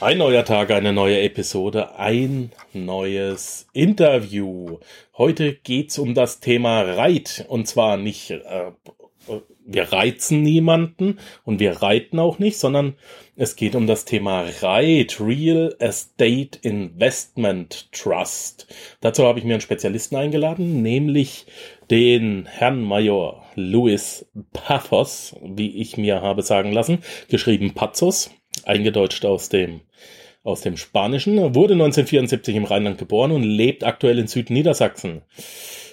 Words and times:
Ein 0.00 0.18
neuer 0.18 0.44
Tag, 0.44 0.70
eine 0.70 0.92
neue 0.92 1.20
Episode, 1.22 1.96
ein 1.98 2.52
neues 2.72 3.66
Interview. 3.72 4.78
Heute 5.16 5.54
geht's 5.54 5.98
um 5.98 6.14
das 6.14 6.38
Thema 6.38 6.82
Reit. 6.82 7.44
Und 7.48 7.66
zwar 7.66 7.96
nicht, 7.96 8.30
äh, 8.30 8.70
wir 9.66 9.92
reizen 9.92 10.42
niemanden 10.42 11.18
und 11.44 11.58
wir 11.58 11.82
reiten 11.82 12.20
auch 12.20 12.38
nicht, 12.38 12.58
sondern 12.58 12.94
es 13.34 13.56
geht 13.56 13.74
um 13.74 13.88
das 13.88 14.04
Thema 14.04 14.44
Reit, 14.62 15.20
Real 15.20 15.74
Estate 15.80 16.60
Investment 16.62 17.90
Trust. 17.90 18.68
Dazu 19.00 19.24
habe 19.24 19.40
ich 19.40 19.44
mir 19.44 19.54
einen 19.54 19.60
Spezialisten 19.60 20.14
eingeladen, 20.14 20.80
nämlich 20.80 21.46
den 21.90 22.46
Herrn 22.46 22.84
Major 22.84 23.44
Louis 23.56 24.26
Pathos, 24.52 25.34
wie 25.42 25.80
ich 25.80 25.96
mir 25.96 26.22
habe 26.22 26.42
sagen 26.42 26.70
lassen, 26.70 27.02
geschrieben 27.28 27.74
Pazos, 27.74 28.30
eingedeutscht 28.66 29.24
aus 29.24 29.48
dem 29.48 29.80
aus 30.44 30.62
dem 30.62 30.76
Spanischen, 30.76 31.54
wurde 31.54 31.74
1974 31.74 32.56
im 32.56 32.64
Rheinland 32.64 32.96
geboren 32.96 33.32
und 33.32 33.42
lebt 33.42 33.84
aktuell 33.84 34.18
in 34.18 34.28
Südniedersachsen. 34.28 35.22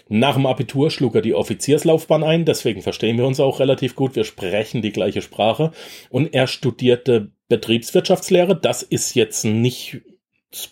Nach 0.08 0.36
dem 0.36 0.46
Abitur 0.46 0.92
schlug 0.92 1.16
er 1.16 1.22
die 1.22 1.34
Offizierslaufbahn 1.34 2.24
ein, 2.24 2.46
deswegen 2.46 2.82
verstehen 2.82 3.18
wir 3.18 3.26
uns 3.26 3.40
auch 3.40 3.60
relativ 3.60 3.96
gut, 3.96 4.16
wir 4.16 4.24
sprechen 4.24 4.82
die 4.82 4.92
gleiche 4.92 5.22
Sprache 5.22 5.72
und 6.10 6.34
er 6.34 6.48
studierte 6.48 7.32
Betriebswirtschaftslehre, 7.50 8.56
das 8.56 8.84
ist 8.84 9.16
jetzt 9.16 9.46
nicht 9.46 10.02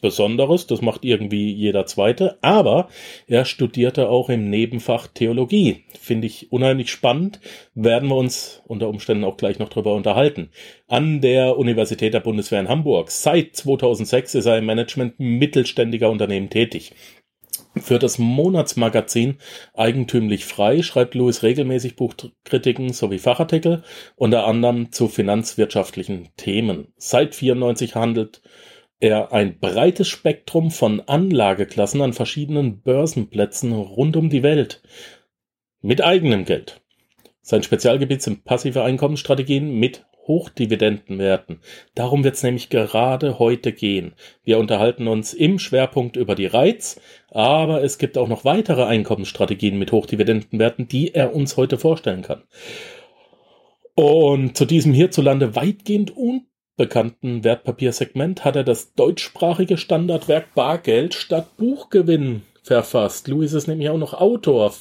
Besonderes, 0.01 0.67
das 0.67 0.81
macht 0.81 1.05
irgendwie 1.05 1.51
jeder 1.51 1.85
Zweite, 1.85 2.37
aber 2.41 2.89
er 3.27 3.45
studierte 3.45 4.09
auch 4.09 4.29
im 4.29 4.49
Nebenfach 4.49 5.07
Theologie. 5.07 5.83
Finde 5.99 6.27
ich 6.27 6.51
unheimlich 6.51 6.91
spannend, 6.91 7.39
werden 7.75 8.09
wir 8.09 8.15
uns 8.15 8.61
unter 8.65 8.89
Umständen 8.89 9.23
auch 9.23 9.37
gleich 9.37 9.59
noch 9.59 9.69
drüber 9.69 9.93
unterhalten. 9.93 10.49
An 10.87 11.21
der 11.21 11.57
Universität 11.57 12.13
der 12.13 12.19
Bundeswehr 12.19 12.59
in 12.59 12.69
Hamburg. 12.69 13.11
Seit 13.11 13.55
2006 13.55 14.35
ist 14.35 14.45
er 14.45 14.57
im 14.57 14.65
Management 14.65 15.19
mittelständiger 15.19 16.09
Unternehmen 16.09 16.49
tätig. 16.49 16.93
Für 17.75 17.97
das 17.97 18.19
Monatsmagazin 18.19 19.39
Eigentümlich 19.73 20.45
Frei 20.45 20.83
schreibt 20.83 21.15
Louis 21.15 21.41
regelmäßig 21.41 21.95
Buchkritiken 21.95 22.93
sowie 22.93 23.17
Fachartikel, 23.17 23.83
unter 24.15 24.45
anderem 24.45 24.91
zu 24.91 25.07
finanzwirtschaftlichen 25.07 26.29
Themen. 26.37 26.93
Seit 26.97 27.33
94 27.33 27.95
handelt 27.95 28.41
er 29.03 29.33
ein 29.33 29.59
breites 29.59 30.07
Spektrum 30.07 30.71
von 30.71 31.01
Anlageklassen 31.01 32.01
an 32.01 32.13
verschiedenen 32.13 32.79
Börsenplätzen 32.79 33.73
rund 33.73 34.15
um 34.15 34.29
die 34.29 34.43
Welt. 34.43 34.81
Mit 35.81 36.01
eigenem 36.01 36.45
Geld. 36.45 36.81
Sein 37.41 37.63
Spezialgebiet 37.63 38.21
sind 38.21 38.45
passive 38.45 38.81
Einkommensstrategien 38.81 39.77
mit 39.77 40.05
Hochdividendenwerten. 40.25 41.59
Darum 41.95 42.23
wird 42.23 42.35
es 42.35 42.43
nämlich 42.43 42.69
gerade 42.69 43.39
heute 43.39 43.73
gehen. 43.73 44.13
Wir 44.45 44.57
unterhalten 44.57 45.09
uns 45.09 45.33
im 45.33 45.59
Schwerpunkt 45.59 46.15
über 46.15 46.35
die 46.35 46.45
Reiz, 46.45 47.01
aber 47.29 47.83
es 47.83 47.97
gibt 47.97 48.17
auch 48.17 48.29
noch 48.29 48.45
weitere 48.45 48.85
Einkommensstrategien 48.85 49.77
mit 49.77 49.91
Hochdividendenwerten, 49.91 50.87
die 50.87 51.13
er 51.13 51.35
uns 51.35 51.57
heute 51.57 51.77
vorstellen 51.77 52.21
kann. 52.21 52.43
Und 53.95 54.55
zu 54.55 54.63
diesem 54.63 54.93
hierzulande 54.93 55.57
weitgehend 55.57 56.15
un 56.15 56.45
bekannten 56.75 57.43
Wertpapiersegment 57.43 58.45
hat 58.45 58.55
er 58.55 58.63
das 58.63 58.93
deutschsprachige 58.93 59.77
Standardwerk 59.77 60.55
Bargeld 60.55 61.13
statt 61.13 61.57
Buchgewinn 61.57 62.43
verfasst. 62.63 63.27
Louis 63.27 63.53
ist 63.53 63.67
nämlich 63.67 63.89
auch 63.89 63.97
noch 63.97 64.13
Autor. 64.13 64.73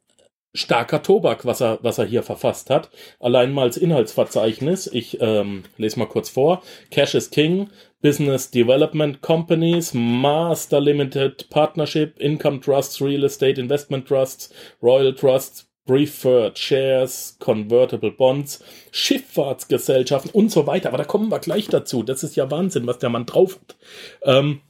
starker 0.54 1.04
Tobak, 1.04 1.46
was 1.46 1.62
er, 1.62 1.80
was 1.82 1.98
er 1.98 2.06
hier 2.06 2.24
verfasst 2.24 2.70
hat. 2.70 2.90
Allein 3.20 3.54
mal 3.54 3.64
als 3.64 3.78
Inhaltsverzeichnis. 3.78 4.88
Ich 4.88 5.22
ähm, 5.22 5.64
lese 5.78 6.00
mal 6.00 6.08
kurz 6.08 6.30
vor. 6.30 6.64
Cash 6.92 7.16
is 7.16 7.30
King, 7.30 7.70
Business 8.02 8.50
Development 8.50 9.22
Companies, 9.22 9.94
Master 9.94 10.80
Limited 10.80 11.50
Partnership, 11.50 12.20
Income 12.20 12.62
Trusts, 12.62 13.02
Real 13.02 13.24
Estate 13.24 13.60
Investment 13.60 14.08
Trusts, 14.08 14.54
Royal 14.82 15.14
Trusts, 15.14 15.66
Preferred 15.86 16.58
Shares, 16.58 17.36
Convertible 17.40 18.12
Bonds, 18.12 18.64
Schifffahrtsgesellschaften 18.92 20.32
und 20.32 20.52
so 20.52 20.68
weiter. 20.68 20.90
Aber 20.90 21.00
da 21.00 21.04
kommen 21.04 21.30
wir 21.30 21.40
gleich 21.40 21.68
dazu. 21.68 22.04
Das 22.04 22.24
ist 22.24 22.36
ja 22.36 22.50
Wahnsinn, 22.52 22.86
was 22.88 23.00
der 23.00 23.10
Mann 23.10 23.26
drauf 23.26 23.60
hat. 23.60 23.76
Ähm, 24.24 24.62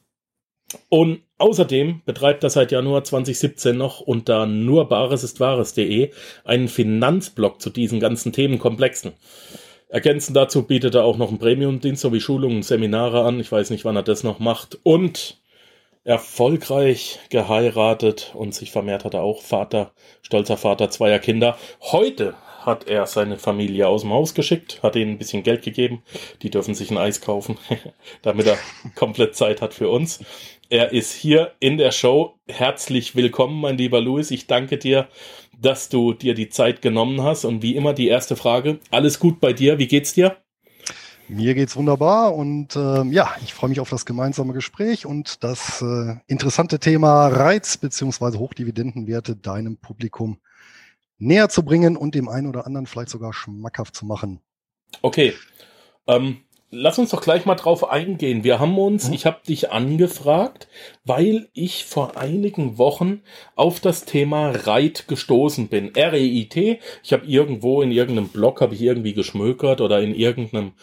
und 0.87 1.23
außerdem 1.37 2.01
betreibt 2.05 2.43
er 2.43 2.49
seit 2.49 2.71
Januar 2.71 3.03
2017 3.03 3.75
noch 3.75 4.01
unter 4.01 4.45
nurbaresistwahres.de 4.45 6.11
einen 6.45 6.67
Finanzblog 6.67 7.61
zu 7.61 7.69
diesen 7.69 7.99
ganzen 7.99 8.31
Themenkomplexen. 8.31 9.13
Ergänzend 9.89 10.37
dazu 10.37 10.63
bietet 10.63 10.93
er 10.93 11.03
auch 11.03 11.17
noch 11.17 11.29
einen 11.29 11.39
Premium-Dienst 11.39 12.03
sowie 12.03 12.21
Schulungen 12.21 12.57
und 12.57 12.63
Seminare 12.63 13.23
an. 13.23 13.39
Ich 13.39 13.51
weiß 13.51 13.71
nicht, 13.71 13.85
wann 13.85 13.95
er 13.95 14.03
das 14.03 14.23
noch 14.23 14.37
macht. 14.37 14.77
Und 14.83 15.41
erfolgreich 16.03 17.19
geheiratet 17.29 18.31
und 18.35 18.53
sich 18.53 18.71
vermehrt 18.71 19.03
hat 19.03 19.15
er 19.15 19.21
auch 19.21 19.41
Vater, 19.41 19.91
stolzer 20.21 20.57
Vater 20.57 20.91
zweier 20.91 21.17
Kinder. 21.17 21.57
Heute 21.81 22.35
hat 22.61 22.87
er 22.87 23.07
seine 23.07 23.37
Familie 23.37 23.87
aus 23.87 24.01
dem 24.01 24.11
Haus 24.11 24.35
geschickt, 24.35 24.83
hat 24.83 24.95
ihnen 24.95 25.11
ein 25.11 25.17
bisschen 25.17 25.43
Geld 25.43 25.63
gegeben. 25.63 26.03
Die 26.43 26.51
dürfen 26.51 26.75
sich 26.75 26.91
ein 26.91 26.97
Eis 26.97 27.21
kaufen, 27.21 27.57
damit 28.21 28.45
er 28.45 28.57
komplett 28.95 29.35
Zeit 29.35 29.59
hat 29.61 29.73
für 29.73 29.89
uns. 29.89 30.19
Er 30.69 30.91
ist 30.91 31.13
hier 31.13 31.53
in 31.59 31.77
der 31.77 31.91
Show. 31.91 32.35
Herzlich 32.47 33.15
willkommen, 33.15 33.59
mein 33.59 33.77
lieber 33.77 34.01
Louis. 34.01 34.29
Ich 34.29 34.45
danke 34.45 34.77
dir, 34.77 35.07
dass 35.61 35.89
du 35.89 36.13
dir 36.13 36.33
die 36.33 36.49
Zeit 36.49 36.81
genommen 36.81 37.21
hast. 37.21 37.45
Und 37.45 37.61
wie 37.61 37.75
immer 37.75 37.93
die 37.93 38.07
erste 38.07 38.35
Frage. 38.35 38.79
Alles 38.91 39.19
gut 39.19 39.39
bei 39.39 39.53
dir? 39.53 39.77
Wie 39.77 39.87
geht's 39.87 40.13
dir? 40.13 40.37
Mir 41.27 41.53
geht's 41.53 41.75
wunderbar 41.75 42.33
und 42.33 42.75
äh, 42.75 43.03
ja, 43.03 43.35
ich 43.43 43.53
freue 43.53 43.69
mich 43.69 43.79
auf 43.79 43.91
das 43.91 44.07
gemeinsame 44.07 44.51
Gespräch 44.51 45.05
und 45.05 45.43
das 45.43 45.79
äh, 45.79 46.15
interessante 46.25 46.79
Thema 46.79 47.27
Reiz 47.27 47.77
beziehungsweise 47.77 48.39
Hochdividendenwerte 48.39 49.35
deinem 49.35 49.77
Publikum 49.77 50.39
näher 51.19 51.47
zu 51.49 51.61
bringen 51.63 51.97
und 51.97 52.15
dem 52.15 52.29
einen 52.29 52.47
oder 52.47 52.65
anderen 52.65 52.87
vielleicht 52.87 53.09
sogar 53.09 53.31
schmackhaft 53.31 53.95
zu 53.95 54.07
machen. 54.07 54.39
Okay. 55.03 55.35
Ähm, 56.07 56.37
lass 56.71 56.99
uns 56.99 57.11
doch 57.11 57.21
gleich 57.21 57.45
mal 57.45 57.55
drauf 57.55 57.89
eingehen. 57.89 58.43
Wir 58.43 58.59
haben 58.59 58.77
uns, 58.77 59.07
mhm. 59.07 59.13
ich 59.13 59.25
habe 59.25 59.39
dich 59.47 59.71
angefragt, 59.71 60.67
weil 61.05 61.49
ich 61.53 61.85
vor 61.85 62.17
einigen 62.17 62.77
Wochen 62.77 63.21
auf 63.55 63.79
das 63.79 64.05
Thema 64.05 64.51
Reit 64.51 65.07
gestoßen 65.07 65.67
bin. 65.67 65.95
R-E-I-T. 65.95 66.79
Ich 67.03 67.13
habe 67.13 67.25
irgendwo 67.25 67.81
in 67.81 67.91
irgendeinem 67.91 68.29
Blog 68.29 68.61
habe 68.61 68.75
ich 68.75 68.81
irgendwie 68.81 69.13
geschmökert 69.13 69.81
oder 69.81 70.01
in 70.01 70.13
irgendeinem 70.13 70.73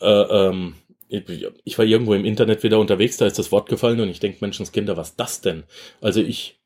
äh, 0.00 0.06
ähm, 0.06 0.74
ich 1.08 1.78
war 1.78 1.86
irgendwo 1.86 2.12
im 2.12 2.26
Internet 2.26 2.62
wieder 2.62 2.78
unterwegs, 2.78 3.16
da 3.16 3.24
ist 3.26 3.38
das 3.38 3.50
Wort 3.50 3.70
gefallen 3.70 4.00
und 4.00 4.10
ich 4.10 4.20
denke, 4.20 4.38
Menschenskinder, 4.42 4.98
was 4.98 5.16
das 5.16 5.40
denn? 5.40 5.64
Also 6.02 6.20
ich 6.20 6.58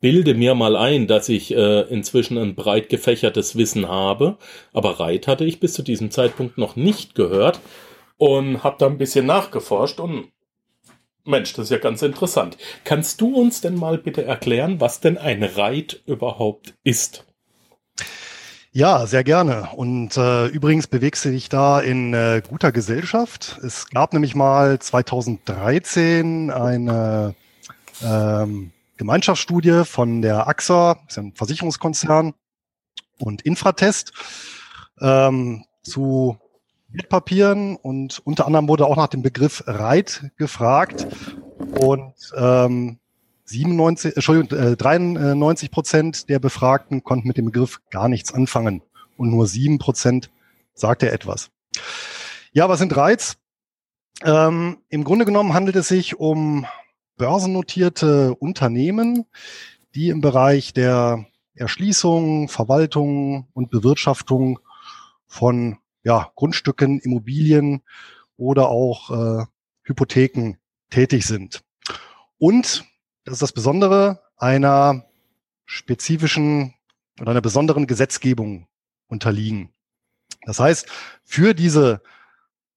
bilde 0.00 0.34
mir 0.34 0.54
mal 0.54 0.76
ein, 0.76 1.06
dass 1.06 1.28
ich 1.28 1.54
äh, 1.54 1.82
inzwischen 1.82 2.38
ein 2.38 2.54
breit 2.54 2.88
gefächertes 2.88 3.56
Wissen 3.56 3.88
habe, 3.88 4.38
aber 4.72 5.00
Reit 5.00 5.26
hatte 5.26 5.44
ich 5.44 5.60
bis 5.60 5.72
zu 5.72 5.82
diesem 5.82 6.10
Zeitpunkt 6.10 6.58
noch 6.58 6.76
nicht 6.76 7.14
gehört 7.14 7.60
und 8.16 8.64
habe 8.64 8.76
da 8.78 8.86
ein 8.86 8.98
bisschen 8.98 9.26
nachgeforscht 9.26 10.00
und 10.00 10.28
Mensch, 11.24 11.52
das 11.52 11.66
ist 11.66 11.70
ja 11.70 11.78
ganz 11.78 12.00
interessant. 12.02 12.56
Kannst 12.84 13.20
du 13.20 13.34
uns 13.34 13.60
denn 13.60 13.74
mal 13.74 13.98
bitte 13.98 14.24
erklären, 14.24 14.80
was 14.80 15.00
denn 15.00 15.18
ein 15.18 15.42
Reit 15.44 16.02
überhaupt 16.06 16.74
ist? 16.84 17.26
Ja, 18.72 19.06
sehr 19.06 19.24
gerne. 19.24 19.68
Und 19.76 20.16
äh, 20.16 20.46
übrigens 20.46 20.86
bewegst 20.86 21.24
du 21.24 21.30
dich 21.30 21.48
da 21.48 21.80
in 21.80 22.14
äh, 22.14 22.42
guter 22.48 22.72
Gesellschaft. 22.72 23.58
Es 23.62 23.88
gab 23.90 24.12
nämlich 24.12 24.34
mal 24.34 24.78
2013 24.78 26.50
eine 26.50 27.34
ähm, 28.02 28.70
Gemeinschaftsstudie 28.98 29.84
von 29.84 30.20
der 30.20 30.46
AXA, 30.46 30.98
ist 31.08 31.18
ein 31.18 31.32
Versicherungskonzern, 31.34 32.34
und 33.18 33.42
Infratest 33.42 34.12
ähm, 35.00 35.64
zu 35.82 36.38
Wertpapieren 36.88 37.76
und 37.76 38.20
unter 38.24 38.46
anderem 38.46 38.68
wurde 38.68 38.86
auch 38.86 38.96
nach 38.96 39.08
dem 39.08 39.22
Begriff 39.22 39.62
Reit 39.66 40.30
gefragt 40.36 41.06
und 41.80 42.14
ähm, 42.34 42.98
97, 43.44 44.16
Entschuldigung, 44.16 44.58
äh, 44.58 44.76
93 44.76 45.70
Prozent 45.70 46.28
der 46.28 46.38
Befragten 46.38 47.04
konnten 47.04 47.28
mit 47.28 47.36
dem 47.36 47.46
Begriff 47.46 47.80
gar 47.90 48.08
nichts 48.08 48.32
anfangen 48.32 48.82
und 49.16 49.30
nur 49.30 49.46
sieben 49.46 49.78
Prozent 49.78 50.30
sagte 50.74 51.10
etwas. 51.10 51.50
Ja, 52.52 52.68
was 52.68 52.78
sind 52.78 52.96
Reiz? 52.96 53.36
Ähm, 54.24 54.78
Im 54.88 55.04
Grunde 55.04 55.24
genommen 55.24 55.52
handelt 55.52 55.76
es 55.76 55.88
sich 55.88 56.18
um 56.18 56.66
börsennotierte 57.18 58.34
Unternehmen, 58.34 59.26
die 59.94 60.08
im 60.08 60.22
Bereich 60.22 60.72
der 60.72 61.26
Erschließung, 61.54 62.48
Verwaltung 62.48 63.48
und 63.52 63.70
Bewirtschaftung 63.70 64.60
von 65.26 65.76
ja, 66.04 66.30
Grundstücken, 66.36 67.00
Immobilien 67.00 67.82
oder 68.36 68.68
auch 68.68 69.10
äh, 69.10 69.44
Hypotheken 69.82 70.56
tätig 70.90 71.26
sind. 71.26 71.62
Und, 72.38 72.84
das 73.24 73.34
ist 73.34 73.42
das 73.42 73.52
Besondere, 73.52 74.22
einer 74.36 75.04
spezifischen 75.66 76.74
oder 77.20 77.32
einer 77.32 77.40
besonderen 77.40 77.86
Gesetzgebung 77.86 78.68
unterliegen. 79.08 79.74
Das 80.42 80.60
heißt, 80.60 80.86
für 81.24 81.52
diese 81.52 82.00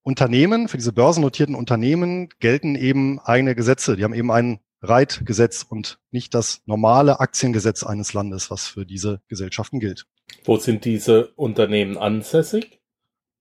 Unternehmen, 0.03 0.67
für 0.67 0.77
diese 0.77 0.93
börsennotierten 0.93 1.55
Unternehmen 1.55 2.29
gelten 2.39 2.75
eben 2.75 3.19
eigene 3.19 3.55
Gesetze. 3.55 3.95
Die 3.95 4.03
haben 4.03 4.13
eben 4.13 4.31
ein 4.31 4.59
Reitgesetz 4.81 5.63
und 5.63 5.99
nicht 6.09 6.33
das 6.33 6.61
normale 6.65 7.19
Aktiengesetz 7.19 7.83
eines 7.83 8.13
Landes, 8.13 8.49
was 8.49 8.67
für 8.67 8.85
diese 8.85 9.21
Gesellschaften 9.27 9.79
gilt. 9.79 10.07
Wo 10.43 10.57
sind 10.57 10.85
diese 10.85 11.27
Unternehmen 11.33 11.97
ansässig? 11.97 12.81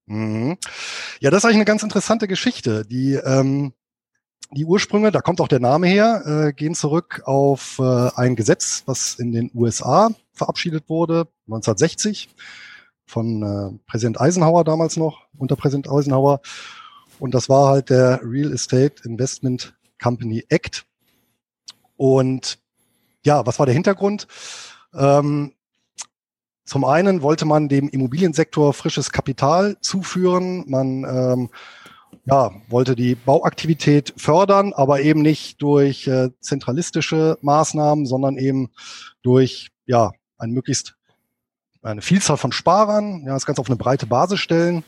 Mhm. 0.06 0.58
Ja, 1.20 1.30
das 1.30 1.38
ist 1.38 1.44
eigentlich 1.44 1.56
eine 1.56 1.64
ganz 1.64 1.82
interessante 1.82 2.28
Geschichte. 2.28 2.84
Die, 2.84 3.14
ähm, 3.14 3.72
die 4.50 4.64
Ursprünge, 4.64 5.12
da 5.12 5.20
kommt 5.20 5.40
auch 5.40 5.48
der 5.48 5.60
Name 5.60 5.86
her, 5.86 6.48
äh, 6.48 6.52
gehen 6.52 6.74
zurück 6.74 7.22
auf 7.24 7.78
äh, 7.78 8.10
ein 8.16 8.36
Gesetz, 8.36 8.82
was 8.86 9.14
in 9.14 9.32
den 9.32 9.50
USA 9.54 10.10
verabschiedet 10.34 10.88
wurde, 10.88 11.28
1960 11.46 12.28
von 13.10 13.42
äh, 13.42 13.78
Präsident 13.86 14.20
Eisenhower 14.20 14.64
damals 14.64 14.96
noch, 14.96 15.26
unter 15.36 15.56
Präsident 15.56 15.90
Eisenhower. 15.90 16.40
Und 17.18 17.34
das 17.34 17.48
war 17.48 17.68
halt 17.68 17.90
der 17.90 18.20
Real 18.22 18.52
Estate 18.52 19.02
Investment 19.04 19.74
Company 20.02 20.44
Act. 20.48 20.86
Und 21.96 22.58
ja, 23.24 23.44
was 23.44 23.58
war 23.58 23.66
der 23.66 23.74
Hintergrund? 23.74 24.26
Ähm, 24.94 25.52
zum 26.64 26.84
einen 26.84 27.22
wollte 27.22 27.44
man 27.44 27.68
dem 27.68 27.88
Immobiliensektor 27.88 28.72
frisches 28.72 29.10
Kapital 29.10 29.76
zuführen. 29.80 30.64
Man 30.68 31.04
ähm, 31.04 31.50
ja, 32.26 32.52
wollte 32.68 32.94
die 32.94 33.16
Bauaktivität 33.16 34.14
fördern, 34.16 34.72
aber 34.72 35.00
eben 35.00 35.20
nicht 35.20 35.60
durch 35.60 36.06
äh, 36.06 36.30
zentralistische 36.40 37.38
Maßnahmen, 37.42 38.06
sondern 38.06 38.38
eben 38.38 38.70
durch 39.22 39.70
ja, 39.86 40.12
ein 40.38 40.52
möglichst 40.52 40.94
eine 41.82 42.02
Vielzahl 42.02 42.36
von 42.36 42.52
Sparern, 42.52 43.24
ja, 43.24 43.34
das 43.34 43.46
Ganze 43.46 43.60
auf 43.60 43.68
eine 43.68 43.76
breite 43.76 44.06
Basis 44.06 44.40
stellen. 44.40 44.84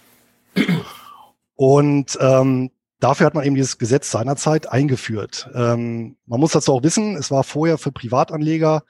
Und 1.55 2.19
ähm, 2.21 2.71
dafür 3.01 3.27
hat 3.27 3.35
man 3.35 3.45
eben 3.45 3.55
dieses 3.55 3.79
Gesetz 3.79 4.11
seinerzeit 4.11 4.71
eingeführt. 4.71 5.49
Ähm, 5.55 6.17
man 6.27 6.41
muss 6.41 6.53
dazu 6.53 6.73
auch 6.73 6.83
wissen, 6.83 7.17
es 7.17 7.31
war 7.31 7.45
vorher 7.45 7.79
für 7.79 7.93
Privatanleger 7.93 8.85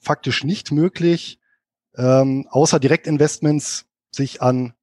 faktisch 0.00 0.44
nicht 0.44 0.72
möglich, 0.72 1.38
ähm, 1.96 2.46
außer 2.50 2.80
Direktinvestments 2.80 3.86
sich 4.10 4.42
an 4.42 4.74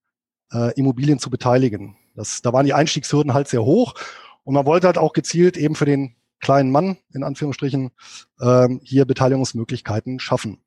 äh, 0.51 0.74
Immobilien 0.75 1.19
zu 1.19 1.30
beteiligen. 1.30 1.98
Das, 2.15 2.42
da 2.42 2.54
waren 2.54 2.65
die 2.65 2.74
Einstiegshürden 2.74 3.33
halt 3.33 3.48
sehr 3.48 3.63
hoch 3.63 3.95
und 4.44 4.54
man 4.54 4.65
wollte 4.65 4.88
halt 4.88 4.98
auch 4.98 5.13
gezielt 5.13 5.57
eben 5.57 5.75
für 5.75 5.86
den 5.86 6.15
kleinen 6.39 6.71
Mann 6.71 6.98
in 7.13 7.24
Anführungsstrichen 7.24 7.92
ähm, 8.42 8.81
hier 8.83 9.06
Beteiligungsmöglichkeiten 9.06 10.19
schaffen 10.19 10.60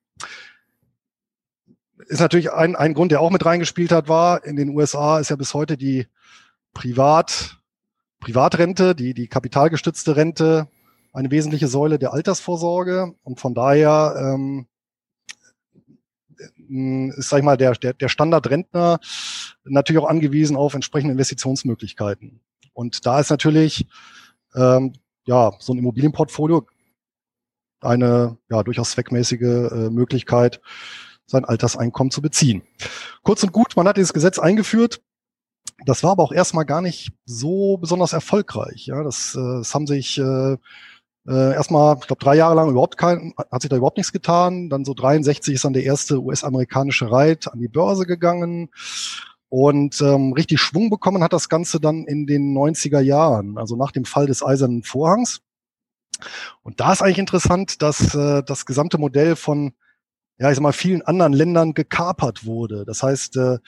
ist 2.08 2.20
natürlich 2.20 2.52
ein, 2.52 2.76
ein 2.76 2.94
Grund, 2.94 3.12
der 3.12 3.20
auch 3.20 3.30
mit 3.30 3.44
reingespielt 3.44 3.92
hat, 3.92 4.08
war, 4.08 4.44
in 4.44 4.56
den 4.56 4.70
USA 4.70 5.18
ist 5.18 5.30
ja 5.30 5.36
bis 5.36 5.54
heute 5.54 5.76
die 5.76 6.06
Privat, 6.72 7.58
Privatrente, 8.20 8.94
die, 8.94 9.14
die 9.14 9.28
kapitalgestützte 9.28 10.16
Rente 10.16 10.68
eine 11.12 11.30
wesentliche 11.30 11.68
Säule 11.68 11.98
der 11.98 12.12
Altersvorsorge. 12.12 13.14
Und 13.22 13.40
von 13.40 13.54
daher 13.54 14.14
ähm, 14.18 14.66
ist, 17.16 17.28
sag 17.28 17.38
ich 17.38 17.44
mal, 17.44 17.56
der, 17.56 17.72
der, 17.72 17.94
der 17.94 18.08
Standardrentner 18.08 19.00
natürlich 19.64 20.02
auch 20.02 20.08
angewiesen 20.08 20.56
auf 20.56 20.74
entsprechende 20.74 21.12
Investitionsmöglichkeiten. 21.12 22.40
Und 22.72 23.06
da 23.06 23.20
ist 23.20 23.30
natürlich 23.30 23.86
ähm, 24.54 24.92
ja 25.24 25.52
so 25.58 25.72
ein 25.72 25.78
Immobilienportfolio 25.78 26.66
eine 27.80 28.36
ja 28.50 28.62
durchaus 28.62 28.92
zweckmäßige 28.92 29.40
äh, 29.40 29.90
Möglichkeit, 29.90 30.60
sein 31.26 31.44
Alterseinkommen 31.44 32.10
zu 32.10 32.22
beziehen. 32.22 32.62
Kurz 33.22 33.42
und 33.42 33.52
gut, 33.52 33.76
man 33.76 33.88
hat 33.88 33.96
dieses 33.96 34.12
Gesetz 34.12 34.38
eingeführt. 34.38 35.02
Das 35.84 36.02
war 36.02 36.12
aber 36.12 36.22
auch 36.22 36.32
erstmal 36.32 36.64
gar 36.64 36.80
nicht 36.80 37.12
so 37.24 37.76
besonders 37.76 38.12
erfolgreich. 38.12 38.86
Ja, 38.86 39.02
das, 39.02 39.34
äh, 39.34 39.58
das 39.58 39.74
haben 39.74 39.86
sich 39.86 40.18
äh, 40.18 40.56
äh, 41.28 41.54
erstmal, 41.54 41.96
ich 42.00 42.06
glaube, 42.06 42.22
drei 42.22 42.36
Jahre 42.36 42.54
lang 42.54 42.70
überhaupt 42.70 42.96
kein, 42.96 43.34
hat 43.50 43.62
sich 43.62 43.68
da 43.68 43.76
überhaupt 43.76 43.96
nichts 43.96 44.12
getan. 44.12 44.70
Dann 44.70 44.84
so 44.84 44.94
63 44.94 45.54
ist 45.54 45.64
dann 45.64 45.72
der 45.72 45.84
erste 45.84 46.22
US-amerikanische 46.22 47.10
Reit 47.10 47.52
an 47.52 47.58
die 47.58 47.68
Börse 47.68 48.06
gegangen. 48.06 48.70
Und 49.48 50.00
ähm, 50.00 50.32
richtig 50.32 50.60
Schwung 50.60 50.90
bekommen 50.90 51.22
hat 51.22 51.32
das 51.32 51.48
Ganze 51.48 51.80
dann 51.80 52.04
in 52.06 52.26
den 52.26 52.56
90er 52.56 53.00
Jahren, 53.00 53.58
also 53.58 53.76
nach 53.76 53.92
dem 53.92 54.04
Fall 54.04 54.26
des 54.26 54.44
Eisernen 54.44 54.82
Vorhangs. 54.82 55.40
Und 56.62 56.80
da 56.80 56.92
ist 56.92 57.02
eigentlich 57.02 57.18
interessant, 57.18 57.82
dass 57.82 58.14
äh, 58.14 58.42
das 58.42 58.66
gesamte 58.66 58.98
Modell 58.98 59.36
von 59.36 59.74
ja, 60.38 60.50
ich 60.50 60.56
sag 60.56 60.62
mal, 60.62 60.72
vielen 60.72 61.02
anderen 61.02 61.32
Ländern 61.32 61.74
gekapert 61.74 62.44
wurde. 62.44 62.84
Das 62.84 63.02
heißt, 63.02 63.36
äh, 63.36 63.58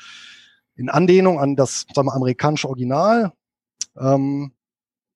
in 0.77 0.91
Anlehnung 0.91 1.41
an 1.41 1.57
das 1.57 1.87
sagen 1.95 2.09
wir, 2.09 2.15
amerikanische 2.15 2.69
Original, 2.69 3.33
ähm, 3.99 4.53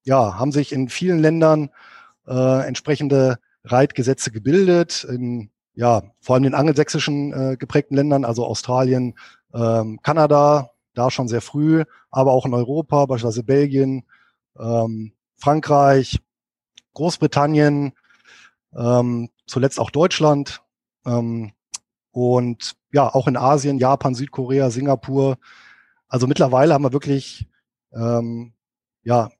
ja, 0.05 0.39
haben 0.39 0.53
sich 0.53 0.73
in 0.73 0.89
vielen 0.89 1.21
Ländern 1.21 1.71
äh, 2.27 2.67
entsprechende 2.67 3.39
Reitgesetze 3.65 4.33
gebildet, 4.33 5.05
in 5.05 5.51
ja, 5.75 6.03
vor 6.21 6.35
allem 6.35 6.43
den 6.43 6.55
angelsächsischen 6.55 7.33
äh, 7.33 7.57
geprägten 7.57 7.95
Ländern, 7.95 8.25
also 8.25 8.45
Australien, 8.45 9.15
ähm, 9.55 10.01
Kanada, 10.03 10.71
da 10.95 11.11
schon 11.11 11.29
sehr 11.29 11.41
früh, 11.41 11.85
aber 12.11 12.33
auch 12.33 12.45
in 12.45 12.53
Europa, 12.53 13.07
beispielsweise 13.07 13.45
Belgien, 13.45 14.05
ähm, 14.59 15.13
Frankreich, 15.37 16.21
Großbritannien, 16.95 17.93
ähm, 18.77 19.31
zuletzt 19.47 19.81
auch 19.81 19.91
Deutschland, 19.91 20.63
ähm, 21.07 21.53
und 22.11 22.77
ja, 22.93 23.13
auch 23.13 23.27
in 23.27 23.37
Asien, 23.37 23.79
Japan, 23.79 24.15
Südkorea, 24.15 24.71
Singapur. 24.71 25.39
Also 26.09 26.27
mittlerweile 26.27 26.75
haben 26.75 26.85
wir 26.85 26.93
wirklich 26.93 27.49
ähm, 27.93 28.53
ja 29.03 29.31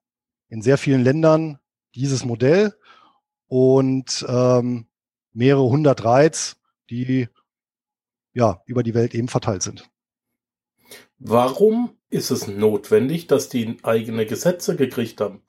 in 0.49 0.63
sehr 0.63 0.79
vielen 0.79 1.03
Ländern 1.03 1.59
dieses 1.95 2.25
Modell 2.25 2.75
und 3.47 4.25
ähm, 4.29 4.87
mehrere 5.33 5.69
hundert 5.69 6.05
Reiz, 6.05 6.57
die 6.91 7.29
ja 8.33 8.63
über 8.67 8.83
die 8.83 8.95
Welt 8.95 9.15
eben 9.15 9.29
verteilt 9.29 9.63
sind. 9.63 9.89
Warum 11.19 11.97
ist 12.11 12.31
es 12.31 12.49
notwendig, 12.49 13.27
dass 13.27 13.49
die 13.49 13.77
eigene 13.83 14.27
Gesetze 14.27 14.77
gekriegt 14.77 15.21
haben? 15.21 15.43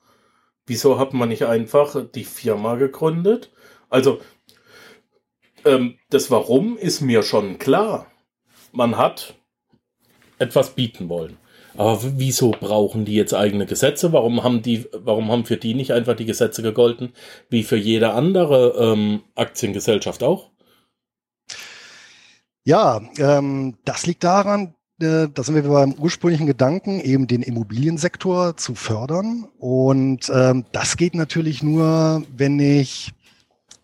Wieso 0.66 0.98
hat 0.98 1.12
man 1.12 1.28
nicht 1.28 1.44
einfach 1.44 2.10
die 2.14 2.24
Firma 2.24 2.76
gegründet? 2.76 3.52
Also 3.90 4.20
ähm, 5.64 5.98
das 6.10 6.30
Warum 6.30 6.76
ist 6.76 7.00
mir 7.00 7.22
schon 7.22 7.58
klar. 7.58 8.06
Man 8.72 8.96
hat 8.96 9.34
etwas 10.38 10.70
bieten 10.70 11.08
wollen. 11.08 11.36
Aber 11.76 12.00
wieso 12.18 12.52
brauchen 12.52 13.04
die 13.04 13.14
jetzt 13.14 13.34
eigene 13.34 13.66
Gesetze? 13.66 14.12
Warum 14.12 14.44
haben 14.44 14.62
die, 14.62 14.86
warum 14.92 15.30
haben 15.30 15.44
für 15.44 15.56
die 15.56 15.74
nicht 15.74 15.92
einfach 15.92 16.14
die 16.14 16.24
Gesetze 16.24 16.62
gegolten, 16.62 17.12
wie 17.50 17.64
für 17.64 17.76
jede 17.76 18.12
andere 18.12 18.74
ähm, 18.78 19.22
Aktiengesellschaft 19.34 20.22
auch? 20.22 20.50
Ja, 22.64 23.02
ähm, 23.18 23.76
das 23.84 24.06
liegt 24.06 24.24
daran, 24.24 24.74
äh, 25.00 25.28
da 25.32 25.42
sind 25.42 25.56
wir 25.56 25.62
beim 25.64 25.94
ursprünglichen 25.94 26.46
Gedanken, 26.46 27.00
eben 27.00 27.26
den 27.26 27.42
Immobiliensektor 27.42 28.56
zu 28.56 28.74
fördern. 28.74 29.48
Und 29.58 30.30
ähm, 30.32 30.64
das 30.72 30.96
geht 30.96 31.14
natürlich 31.14 31.62
nur, 31.62 32.22
wenn 32.34 32.60
ich 32.60 33.12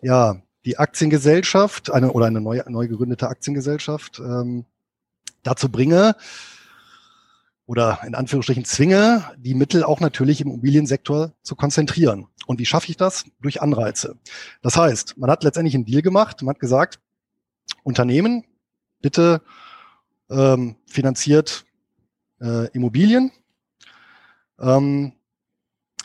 ja 0.01 0.41
die 0.65 0.77
Aktiengesellschaft, 0.77 1.91
eine 1.91 2.11
oder 2.11 2.27
eine 2.27 2.41
neu, 2.41 2.61
neu 2.67 2.87
gegründete 2.87 3.27
Aktiengesellschaft 3.27 4.19
ähm, 4.19 4.65
dazu 5.43 5.69
bringe 5.69 6.15
oder 7.65 7.99
in 8.05 8.15
Anführungsstrichen 8.15 8.65
zwinge, 8.65 9.23
die 9.37 9.53
Mittel 9.53 9.83
auch 9.83 9.99
natürlich 9.99 10.41
im 10.41 10.49
Immobiliensektor 10.49 11.33
zu 11.41 11.55
konzentrieren. 11.55 12.27
Und 12.45 12.59
wie 12.59 12.65
schaffe 12.65 12.89
ich 12.89 12.97
das? 12.97 13.25
Durch 13.39 13.61
Anreize. 13.61 14.17
Das 14.61 14.75
heißt, 14.75 15.17
man 15.17 15.31
hat 15.31 15.43
letztendlich 15.43 15.75
einen 15.75 15.85
Deal 15.85 16.01
gemacht, 16.01 16.41
man 16.41 16.55
hat 16.55 16.59
gesagt, 16.59 16.99
Unternehmen, 17.83 18.43
bitte 19.01 19.41
ähm, 20.29 20.75
finanziert 20.85 21.65
äh, 22.41 22.67
Immobilien. 22.71 23.31
Ähm, 24.59 25.13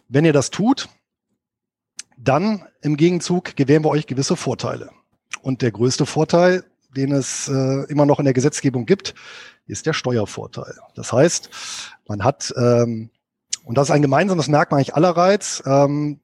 wenn 0.08 0.24
ihr 0.24 0.32
das 0.32 0.50
tut, 0.50 0.88
dann 2.16 2.64
im 2.82 2.96
Gegenzug 2.96 3.56
gewähren 3.56 3.84
wir 3.84 3.90
euch 3.90 4.06
gewisse 4.06 4.36
Vorteile. 4.36 4.90
Und 5.42 5.62
der 5.62 5.70
größte 5.70 6.06
Vorteil, 6.06 6.64
den 6.96 7.12
es 7.12 7.48
äh, 7.48 7.84
immer 7.88 8.06
noch 8.06 8.18
in 8.18 8.24
der 8.24 8.34
Gesetzgebung 8.34 8.86
gibt, 8.86 9.14
ist 9.66 9.86
der 9.86 9.92
Steuervorteil. 9.92 10.74
Das 10.94 11.12
heißt, 11.12 11.50
man 12.08 12.24
hat, 12.24 12.52
ähm, 12.56 13.10
und 13.64 13.76
das 13.76 13.88
ist 13.88 13.94
ein 13.94 14.02
gemeinsames 14.02 14.48
Merkmal 14.48 14.78
eigentlich 14.78 14.94
aller 14.94 15.10
Reiz, 15.10 15.62
ähm, 15.66 16.20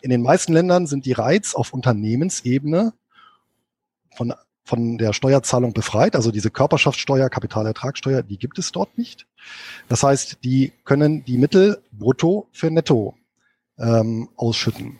in 0.00 0.10
den 0.10 0.22
meisten 0.22 0.52
Ländern 0.52 0.86
sind 0.86 1.06
die 1.06 1.12
Reiz 1.12 1.54
auf 1.54 1.72
Unternehmensebene 1.72 2.92
von, 4.14 4.34
von 4.62 4.98
der 4.98 5.14
Steuerzahlung 5.14 5.72
befreit. 5.72 6.14
Also 6.14 6.30
diese 6.30 6.50
Körperschaftssteuer, 6.50 7.30
Kapitalertragssteuer, 7.30 8.22
die 8.22 8.36
gibt 8.36 8.58
es 8.58 8.70
dort 8.70 8.98
nicht. 8.98 9.26
Das 9.88 10.02
heißt, 10.02 10.44
die 10.44 10.72
können 10.84 11.24
die 11.24 11.38
Mittel 11.38 11.82
brutto 11.90 12.48
für 12.52 12.70
netto 12.70 13.14
ähm, 13.78 14.28
ausschütten. 14.36 14.98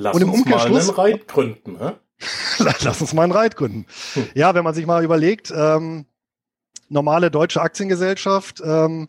Lass 0.00 0.14
und 0.14 0.22
im 0.22 0.30
uns 0.30 0.44
mal 0.46 0.64
einen 0.64 0.90
Reit 0.90 1.26
gründen. 1.26 1.76
Hä? 1.80 1.92
Lass 2.82 3.00
uns 3.00 3.12
mal 3.14 3.24
einen 3.24 3.32
Reit 3.32 3.56
gründen. 3.56 3.84
Hm. 4.14 4.26
Ja, 4.34 4.54
wenn 4.54 4.62
man 4.62 4.72
sich 4.72 4.86
mal 4.86 5.02
überlegt, 5.02 5.52
ähm, 5.54 6.06
normale 6.88 7.32
deutsche 7.32 7.60
Aktiengesellschaft, 7.60 8.62
ähm, 8.64 9.08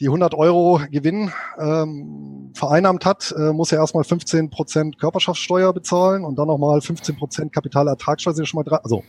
die 0.00 0.06
100 0.06 0.34
Euro 0.34 0.80
Gewinn 0.90 1.32
ähm, 1.58 2.52
vereinnahmt 2.54 3.06
hat, 3.06 3.32
äh, 3.38 3.52
muss 3.52 3.70
ja 3.70 3.78
erstmal 3.78 4.02
15 4.02 4.50
Prozent 4.50 4.98
Körperschaftssteuer 4.98 5.72
bezahlen 5.72 6.24
und 6.24 6.36
dann 6.36 6.48
nochmal 6.48 6.80
15 6.80 7.16
Prozent 7.16 7.52
Kapitalertragssteuer, 7.52 8.34
sind 8.34 8.46
schon 8.46 8.58
mal 8.58 8.64
drei, 8.64 8.78
also 8.78 9.04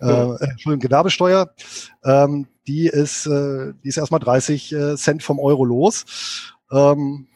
äh, 0.00 0.08
ja. 0.08 0.36
Entschuldigung, 0.36 0.80
Gewerbesteuer, 0.80 1.50
ähm, 2.04 2.46
die 2.66 2.86
ist, 2.86 3.26
äh, 3.26 3.74
die 3.84 3.88
ist 3.88 3.98
erstmal 3.98 4.20
30 4.20 4.72
äh, 4.72 4.96
Cent 4.96 5.22
vom 5.22 5.38
Euro 5.38 5.64
los. 5.64 6.54
Ähm, 6.72 7.28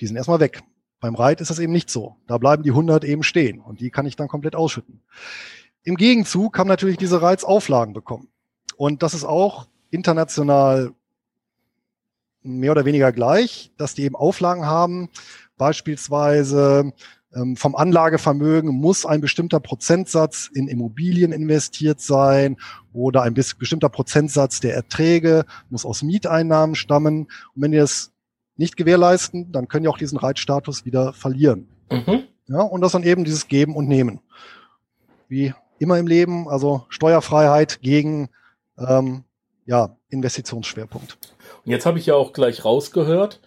die 0.00 0.06
sind 0.06 0.16
erstmal 0.16 0.40
weg. 0.40 0.62
Beim 1.00 1.14
Reit 1.14 1.40
ist 1.40 1.50
das 1.50 1.58
eben 1.58 1.72
nicht 1.72 1.90
so. 1.90 2.16
Da 2.26 2.38
bleiben 2.38 2.62
die 2.62 2.70
100 2.70 3.04
eben 3.04 3.22
stehen 3.22 3.60
und 3.60 3.80
die 3.80 3.90
kann 3.90 4.06
ich 4.06 4.16
dann 4.16 4.28
komplett 4.28 4.54
ausschütten. 4.54 5.00
Im 5.82 5.96
Gegenzug 5.96 6.58
haben 6.58 6.68
natürlich 6.68 6.98
diese 6.98 7.22
Reizauflagen 7.22 7.94
bekommen. 7.94 8.28
Und 8.76 9.02
das 9.02 9.14
ist 9.14 9.24
auch 9.24 9.66
international 9.90 10.92
mehr 12.42 12.72
oder 12.72 12.84
weniger 12.84 13.12
gleich, 13.12 13.72
dass 13.76 13.94
die 13.94 14.04
eben 14.04 14.16
Auflagen 14.16 14.66
haben. 14.66 15.08
Beispielsweise 15.56 16.92
ähm, 17.34 17.56
vom 17.56 17.76
Anlagevermögen 17.76 18.70
muss 18.70 19.06
ein 19.06 19.20
bestimmter 19.20 19.60
Prozentsatz 19.60 20.50
in 20.52 20.68
Immobilien 20.68 21.32
investiert 21.32 22.00
sein 22.00 22.56
oder 22.92 23.22
ein 23.22 23.34
bestimmter 23.34 23.88
Prozentsatz 23.88 24.60
der 24.60 24.74
Erträge 24.74 25.44
muss 25.68 25.84
aus 25.84 26.02
Mieteinnahmen 26.02 26.74
stammen. 26.74 27.22
Und 27.54 27.62
wenn 27.62 27.72
ihr 27.72 27.82
das 27.82 28.12
nicht 28.60 28.76
gewährleisten, 28.76 29.50
dann 29.52 29.68
können 29.68 29.84
die 29.84 29.88
auch 29.88 29.96
diesen 29.96 30.18
Reitstatus 30.18 30.84
wieder 30.84 31.14
verlieren. 31.14 31.66
Mhm. 31.90 32.24
Ja, 32.46 32.60
und 32.60 32.82
das 32.82 32.92
dann 32.92 33.04
eben 33.04 33.24
dieses 33.24 33.48
Geben 33.48 33.74
und 33.74 33.88
Nehmen. 33.88 34.20
Wie 35.28 35.54
immer 35.78 35.98
im 35.98 36.06
Leben, 36.06 36.46
also 36.46 36.84
Steuerfreiheit 36.90 37.80
gegen 37.80 38.28
ähm, 38.78 39.24
ja, 39.64 39.96
Investitionsschwerpunkt. 40.10 41.16
Und 41.64 41.72
jetzt 41.72 41.86
habe 41.86 41.98
ich 41.98 42.06
ja 42.06 42.14
auch 42.14 42.34
gleich 42.34 42.64
rausgehört, 42.64 43.40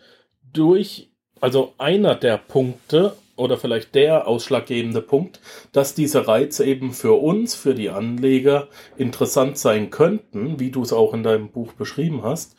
durch, 0.51 1.11
also 1.39 1.73
einer 1.77 2.15
der 2.15 2.37
Punkte 2.37 3.15
oder 3.35 3.57
vielleicht 3.57 3.93
der 3.93 4.27
ausschlaggebende 4.27 5.01
Punkt, 5.01 5.39
dass 5.73 5.93
diese 5.93 6.27
Reize 6.27 6.65
eben 6.65 6.91
für 6.91 7.21
uns, 7.21 7.53
für 7.53 7.75
die 7.75 7.91
Anleger 7.91 8.67
interessant 8.97 9.59
sein 9.59 9.91
könnten, 9.91 10.59
wie 10.59 10.71
du 10.71 10.81
es 10.81 10.91
auch 10.91 11.13
in 11.13 11.21
deinem 11.21 11.49
Buch 11.49 11.73
beschrieben 11.73 12.23
hast, 12.23 12.55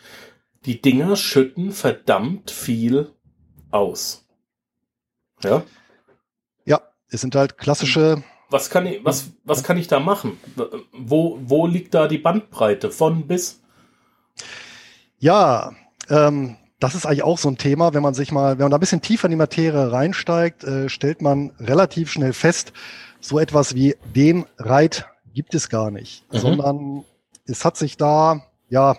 die 0.67 0.81
Dinger 0.81 1.17
schütten 1.17 1.73
verdammt 1.73 2.51
viel 2.51 3.13
aus. 3.71 4.27
Ja? 5.43 5.63
Ja, 6.65 6.81
es 7.09 7.21
sind 7.21 7.35
halt 7.35 7.59
klassische. 7.59 8.23
Was 8.51 8.71
kann 8.71 8.87
ich, 8.87 9.05
was, 9.05 9.31
was 9.45 9.63
kann 9.63 9.77
ich 9.77 9.89
da 9.89 10.01
machen? 10.01 10.39
Wo, 10.93 11.39
wo 11.43 11.67
liegt 11.67 11.95
da 11.95 12.09
die 12.09 12.19
Bandbreite 12.19 12.91
von 12.91 13.27
bis? 13.27 13.63
Ja, 15.19 15.73
ähm, 16.09 16.57
das 16.81 16.95
ist 16.95 17.07
eigentlich 17.07 17.25
auch 17.25 17.39
so 17.39 17.49
ein 17.49 17.57
Thema, 17.57 17.95
wenn 17.95 18.03
man 18.03 18.15
sich 18.15 18.31
mal, 18.31 18.59
wenn 18.59 18.65
man 18.65 18.71
da 18.71 18.77
ein 18.77 18.81
bisschen 18.81 19.03
tiefer 19.03 19.27
in 19.27 19.33
die 19.33 19.37
Materie 19.37 19.91
reinsteigt, 19.91 20.65
äh, 20.65 20.89
stellt 20.89 21.23
man 21.23 21.53
relativ 21.59 22.11
schnell 22.11 22.33
fest, 22.33 22.73
so 23.21 23.39
etwas 23.39 23.75
wie 23.75 23.97
den 24.15 24.45
Reit 24.59 25.07
gibt 25.33 25.55
es 25.55 25.69
gar 25.69 25.91
nicht, 25.91 26.31
mhm. 26.33 26.39
sondern 26.39 27.05
es 27.47 27.65
hat 27.65 27.77
sich 27.77 27.97
da, 27.97 28.43
ja, 28.69 28.97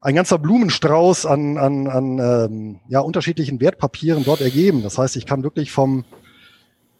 ein 0.00 0.14
ganzer 0.14 0.38
Blumenstrauß 0.38 1.26
an, 1.26 1.58
an, 1.58 1.88
an 1.88 2.18
ähm, 2.18 2.80
ja, 2.88 3.00
unterschiedlichen 3.00 3.60
Wertpapieren 3.60 4.24
dort 4.24 4.40
ergeben. 4.40 4.82
Das 4.82 4.98
heißt, 4.98 5.16
ich 5.16 5.26
kann 5.26 5.42
wirklich 5.42 5.72
vom 5.72 6.04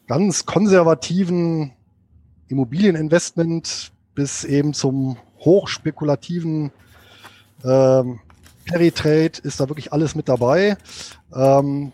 ganz 0.06 0.46
konservativen 0.46 1.72
Immobilieninvestment 2.48 3.92
bis 4.14 4.44
eben 4.44 4.74
zum 4.74 5.16
hochspekulativen 5.38 6.72
ähm, 7.64 8.20
Peritrade 8.64 9.40
ist 9.42 9.60
da 9.60 9.68
wirklich 9.68 9.92
alles 9.92 10.14
mit 10.14 10.28
dabei. 10.28 10.76
Ähm, 11.34 11.92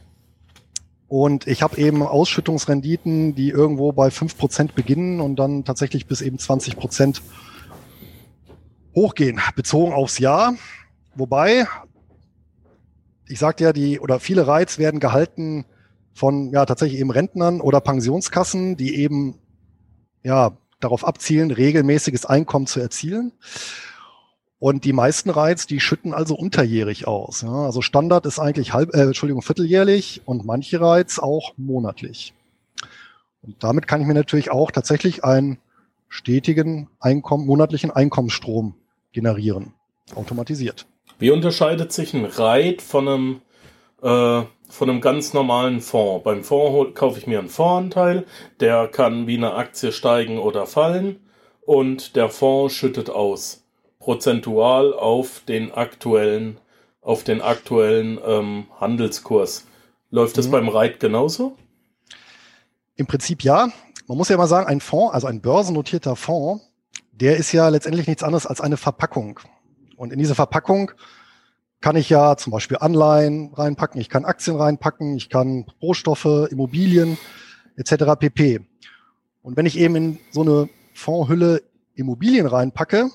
und 1.06 1.46
ich 1.46 1.62
habe 1.62 1.76
eben 1.78 2.02
Ausschüttungsrenditen, 2.02 3.34
die 3.34 3.50
irgendwo 3.50 3.92
bei 3.92 4.10
fünf 4.10 4.36
Prozent 4.36 4.74
beginnen 4.74 5.20
und 5.20 5.36
dann 5.36 5.64
tatsächlich 5.64 6.06
bis 6.06 6.20
eben 6.22 6.38
20% 6.38 7.20
hochgehen, 8.94 9.40
bezogen 9.54 9.92
aufs 9.92 10.18
Jahr. 10.18 10.54
Wobei, 11.16 11.66
ich 13.28 13.38
sagte 13.38 13.64
ja, 13.64 13.72
die 13.72 14.00
oder 14.00 14.20
viele 14.20 14.46
Reiz 14.46 14.78
werden 14.78 15.00
gehalten 15.00 15.64
von 16.12 16.50
ja 16.50 16.64
tatsächlich 16.66 17.00
eben 17.00 17.10
Rentnern 17.10 17.60
oder 17.60 17.80
Pensionskassen, 17.80 18.76
die 18.76 18.96
eben 18.96 19.38
ja 20.22 20.56
darauf 20.80 21.04
abzielen, 21.04 21.50
regelmäßiges 21.50 22.26
Einkommen 22.26 22.66
zu 22.66 22.80
erzielen. 22.80 23.32
Und 24.58 24.84
die 24.84 24.92
meisten 24.92 25.28
Reiz, 25.30 25.66
die 25.66 25.80
schütten 25.80 26.14
also 26.14 26.34
unterjährig 26.34 27.06
aus. 27.06 27.42
Ja. 27.42 27.52
Also 27.52 27.82
Standard 27.82 28.24
ist 28.24 28.38
eigentlich 28.38 28.72
halb, 28.72 28.94
äh, 28.94 29.02
Entschuldigung, 29.02 29.42
vierteljährlich 29.42 30.22
und 30.24 30.44
manche 30.46 30.80
Reiz 30.80 31.18
auch 31.18 31.52
monatlich. 31.56 32.32
Und 33.42 33.62
damit 33.62 33.86
kann 33.86 34.00
ich 34.00 34.06
mir 34.06 34.14
natürlich 34.14 34.50
auch 34.50 34.70
tatsächlich 34.70 35.22
einen 35.22 35.58
stetigen 36.08 36.88
Einkommen, 36.98 37.46
monatlichen 37.46 37.90
Einkommensstrom 37.90 38.74
generieren, 39.12 39.74
automatisiert. 40.14 40.86
Wie 41.18 41.30
unterscheidet 41.30 41.92
sich 41.92 42.12
ein 42.14 42.24
Reit 42.24 42.82
von 42.82 43.08
einem, 43.08 43.40
äh, 44.02 44.42
von 44.68 44.90
einem 44.90 45.00
ganz 45.00 45.32
normalen 45.32 45.80
Fonds? 45.80 46.24
Beim 46.24 46.42
Fonds 46.42 46.94
kaufe 46.94 47.18
ich 47.18 47.26
mir 47.26 47.38
einen 47.38 47.48
Fondsanteil, 47.48 48.26
der 48.60 48.88
kann 48.88 49.26
wie 49.26 49.36
eine 49.36 49.54
Aktie 49.54 49.92
steigen 49.92 50.38
oder 50.38 50.66
fallen 50.66 51.20
und 51.66 52.16
der 52.16 52.28
Fonds 52.28 52.74
schüttet 52.74 53.10
aus. 53.10 53.64
Prozentual 54.00 54.92
auf 54.92 55.42
den 55.46 55.72
aktuellen, 55.72 56.58
auf 57.00 57.24
den 57.24 57.40
aktuellen 57.40 58.18
ähm, 58.26 58.66
Handelskurs. 58.80 59.66
Läuft 60.10 60.36
das 60.36 60.48
mhm. 60.48 60.52
beim 60.52 60.68
Reit 60.68 61.00
genauso? 61.00 61.56
Im 62.96 63.06
Prinzip 63.06 63.42
ja. 63.42 63.68
Man 64.06 64.18
muss 64.18 64.28
ja 64.28 64.36
mal 64.36 64.46
sagen, 64.46 64.66
ein 64.66 64.80
Fonds, 64.80 65.14
also 65.14 65.26
ein 65.26 65.40
börsennotierter 65.40 66.16
Fonds, 66.16 66.62
der 67.12 67.36
ist 67.36 67.52
ja 67.52 67.68
letztendlich 67.68 68.06
nichts 68.06 68.22
anderes 68.22 68.46
als 68.46 68.60
eine 68.60 68.76
Verpackung. 68.76 69.40
Und 69.96 70.12
in 70.12 70.18
diese 70.18 70.34
Verpackung 70.34 70.92
kann 71.80 71.96
ich 71.96 72.08
ja 72.08 72.36
zum 72.36 72.50
Beispiel 72.50 72.78
Anleihen 72.80 73.52
reinpacken, 73.52 74.00
ich 74.00 74.08
kann 74.08 74.24
Aktien 74.24 74.56
reinpacken, 74.56 75.16
ich 75.16 75.28
kann 75.28 75.66
Rohstoffe, 75.82 76.48
Immobilien 76.50 77.18
etc. 77.76 78.18
pp. 78.18 78.60
Und 79.42 79.56
wenn 79.56 79.66
ich 79.66 79.78
eben 79.78 79.94
in 79.96 80.18
so 80.30 80.42
eine 80.42 80.68
Fondshülle 80.94 81.62
Immobilien 81.94 82.46
reinpacke 82.46 83.10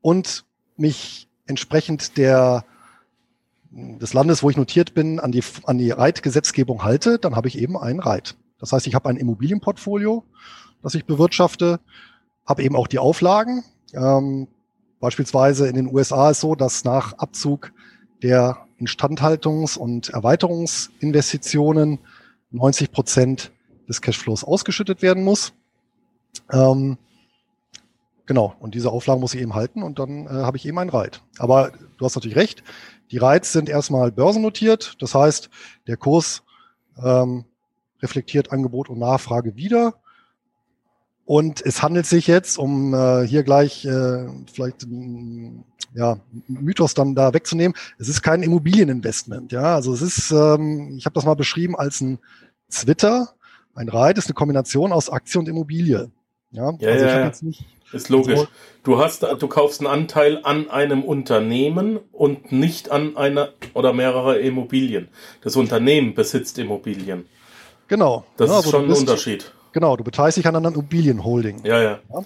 und 0.00 0.44
mich 0.76 1.28
entsprechend 1.46 2.16
der 2.16 2.64
des 3.72 4.12
Landes, 4.12 4.42
wo 4.42 4.50
ich 4.50 4.56
notiert 4.56 4.92
bin, 4.94 5.18
an 5.18 5.32
die, 5.32 5.42
an 5.64 5.78
die 5.78 5.90
Reitgesetzgebung 5.90 6.84
halte, 6.84 7.18
dann 7.18 7.34
habe 7.36 7.48
ich 7.48 7.58
eben 7.58 7.78
einen 7.78 8.00
Reit. 8.00 8.36
Das 8.58 8.72
heißt, 8.72 8.86
ich 8.86 8.94
habe 8.94 9.08
ein 9.08 9.16
Immobilienportfolio, 9.16 10.24
das 10.82 10.94
ich 10.94 11.06
bewirtschafte, 11.06 11.80
habe 12.46 12.62
eben 12.62 12.76
auch 12.76 12.86
die 12.86 12.98
Auflagen. 12.98 13.64
Ähm, 13.94 14.48
Beispielsweise 15.02 15.66
in 15.66 15.74
den 15.74 15.92
USA 15.92 16.30
ist 16.30 16.38
so, 16.38 16.54
dass 16.54 16.84
nach 16.84 17.14
Abzug 17.14 17.72
der 18.22 18.68
Instandhaltungs- 18.78 19.76
und 19.76 20.10
Erweiterungsinvestitionen 20.10 21.98
90 22.52 22.92
Prozent 22.92 23.50
des 23.88 24.00
Cashflows 24.00 24.44
ausgeschüttet 24.44 25.02
werden 25.02 25.24
muss. 25.24 25.54
Ähm, 26.52 26.98
genau, 28.26 28.54
und 28.60 28.76
diese 28.76 28.92
Auflagen 28.92 29.20
muss 29.20 29.34
ich 29.34 29.40
eben 29.40 29.56
halten 29.56 29.82
und 29.82 29.98
dann 29.98 30.26
äh, 30.26 30.28
habe 30.28 30.56
ich 30.56 30.66
eben 30.66 30.78
einen 30.78 30.90
Reit. 30.90 31.20
Aber 31.36 31.72
du 31.98 32.04
hast 32.04 32.14
natürlich 32.14 32.36
recht, 32.36 32.62
die 33.10 33.18
Reits 33.18 33.52
sind 33.52 33.68
erstmal 33.68 34.12
börsennotiert, 34.12 35.02
das 35.02 35.16
heißt, 35.16 35.50
der 35.88 35.96
Kurs 35.96 36.44
ähm, 37.02 37.44
reflektiert 38.00 38.52
Angebot 38.52 38.88
und 38.88 39.00
Nachfrage 39.00 39.56
wieder. 39.56 39.94
Und 41.24 41.64
es 41.64 41.82
handelt 41.82 42.06
sich 42.06 42.26
jetzt, 42.26 42.58
um 42.58 42.94
äh, 42.94 43.26
hier 43.26 43.42
gleich 43.42 43.84
äh, 43.84 44.26
vielleicht 44.52 44.86
ja, 45.94 46.18
Mythos 46.48 46.94
dann 46.94 47.14
da 47.14 47.34
wegzunehmen, 47.34 47.76
es 47.98 48.08
ist 48.08 48.22
kein 48.22 48.42
Immobilieninvestment. 48.42 49.52
Ja, 49.52 49.74
also 49.74 49.92
es 49.92 50.02
ist, 50.02 50.30
ähm, 50.30 50.94
ich 50.96 51.04
habe 51.04 51.14
das 51.14 51.24
mal 51.24 51.34
beschrieben 51.34 51.76
als 51.76 52.00
ein 52.00 52.18
Twitter. 52.70 53.34
Ein 53.74 53.88
Reit 53.88 54.18
ist 54.18 54.26
eine 54.26 54.34
Kombination 54.34 54.92
aus 54.92 55.10
Aktie 55.10 55.38
und 55.38 55.48
Immobilie. 55.48 56.10
Ja, 56.50 56.72
ja, 56.78 56.90
also 56.90 57.04
ja, 57.06 57.20
ja. 57.20 57.32
ist 57.92 58.08
logisch. 58.10 58.38
So, 58.38 58.48
du 58.82 58.98
hast, 58.98 59.22
du 59.22 59.48
kaufst 59.48 59.80
einen 59.80 59.86
Anteil 59.86 60.40
an 60.42 60.68
einem 60.68 61.02
Unternehmen 61.02 61.98
und 62.10 62.52
nicht 62.52 62.90
an 62.90 63.16
einer 63.16 63.50
oder 63.72 63.94
mehrere 63.94 64.38
Immobilien. 64.38 65.08
Das 65.42 65.56
Unternehmen 65.56 66.14
besitzt 66.14 66.58
Immobilien. 66.58 67.26
Genau. 67.88 68.24
Das 68.36 68.50
ja, 68.50 68.58
ist 68.58 68.66
also 68.66 68.70
schon 68.70 68.90
ein 68.90 68.96
Unterschied. 68.96 69.52
Genau, 69.72 69.96
du 69.96 70.04
beteiligst 70.04 70.38
dich 70.38 70.46
an 70.46 70.56
einer 70.56 70.68
Immobilienholding. 70.68 71.64
Ja, 71.64 71.80
ja. 71.80 71.98
ja? 72.12 72.24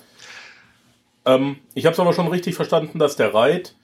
Ähm, 1.27 1.57
ich 1.75 1.87
habe 1.87 1.95
es 1.95 2.01
aber 2.01 2.13
schon 2.13 2.29
richtig 2.29 2.55
verstanden, 2.55 2.99
dass 2.99 3.17
der 3.17 3.35
Reit 3.35 3.75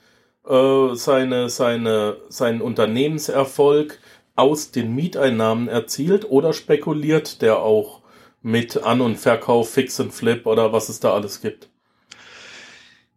äh, 0.49 0.95
seine, 0.95 1.49
seine, 1.49 2.17
seinen 2.29 2.61
Unternehmenserfolg 2.61 3.99
aus 4.35 4.71
den 4.71 4.95
Mieteinnahmen 4.95 5.69
erzielt 5.69 6.31
oder 6.31 6.53
spekuliert 6.53 7.43
der 7.43 7.59
auch 7.59 8.01
mit 8.43 8.83
An- 8.83 9.01
und 9.01 9.17
Verkauf, 9.17 9.71
Fix 9.71 10.01
und 10.01 10.13
Flip 10.13 10.47
oder 10.47 10.73
was 10.73 10.89
es 10.89 11.01
da 11.01 11.13
alles 11.13 11.41
gibt? 11.41 11.69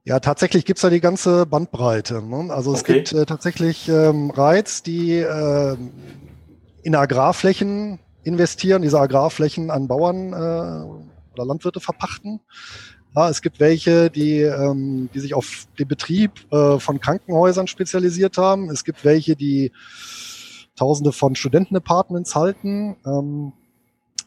Ja, 0.03 0.19
tatsächlich 0.19 0.65
gibt's 0.65 0.83
da 0.83 0.91
die 0.91 1.01
ganze 1.01 1.47
Bandbreite. 1.47 2.21
Ne? 2.21 2.53
Also 2.53 2.73
es 2.73 2.81
okay. 2.81 2.93
gibt 2.95 3.13
äh, 3.13 3.25
tatsächlich 3.25 3.89
ähm, 3.89 4.29
Reiz, 4.29 4.83
die 4.83 5.13
äh, 5.13 5.77
in 6.83 6.93
Agrarflächen 6.93 7.97
investieren, 8.25 8.81
diese 8.81 8.99
Agrarflächen 8.99 9.71
an 9.71 9.87
Bauern 9.87 10.33
äh, 10.33 11.33
oder 11.33 11.45
Landwirte 11.45 11.79
verpachten. 11.79 12.41
Ja, 13.15 13.29
es 13.29 13.41
gibt 13.41 13.59
welche, 13.61 14.09
die, 14.09 14.41
ähm, 14.41 15.09
die 15.13 15.19
sich 15.19 15.33
auf 15.33 15.67
den 15.79 15.87
Betrieb 15.87 16.31
äh, 16.51 16.79
von 16.79 16.99
Krankenhäusern 16.99 17.67
spezialisiert 17.67 18.37
haben. 18.37 18.69
Es 18.69 18.83
gibt 18.83 19.05
welche, 19.05 19.35
die 19.35 19.71
Tausende 20.75 21.13
von 21.13 21.35
Studentenapartments 21.35 22.35
halten. 22.35 22.97
Ähm, 23.05 23.53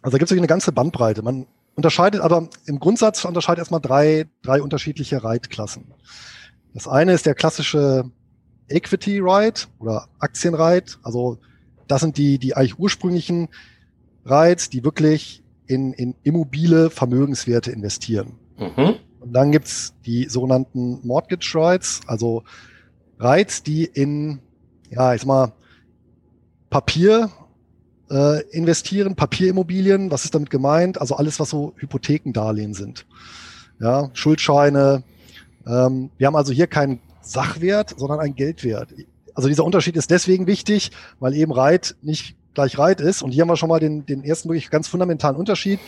also 0.00 0.14
da 0.14 0.18
gibt 0.18 0.30
es 0.30 0.36
eine 0.36 0.46
ganze 0.46 0.72
Bandbreite. 0.72 1.22
Man 1.22 1.46
unterscheidet, 1.74 2.22
aber 2.22 2.48
im 2.66 2.78
Grundsatz 2.78 3.24
unterscheidet 3.24 3.58
erstmal 3.58 3.80
drei, 3.80 4.26
drei 4.42 4.62
unterschiedliche 4.62 5.22
Reitklassen. 5.22 5.92
Das 6.72 6.88
eine 6.88 7.12
ist 7.12 7.26
der 7.26 7.34
klassische 7.34 8.10
Equity 8.68 9.18
Ride 9.18 9.60
oder 9.78 10.08
Aktien 10.18 10.54
Ride. 10.54 10.92
Also 11.02 11.38
das 11.88 12.00
sind 12.00 12.16
die, 12.16 12.38
die 12.38 12.56
eigentlich 12.56 12.78
ursprünglichen 12.78 13.48
Rides, 14.28 14.70
die 14.70 14.84
wirklich 14.84 15.42
in, 15.66 15.92
in 15.92 16.14
immobile 16.22 16.90
Vermögenswerte 16.90 17.70
investieren. 17.70 18.34
Mhm. 18.58 18.96
Und 19.20 19.32
dann 19.32 19.52
gibt's 19.52 19.94
die 20.06 20.28
sogenannten 20.28 21.06
Mortgage 21.06 21.52
Rides, 21.54 22.00
also 22.06 22.44
Rides, 23.20 23.62
die 23.62 23.84
in, 23.84 24.40
ja, 24.90 25.14
ich 25.14 25.22
sag 25.22 25.28
mal, 25.28 25.52
Papier 26.70 27.30
äh, 28.10 28.42
investieren, 28.50 29.16
Papierimmobilien, 29.16 30.10
was 30.10 30.24
ist 30.24 30.34
damit 30.34 30.50
gemeint? 30.50 31.00
Also 31.00 31.16
alles, 31.16 31.40
was 31.40 31.50
so 31.50 31.74
Hypothekendarlehen 31.76 32.74
sind. 32.74 33.06
Ja, 33.80 34.10
Schuldscheine. 34.12 35.02
Ähm, 35.66 36.10
wir 36.16 36.26
haben 36.26 36.36
also 36.36 36.52
hier 36.52 36.66
keinen 36.66 37.00
Sachwert, 37.20 37.94
sondern 37.96 38.20
einen 38.20 38.34
Geldwert. 38.34 38.94
Also 39.34 39.48
dieser 39.48 39.64
Unterschied 39.64 39.96
ist 39.96 40.10
deswegen 40.10 40.46
wichtig, 40.46 40.90
weil 41.20 41.34
eben 41.34 41.52
Reit 41.52 41.96
nicht 42.02 42.36
gleich 42.54 42.78
Reit 42.78 43.00
ist. 43.00 43.22
Und 43.22 43.30
hier 43.30 43.42
haben 43.42 43.48
wir 43.48 43.56
schon 43.56 43.68
mal 43.68 43.80
den, 43.80 44.06
den 44.06 44.24
ersten 44.24 44.48
wirklich 44.48 44.70
ganz 44.70 44.88
fundamentalen 44.88 45.36
Unterschied. 45.36 45.80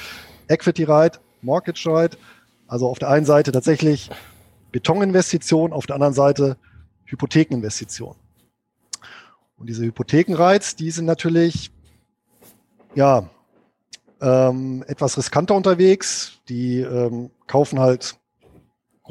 Equity 0.48 0.84
Reit, 0.84 1.20
Mortgage 1.42 1.84
Reit. 1.86 2.18
Also 2.66 2.88
auf 2.88 2.98
der 2.98 3.08
einen 3.08 3.26
Seite 3.26 3.52
tatsächlich 3.52 4.10
Betoninvestition, 4.72 5.72
auf 5.72 5.86
der 5.86 5.96
anderen 5.96 6.14
Seite 6.14 6.56
Hypothekeninvestition. 7.06 8.14
Und 9.56 9.68
diese 9.68 9.84
Hypothekenreiz, 9.84 10.76
die 10.76 10.90
sind 10.90 11.04
natürlich 11.04 11.70
ja 12.94 13.28
ähm, 14.20 14.84
etwas 14.86 15.18
riskanter 15.18 15.54
unterwegs. 15.54 16.40
Die 16.48 16.80
ähm, 16.80 17.30
kaufen 17.46 17.80
halt 17.80 18.16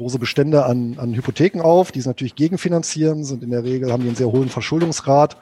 große 0.00 0.18
Bestände 0.18 0.64
an, 0.64 0.98
an 0.98 1.14
Hypotheken 1.14 1.60
auf, 1.60 1.92
die 1.92 2.00
sie 2.00 2.08
natürlich 2.08 2.34
gegenfinanzieren, 2.34 3.22
sind 3.22 3.42
in 3.42 3.50
der 3.50 3.64
Regel, 3.64 3.92
haben 3.92 4.02
die 4.02 4.08
einen 4.08 4.16
sehr 4.16 4.32
hohen 4.32 4.48
Verschuldungsgrad, 4.48 5.36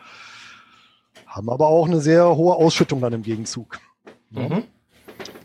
haben 1.39 1.51
aber 1.51 1.69
auch 1.69 1.87
eine 1.87 2.01
sehr 2.01 2.37
hohe 2.37 2.57
Ausschüttung 2.57 3.01
dann 3.01 3.13
im 3.13 3.23
Gegenzug. 3.23 3.79
Mhm. 4.31 4.65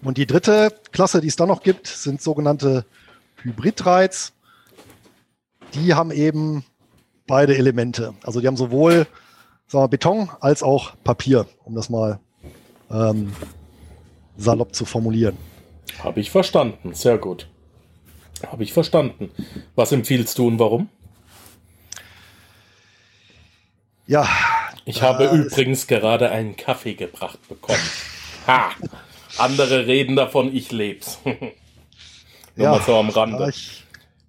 Und 0.04 0.18
die 0.18 0.26
dritte 0.26 0.74
Klasse, 0.92 1.22
die 1.22 1.28
es 1.28 1.36
dann 1.36 1.48
noch 1.48 1.62
gibt, 1.62 1.86
sind 1.86 2.20
sogenannte 2.20 2.86
Hybridreiz. 3.44 4.34
Die 5.76 5.94
haben 5.94 6.12
eben 6.12 6.66
beide 7.28 7.56
Elemente. 7.56 8.16
Also 8.24 8.42
die 8.42 8.48
haben 8.48 8.58
sowohl 8.58 9.06
sagen 9.68 9.84
wir, 9.84 9.88
Beton 9.88 10.30
als 10.40 10.64
auch 10.64 10.94
Papier, 11.04 11.46
um 11.64 11.76
das 11.76 11.92
mal 11.92 12.20
ähm, 12.90 13.32
salopp 14.36 14.74
zu 14.74 14.86
formulieren. 14.86 15.38
Habe 16.00 16.22
ich 16.22 16.32
verstanden, 16.32 16.96
sehr 16.96 17.20
gut. 17.20 17.48
Habe 18.48 18.64
ich 18.64 18.74
verstanden. 18.74 19.30
Was 19.76 19.92
empfiehlst 19.92 20.40
du 20.40 20.48
und 20.48 20.58
warum? 20.58 20.90
Ja. 24.08 24.28
Ich 24.86 25.02
habe 25.02 25.26
übrigens 25.28 25.88
gerade 25.88 26.30
einen 26.30 26.56
Kaffee 26.56 26.94
gebracht 26.94 27.40
bekommen. 27.48 27.80
Ha! 28.48 28.72
Andere 29.38 29.88
reden 29.88 30.16
davon, 30.16 30.54
ich 30.54 30.72
leb's. 30.72 31.20
Nur 32.56 32.66
ja, 32.66 32.80
so 32.82 32.96
am 32.96 33.10
Rande. 33.10 33.38
Da 33.38 33.48
ich, 33.48 33.84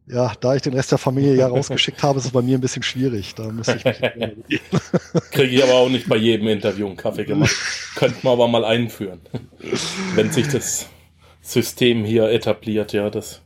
ja, 0.07 0.33
da 0.41 0.55
ich 0.55 0.63
den 0.63 0.75
Rest 0.75 0.93
der 0.93 0.99
Familie 0.99 1.35
ja 1.35 1.47
rausgeschickt 1.47 2.03
habe, 2.03 2.19
ist 2.19 2.27
es 2.27 2.31
bei 2.31 2.43
mir 2.43 2.57
ein 2.57 2.61
bisschen 2.61 2.83
schwierig. 2.83 3.35
Da 3.35 3.49
müsste 3.49 3.77
ich 3.77 3.85
mich 3.85 4.01
Kriege 5.31 5.57
ich 5.57 5.63
aber 5.63 5.75
auch 5.75 5.89
nicht 5.89 6.09
bei 6.09 6.17
jedem 6.17 6.49
Interview 6.49 6.87
einen 6.87 6.97
Kaffee 6.97 7.25
gemacht. 7.25 7.55
Könnten 7.97 8.23
wir 8.23 8.31
aber 8.31 8.49
mal 8.49 8.65
einführen. 8.65 9.21
Wenn 10.15 10.31
sich 10.31 10.49
das 10.49 10.87
System 11.43 12.05
hier 12.05 12.31
etabliert, 12.31 12.93
ja, 12.93 13.11
das. 13.11 13.43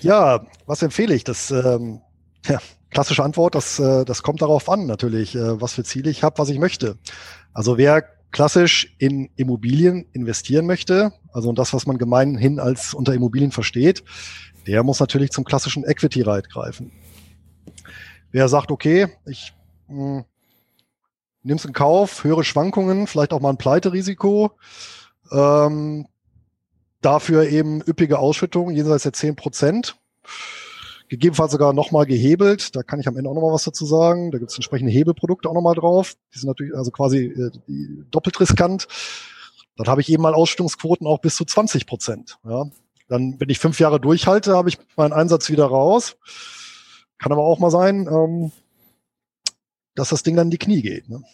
Ja, 0.00 0.46
was 0.66 0.82
empfehle 0.82 1.14
ich? 1.14 1.24
Das, 1.24 1.50
ähm, 1.50 2.00
ja, 2.46 2.58
klassische 2.90 3.24
Antwort, 3.24 3.54
das, 3.54 3.78
äh, 3.78 4.04
das 4.04 4.22
kommt 4.22 4.42
darauf 4.42 4.68
an, 4.68 4.86
natürlich, 4.86 5.34
äh, 5.34 5.60
was 5.60 5.74
für 5.74 5.84
Ziele 5.84 6.10
ich 6.10 6.22
habe, 6.22 6.38
was 6.38 6.48
ich 6.48 6.58
möchte. 6.58 6.98
Also 7.52 7.78
wer 7.78 8.04
klassisch 8.30 8.94
in 8.98 9.30
Immobilien 9.36 10.06
investieren 10.12 10.66
möchte, 10.66 11.12
also 11.32 11.52
das, 11.52 11.72
was 11.72 11.86
man 11.86 11.98
gemeinhin 11.98 12.58
als 12.58 12.94
unter 12.94 13.14
Immobilien 13.14 13.52
versteht, 13.52 14.04
der 14.66 14.82
muss 14.82 15.00
natürlich 15.00 15.30
zum 15.30 15.44
klassischen 15.44 15.84
Equity-Ride 15.84 16.48
greifen. 16.48 16.92
Wer 18.30 18.48
sagt, 18.48 18.70
okay, 18.70 19.08
ich 19.26 19.52
hm, 19.88 20.24
nimm's 21.42 21.64
in 21.64 21.72
Kauf, 21.72 22.24
höhere 22.24 22.44
Schwankungen, 22.44 23.06
vielleicht 23.06 23.32
auch 23.32 23.40
mal 23.40 23.50
ein 23.50 23.56
Pleiterisiko, 23.56 24.52
ähm, 25.32 26.06
dafür 27.00 27.48
eben 27.48 27.80
üppige 27.80 28.18
Ausschüttungen, 28.18 28.76
jenseits 28.76 29.04
der 29.04 29.12
10 29.12 29.36
Prozent, 29.36 29.96
gegebenenfalls 31.10 31.52
sogar 31.52 31.72
nochmal 31.72 32.06
gehebelt, 32.06 32.74
da 32.76 32.82
kann 32.82 33.00
ich 33.00 33.08
am 33.08 33.16
Ende 33.16 33.28
auch 33.28 33.34
nochmal 33.34 33.52
was 33.52 33.64
dazu 33.64 33.84
sagen, 33.84 34.30
da 34.30 34.38
gibt 34.38 34.52
es 34.52 34.56
entsprechende 34.56 34.92
Hebelprodukte 34.92 35.48
auch 35.48 35.54
nochmal 35.54 35.74
drauf, 35.74 36.14
die 36.32 36.38
sind 36.38 36.46
natürlich 36.48 36.74
also 36.74 36.92
quasi 36.92 37.26
äh, 37.26 37.50
doppelt 38.10 38.38
riskant, 38.40 38.86
dann 39.76 39.88
habe 39.88 40.00
ich 40.00 40.08
eben 40.08 40.22
mal 40.22 40.34
Ausschüttungsquoten 40.34 41.06
auch 41.06 41.18
bis 41.18 41.34
zu 41.34 41.44
20 41.44 41.86
Prozent. 41.86 42.38
Ja. 42.44 42.66
Dann, 43.08 43.40
wenn 43.40 43.48
ich 43.48 43.58
fünf 43.58 43.80
Jahre 43.80 43.98
durchhalte, 43.98 44.54
habe 44.54 44.68
ich 44.68 44.78
meinen 44.96 45.12
Einsatz 45.12 45.50
wieder 45.50 45.64
raus. 45.64 46.16
Kann 47.18 47.32
aber 47.32 47.42
auch 47.42 47.58
mal 47.58 47.70
sein, 47.70 48.06
ähm, 48.06 48.52
dass 49.96 50.10
das 50.10 50.22
Ding 50.22 50.36
dann 50.36 50.46
in 50.46 50.50
die 50.52 50.58
Knie 50.58 50.80
geht. 50.80 51.08
Ne? 51.08 51.24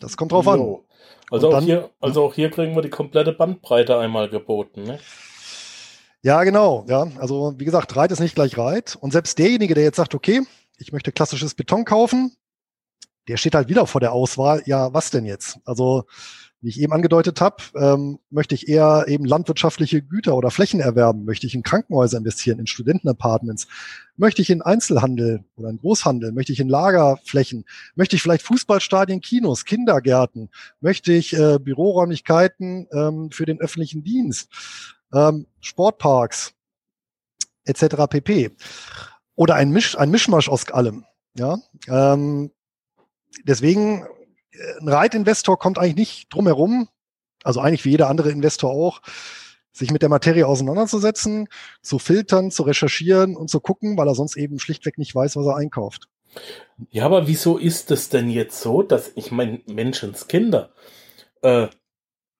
Das 0.00 0.18
kommt 0.18 0.32
drauf 0.32 0.44
jo. 0.44 0.50
an. 0.50 0.84
Also 1.30 1.54
auch, 1.54 1.60
hier, 1.60 1.90
also 2.00 2.24
auch 2.24 2.34
hier 2.34 2.50
kriegen 2.50 2.74
wir 2.74 2.82
die 2.82 2.90
komplette 2.90 3.32
Bandbreite 3.32 3.98
einmal 3.98 4.28
geboten. 4.28 4.82
Ne? 4.82 4.98
Ja, 6.22 6.42
genau. 6.44 6.84
Ja, 6.88 7.08
also 7.18 7.54
wie 7.58 7.64
gesagt, 7.64 7.94
Reit 7.96 8.10
ist 8.10 8.20
nicht 8.20 8.34
gleich 8.34 8.58
Reit. 8.58 8.96
Und 8.96 9.12
selbst 9.12 9.38
derjenige, 9.38 9.74
der 9.74 9.84
jetzt 9.84 9.96
sagt, 9.96 10.14
okay, 10.14 10.42
ich 10.78 10.92
möchte 10.92 11.12
klassisches 11.12 11.54
Beton 11.54 11.84
kaufen, 11.84 12.36
der 13.28 13.36
steht 13.36 13.54
halt 13.54 13.68
wieder 13.68 13.86
vor 13.86 14.00
der 14.00 14.12
Auswahl. 14.12 14.62
Ja, 14.66 14.92
was 14.92 15.10
denn 15.10 15.26
jetzt? 15.26 15.58
Also 15.64 16.04
wie 16.60 16.70
ich 16.70 16.80
eben 16.80 16.92
angedeutet 16.92 17.40
habe, 17.40 17.62
ähm, 17.76 18.18
möchte 18.30 18.54
ich 18.54 18.68
eher 18.68 19.04
eben 19.06 19.24
landwirtschaftliche 19.24 20.02
Güter 20.02 20.36
oder 20.36 20.50
Flächen 20.50 20.80
erwerben, 20.80 21.24
möchte 21.24 21.46
ich 21.46 21.54
in 21.54 21.62
Krankenhäuser 21.62 22.18
investieren, 22.18 22.58
in 22.58 22.66
Studentenapartments, 22.66 23.68
möchte 24.16 24.42
ich 24.42 24.50
in 24.50 24.60
Einzelhandel 24.60 25.44
oder 25.54 25.68
in 25.68 25.78
Großhandel, 25.78 26.32
möchte 26.32 26.52
ich 26.52 26.58
in 26.58 26.68
Lagerflächen, 26.68 27.64
möchte 27.94 28.16
ich 28.16 28.22
vielleicht 28.22 28.42
Fußballstadien, 28.42 29.20
Kinos, 29.20 29.66
Kindergärten, 29.66 30.50
möchte 30.80 31.12
ich 31.12 31.32
äh, 31.38 31.60
Büroräumlichkeiten 31.60 32.88
ähm, 32.92 33.30
für 33.30 33.46
den 33.46 33.60
öffentlichen 33.60 34.02
Dienst, 34.02 34.48
ähm, 35.12 35.46
Sportparks 35.60 36.54
etc. 37.64 38.06
pp. 38.08 38.50
Oder 39.34 39.54
ein, 39.54 39.70
Misch, 39.70 39.96
ein 39.96 40.10
Mischmasch 40.10 40.48
aus 40.48 40.70
allem. 40.70 41.04
Ja, 41.34 41.58
ähm, 41.88 42.50
deswegen 43.44 44.06
ein 44.80 44.88
Reitinvestor 44.88 45.58
kommt 45.58 45.78
eigentlich 45.78 45.96
nicht 45.96 46.34
drum 46.34 46.46
herum, 46.46 46.88
also 47.44 47.60
eigentlich 47.60 47.84
wie 47.84 47.90
jeder 47.90 48.08
andere 48.08 48.30
Investor 48.30 48.70
auch, 48.70 49.00
sich 49.72 49.90
mit 49.90 50.02
der 50.02 50.08
Materie 50.08 50.46
auseinanderzusetzen, 50.46 51.48
zu 51.82 51.98
filtern, 51.98 52.50
zu 52.50 52.64
recherchieren 52.64 53.36
und 53.36 53.48
zu 53.48 53.60
gucken, 53.60 53.96
weil 53.96 54.08
er 54.08 54.14
sonst 54.14 54.36
eben 54.36 54.58
schlichtweg 54.58 54.98
nicht 54.98 55.14
weiß, 55.14 55.36
was 55.36 55.46
er 55.46 55.56
einkauft. 55.56 56.08
Ja, 56.90 57.04
aber 57.04 57.26
wieso 57.26 57.58
ist 57.58 57.90
es 57.90 58.08
denn 58.08 58.28
jetzt 58.28 58.60
so, 58.60 58.82
dass 58.82 59.12
ich 59.14 59.30
meine 59.30 59.60
Menschenskinder, 59.66 60.70
äh, 61.42 61.68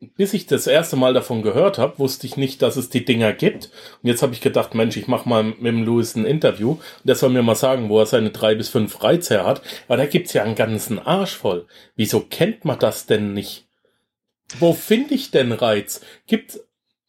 bis 0.00 0.32
ich 0.32 0.46
das 0.46 0.66
erste 0.66 0.96
Mal 0.96 1.12
davon 1.12 1.42
gehört 1.42 1.78
habe, 1.78 1.98
wusste 1.98 2.26
ich 2.26 2.37
nicht, 2.37 2.62
dass 2.62 2.76
es 2.76 2.88
die 2.88 3.04
Dinger 3.04 3.32
gibt. 3.32 3.70
Und 4.02 4.08
jetzt 4.08 4.22
habe 4.22 4.32
ich 4.32 4.40
gedacht, 4.40 4.74
Mensch, 4.74 4.96
ich 4.96 5.08
mache 5.08 5.28
mal 5.28 5.42
mit 5.42 5.66
dem 5.66 5.84
Louis 5.84 6.14
ein 6.14 6.24
Interview 6.24 6.72
und 6.72 6.80
der 7.02 7.16
soll 7.16 7.30
mir 7.30 7.42
mal 7.42 7.56
sagen, 7.56 7.88
wo 7.88 7.98
er 7.98 8.06
seine 8.06 8.30
drei 8.30 8.54
bis 8.54 8.68
fünf 8.68 9.02
Reize 9.02 9.34
her 9.34 9.46
hat. 9.46 9.62
Aber 9.88 9.96
da 9.96 10.06
gibt's 10.06 10.32
ja 10.32 10.44
einen 10.44 10.54
ganzen 10.54 10.98
Arsch 11.00 11.34
voll. 11.34 11.66
Wieso 11.96 12.20
kennt 12.20 12.64
man 12.64 12.78
das 12.78 13.06
denn 13.06 13.32
nicht? 13.32 13.66
Wo 14.58 14.72
finde 14.72 15.14
ich 15.14 15.30
denn 15.30 15.52
Reiz? 15.52 16.00
Gibt, 16.26 16.61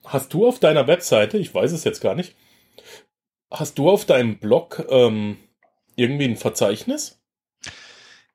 hast 0.04 0.34
du 0.34 0.48
auf 0.48 0.60
deiner 0.60 0.88
Webseite, 0.88 1.38
ich 1.38 1.54
weiß 1.54 1.72
es 1.72 1.84
jetzt 1.84 2.02
gar 2.02 2.16
nicht, 2.16 2.36
hast 3.52 3.78
du 3.78 3.90
auf 3.90 4.06
deinem 4.06 4.40
Blog 4.40 4.86
ähm, 4.90 5.38
irgendwie 5.96 6.26
ein 6.26 6.38
Verzeichnis? 6.38 7.19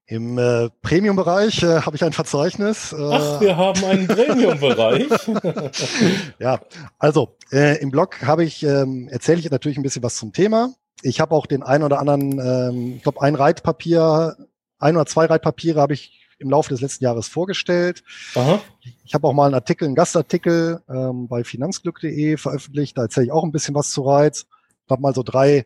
Im 0.07 0.37
äh, 0.37 0.69
Premium-Bereich 0.83 1.63
äh, 1.63 1.81
habe 1.81 1.97
ich 1.97 2.05
ein 2.05 2.13
Verzeichnis. 2.13 2.93
Äh, 2.93 2.97
Ach, 3.11 3.41
wir 3.41 3.57
haben 3.57 3.83
einen 3.85 4.07
Premium-Bereich. 4.07 5.09
ja, 6.39 6.61
also 6.99 7.37
äh, 7.51 7.81
im 7.81 7.91
Blog 7.91 8.21
habe 8.23 8.45
ich 8.45 8.63
ähm, 8.63 9.09
erzähle 9.09 9.39
ich 9.39 9.51
natürlich 9.51 9.79
ein 9.79 9.83
bisschen 9.83 10.03
was 10.03 10.17
zum 10.17 10.35
Thema. 10.35 10.75
Ich 11.03 11.21
habe 11.21 11.35
auch 11.35 11.47
den 11.47 11.63
einen 11.63 11.85
oder 11.85 12.01
anderen, 12.01 12.39
ähm, 12.39 12.95
ich 12.97 13.03
glaube, 13.03 13.23
ein 13.23 13.35
Reitpapier, 13.35 14.37
ein 14.79 14.97
oder 14.97 15.07
zwei 15.07 15.25
Reitpapiere 15.25 15.81
habe 15.81 15.95
ich 15.95 16.21
im 16.39 16.51
Laufe 16.51 16.69
des 16.69 16.83
letzten 16.83 17.05
Jahres 17.05 17.29
vorgestellt. 17.29 18.03
Aha. 18.35 18.61
Ich 19.05 19.15
habe 19.15 19.27
auch 19.27 19.33
mal 19.33 19.47
einen 19.47 19.55
Artikel, 19.55 19.87
einen 19.87 19.95
Gastartikel 19.95 20.83
ähm, 20.89 21.29
bei 21.29 21.45
finanzglück.de 21.45 22.37
veröffentlicht. 22.37 22.99
Da 22.99 23.03
erzähle 23.03 23.27
ich 23.27 23.33
auch 23.33 23.45
ein 23.45 23.53
bisschen 23.53 23.75
was 23.75 23.91
zu 23.91 24.03
Reiz. 24.03 24.47
Habe 24.91 25.01
mal 25.01 25.15
so 25.15 25.23
drei, 25.23 25.65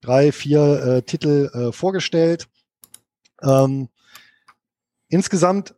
drei, 0.00 0.30
vier 0.30 0.84
äh, 0.84 1.02
Titel 1.02 1.50
äh, 1.52 1.72
vorgestellt. 1.72 2.46
Ähm, 3.42 3.88
insgesamt 5.08 5.74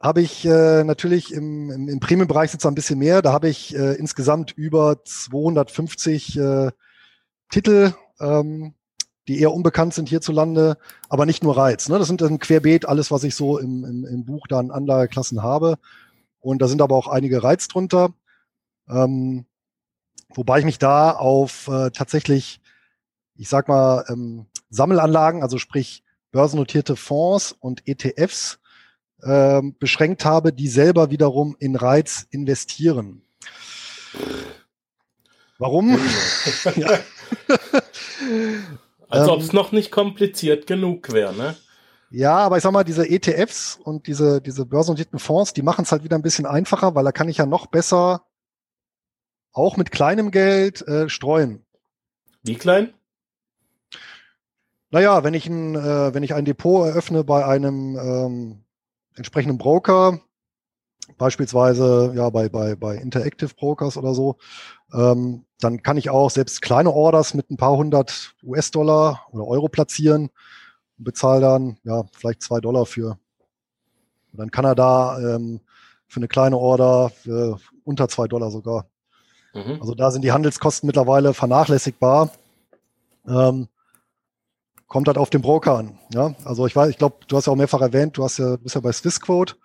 habe 0.00 0.20
ich 0.20 0.44
äh, 0.44 0.84
natürlich 0.84 1.32
im, 1.32 1.70
im, 1.70 1.88
im 1.88 2.00
Premium-Bereich 2.00 2.52
jetzt 2.52 2.66
ein 2.66 2.74
bisschen 2.74 2.98
mehr. 2.98 3.22
Da 3.22 3.32
habe 3.32 3.48
ich 3.48 3.74
äh, 3.74 3.94
insgesamt 3.94 4.52
über 4.52 5.02
250 5.04 6.38
äh, 6.38 6.70
Titel, 7.50 7.94
ähm, 8.20 8.74
die 9.28 9.40
eher 9.40 9.52
unbekannt 9.52 9.94
sind 9.94 10.08
hierzulande, 10.08 10.78
aber 11.08 11.26
nicht 11.26 11.42
nur 11.42 11.56
Reiz. 11.56 11.88
Ne? 11.88 11.98
Das 11.98 12.08
sind 12.08 12.20
dann 12.20 12.38
querbeet 12.38 12.86
alles, 12.86 13.10
was 13.10 13.24
ich 13.24 13.34
so 13.34 13.58
im, 13.58 13.84
im, 13.84 14.04
im 14.04 14.24
Buch 14.24 14.46
da 14.48 14.58
an 14.58 14.70
Anlageklassen 14.70 15.42
habe. 15.42 15.78
Und 16.40 16.62
da 16.62 16.68
sind 16.68 16.82
aber 16.82 16.94
auch 16.94 17.08
einige 17.08 17.42
Reiz 17.42 17.66
drunter. 17.66 18.10
Ähm, 18.88 19.46
wobei 20.34 20.60
ich 20.60 20.64
mich 20.64 20.78
da 20.78 21.10
auf 21.10 21.68
äh, 21.68 21.90
tatsächlich, 21.90 22.60
ich 23.34 23.48
sag 23.48 23.66
mal, 23.66 24.04
ähm, 24.08 24.46
Sammelanlagen, 24.70 25.42
also 25.42 25.58
sprich 25.58 26.04
börsennotierte 26.36 26.96
Fonds 26.96 27.56
und 27.58 27.88
ETFs 27.88 28.58
äh, 29.22 29.62
beschränkt 29.78 30.26
habe, 30.26 30.52
die 30.52 30.68
selber 30.68 31.10
wiederum 31.10 31.56
in 31.58 31.76
Reiz 31.76 32.26
investieren. 32.30 33.22
Warum? 35.58 35.98
ja. 36.76 36.90
Als 39.08 39.28
ob 39.28 39.40
es 39.40 39.54
noch 39.54 39.72
nicht 39.72 39.90
kompliziert 39.90 40.66
genug 40.66 41.10
wäre, 41.10 41.34
ne? 41.34 41.56
Ja, 42.10 42.36
aber 42.36 42.58
ich 42.58 42.62
sag 42.62 42.72
mal, 42.72 42.84
diese 42.84 43.08
ETFs 43.08 43.78
und 43.82 44.06
diese, 44.06 44.42
diese 44.42 44.66
börsennotierten 44.66 45.18
Fonds, 45.18 45.54
die 45.54 45.62
machen 45.62 45.84
es 45.84 45.92
halt 45.92 46.04
wieder 46.04 46.16
ein 46.16 46.22
bisschen 46.22 46.44
einfacher, 46.44 46.94
weil 46.94 47.04
da 47.04 47.12
kann 47.12 47.30
ich 47.30 47.38
ja 47.38 47.46
noch 47.46 47.66
besser 47.66 48.26
auch 49.52 49.78
mit 49.78 49.90
kleinem 49.90 50.30
Geld 50.30 50.86
äh, 50.86 51.08
streuen. 51.08 51.64
Wie 52.42 52.56
klein? 52.56 52.92
Naja, 54.96 55.22
wenn 55.24 55.34
ich 55.34 55.46
ein, 55.46 55.74
äh, 55.74 56.14
wenn 56.14 56.22
ich 56.22 56.32
ein 56.32 56.46
Depot 56.46 56.86
eröffne 56.86 57.22
bei 57.22 57.44
einem 57.44 57.98
ähm, 57.98 58.64
entsprechenden 59.14 59.58
Broker, 59.58 60.20
beispielsweise 61.18 62.14
ja 62.14 62.30
bei, 62.30 62.48
bei, 62.48 62.76
bei 62.76 62.96
Interactive 62.96 63.50
Brokers 63.54 63.98
oder 63.98 64.14
so, 64.14 64.38
ähm, 64.94 65.44
dann 65.60 65.82
kann 65.82 65.98
ich 65.98 66.08
auch 66.08 66.30
selbst 66.30 66.62
kleine 66.62 66.92
Orders 66.92 67.34
mit 67.34 67.50
ein 67.50 67.58
paar 67.58 67.76
hundert 67.76 68.34
US-Dollar 68.42 69.26
oder 69.32 69.46
Euro 69.46 69.68
platzieren 69.68 70.30
und 70.96 71.04
bezahle 71.04 71.42
dann 71.42 71.76
ja 71.84 72.04
vielleicht 72.14 72.40
zwei 72.40 72.60
Dollar 72.60 72.86
für. 72.86 73.18
Und 74.32 74.38
dann 74.38 74.50
kann 74.50 74.64
er 74.64 74.74
da 74.74 75.18
ähm, 75.18 75.60
für 76.06 76.20
eine 76.20 76.28
kleine 76.28 76.56
Order 76.56 77.10
für 77.10 77.60
unter 77.84 78.08
zwei 78.08 78.28
Dollar 78.28 78.50
sogar. 78.50 78.86
Mhm. 79.52 79.76
Also 79.78 79.94
da 79.94 80.10
sind 80.10 80.22
die 80.22 80.32
Handelskosten 80.32 80.86
mittlerweile 80.86 81.34
vernachlässigbar. 81.34 82.30
Ähm, 83.28 83.68
kommt 84.88 85.08
halt 85.08 85.18
auf 85.18 85.30
den 85.30 85.42
Broker 85.42 85.76
an. 85.76 85.98
Ja, 86.12 86.34
also 86.44 86.66
ich 86.66 86.76
weiß, 86.76 86.90
ich 86.90 86.98
glaube, 86.98 87.16
du 87.26 87.36
hast 87.36 87.46
ja 87.46 87.52
auch 87.52 87.56
mehrfach 87.56 87.80
erwähnt, 87.80 88.16
du 88.16 88.24
hast 88.24 88.38
ja, 88.38 88.56
bist 88.56 88.74
ja 88.74 88.80
bei 88.80 88.92
Swissquote. 88.92 89.56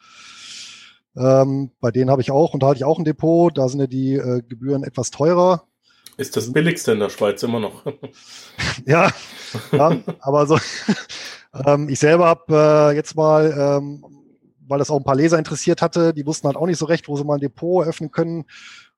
Ähm, 1.15 1.71
bei 1.79 1.91
denen 1.91 2.09
habe 2.09 2.21
ich 2.21 2.31
auch, 2.31 2.53
und 2.53 2.63
da 2.63 2.67
hatte 2.67 2.77
ich 2.77 2.85
auch 2.85 2.97
ein 2.97 3.05
Depot, 3.05 3.55
da 3.55 3.67
sind 3.67 3.81
ja 3.81 3.87
die 3.87 4.15
äh, 4.15 4.41
Gebühren 4.47 4.83
etwas 4.83 5.11
teurer. 5.11 5.67
Ist 6.17 6.37
das 6.37 6.51
billigste 6.53 6.93
in 6.93 6.99
der 6.99 7.09
Schweiz 7.09 7.43
immer 7.43 7.59
noch? 7.59 7.83
ja, 8.85 9.11
ja, 9.71 9.97
aber 10.19 10.47
so, 10.47 10.57
ähm, 11.65 11.89
ich 11.89 11.99
selber 11.99 12.27
habe 12.27 12.91
äh, 12.91 12.95
jetzt 12.95 13.15
mal, 13.15 13.53
ähm, 13.57 14.05
weil 14.67 14.79
das 14.79 14.89
auch 14.89 14.97
ein 14.97 15.03
paar 15.03 15.15
Leser 15.15 15.37
interessiert 15.37 15.81
hatte, 15.81 16.13
die 16.13 16.25
wussten 16.25 16.47
halt 16.47 16.55
auch 16.55 16.65
nicht 16.65 16.77
so 16.77 16.85
recht, 16.85 17.07
wo 17.09 17.17
sie 17.17 17.25
mal 17.25 17.35
ein 17.35 17.41
Depot 17.41 17.83
eröffnen 17.83 18.11
können, 18.11 18.45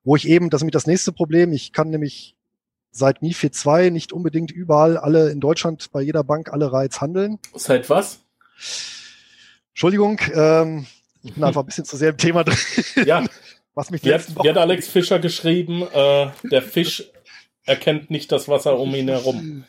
wo 0.04 0.14
ich 0.14 0.28
eben, 0.28 0.50
das 0.50 0.58
ist 0.58 0.62
nämlich 0.62 0.72
das 0.74 0.86
nächste 0.86 1.12
Problem, 1.12 1.52
ich 1.52 1.72
kann 1.72 1.90
nämlich 1.90 2.36
seit 2.94 3.22
MIFID 3.22 3.54
2 3.54 3.90
nicht 3.90 4.12
unbedingt 4.12 4.50
überall 4.50 4.96
alle 4.96 5.30
in 5.30 5.40
Deutschland 5.40 5.90
bei 5.92 6.00
jeder 6.00 6.24
Bank 6.24 6.52
alle 6.52 6.72
Reiz 6.72 7.00
handeln. 7.00 7.38
Seit 7.54 7.90
was? 7.90 8.20
Entschuldigung, 9.70 10.20
ähm, 10.32 10.86
ich 11.22 11.34
bin 11.34 11.42
einfach 11.42 11.62
ein 11.62 11.66
bisschen 11.66 11.84
zu 11.84 11.96
sehr 11.96 12.10
im 12.10 12.16
Thema 12.16 12.44
drin. 12.44 12.56
Ja. 13.04 13.24
Was 13.76 13.90
mich 13.90 14.04
wie, 14.04 14.14
hat, 14.14 14.24
hat 14.28 14.56
Alex 14.56 14.86
Fischer 14.86 15.18
geschrieben, 15.18 15.82
äh, 15.82 16.28
der 16.48 16.62
Fisch 16.62 17.10
erkennt 17.64 18.08
nicht 18.08 18.30
das 18.30 18.46
Wasser 18.46 18.78
um 18.78 18.94
ihn 18.94 19.08
herum. 19.08 19.64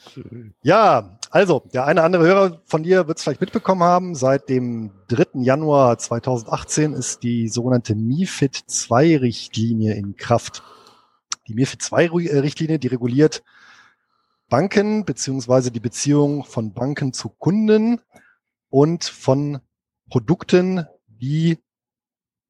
Ja, 0.61 1.17
also, 1.31 1.63
der 1.73 1.85
eine 1.85 2.03
andere 2.03 2.23
Hörer 2.23 2.61
von 2.65 2.83
dir 2.83 3.07
wird 3.07 3.17
es 3.17 3.23
vielleicht 3.23 3.41
mitbekommen 3.41 3.81
haben. 3.81 4.13
Seit 4.13 4.47
dem 4.47 4.91
3. 5.07 5.41
Januar 5.41 5.97
2018 5.97 6.93
ist 6.93 7.23
die 7.23 7.47
sogenannte 7.49 7.95
MIFID 7.95 8.55
2 8.67 9.17
Richtlinie 9.17 9.95
in 9.95 10.15
Kraft. 10.15 10.61
Die 11.47 11.53
MIFID 11.53 11.91
II-Richtlinie, 11.91 12.79
die 12.79 12.87
reguliert 12.87 13.43
Banken 14.49 15.05
beziehungsweise 15.05 15.71
die 15.71 15.79
Beziehung 15.79 16.43
von 16.43 16.73
Banken 16.73 17.13
zu 17.13 17.29
Kunden 17.29 18.01
und 18.69 19.03
von 19.03 19.59
Produkten, 20.09 20.85
die 21.07 21.57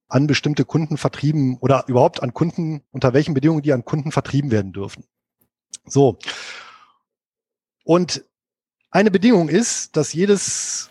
an 0.07 0.27
bestimmte 0.27 0.65
Kunden 0.65 0.97
vertrieben 0.97 1.57
oder 1.59 1.85
überhaupt 1.87 2.21
an 2.21 2.33
Kunden, 2.33 2.83
unter 2.91 3.13
welchen 3.13 3.33
Bedingungen 3.33 3.63
die 3.63 3.73
an 3.73 3.85
Kunden 3.85 4.11
vertrieben 4.11 4.51
werden 4.51 4.71
dürfen. 4.73 5.05
So. 5.85 6.17
Und 7.83 8.23
eine 8.91 9.11
Bedingung 9.11 9.49
ist, 9.49 9.95
dass 9.97 10.13
jedes, 10.13 10.89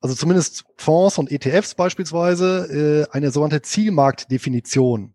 also 0.00 0.14
zumindest 0.14 0.64
Fonds 0.76 1.18
und 1.18 1.30
ETFs 1.30 1.74
beispielsweise, 1.74 3.06
äh, 3.10 3.14
eine 3.14 3.30
sogenannte 3.30 3.62
Zielmarktdefinition 3.62 5.14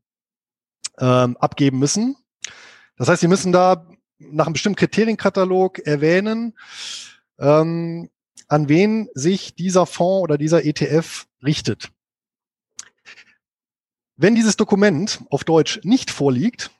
ähm, 1.03 1.35
abgeben 1.37 1.79
müssen. 1.79 2.15
Das 2.95 3.09
heißt, 3.09 3.19
Sie 3.21 3.27
müssen 3.27 3.51
da 3.51 3.85
nach 4.19 4.45
einem 4.45 4.53
bestimmten 4.53 4.77
Kriterienkatalog 4.77 5.79
erwähnen, 5.79 6.57
ähm, 7.39 8.09
an 8.47 8.69
wen 8.69 9.09
sich 9.13 9.53
dieser 9.55 9.85
Fonds 9.85 10.23
oder 10.23 10.37
dieser 10.37 10.63
ETF 10.63 11.27
richtet. 11.43 11.91
Wenn 14.15 14.35
dieses 14.35 14.55
Dokument 14.55 15.21
auf 15.29 15.43
Deutsch 15.43 15.81
nicht 15.83 16.09
vorliegt, 16.09 16.71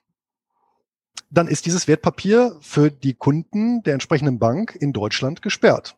dann 1.30 1.48
ist 1.48 1.66
dieses 1.66 1.88
Wertpapier 1.88 2.58
für 2.62 2.92
die 2.92 3.16
Kunden 3.16 3.84
der 3.84 3.94
entsprechenden 3.94 4.40
Bank 4.40 4.78
in 4.80 4.94
Deutschland 4.94 5.42
gesperrt. 5.42 5.98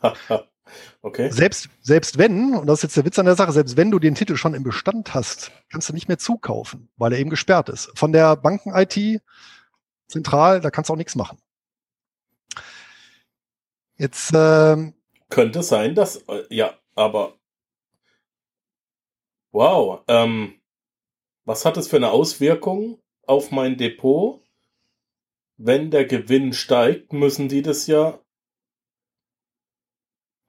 Okay. 1.02 1.30
Selbst, 1.30 1.68
selbst 1.80 2.18
wenn, 2.18 2.54
und 2.54 2.66
das 2.66 2.78
ist 2.78 2.82
jetzt 2.82 2.96
der 2.96 3.04
Witz 3.04 3.18
an 3.18 3.26
der 3.26 3.36
Sache, 3.36 3.52
selbst 3.52 3.76
wenn 3.76 3.90
du 3.90 3.98
den 3.98 4.14
Titel 4.14 4.36
schon 4.36 4.54
im 4.54 4.62
Bestand 4.62 5.14
hast, 5.14 5.52
kannst 5.70 5.88
du 5.88 5.92
nicht 5.92 6.08
mehr 6.08 6.18
zukaufen, 6.18 6.88
weil 6.96 7.12
er 7.12 7.18
eben 7.18 7.30
gesperrt 7.30 7.68
ist. 7.68 7.90
Von 7.96 8.12
der 8.12 8.36
Banken-IT 8.36 9.22
zentral, 10.08 10.60
da 10.60 10.70
kannst 10.70 10.90
du 10.90 10.94
auch 10.94 10.98
nichts 10.98 11.14
machen. 11.14 11.38
Jetzt 13.98 14.32
ähm, 14.34 14.94
könnte 15.30 15.62
sein, 15.62 15.94
dass 15.94 16.16
äh, 16.28 16.44
ja, 16.50 16.74
aber 16.94 17.34
wow, 19.52 20.02
ähm, 20.08 20.60
was 21.44 21.64
hat 21.64 21.76
es 21.76 21.88
für 21.88 21.96
eine 21.96 22.10
Auswirkung 22.10 23.00
auf 23.22 23.50
mein 23.50 23.76
Depot? 23.76 24.42
Wenn 25.56 25.90
der 25.90 26.04
Gewinn 26.04 26.52
steigt, 26.52 27.14
müssen 27.14 27.48
die 27.48 27.62
das 27.62 27.86
ja 27.86 28.20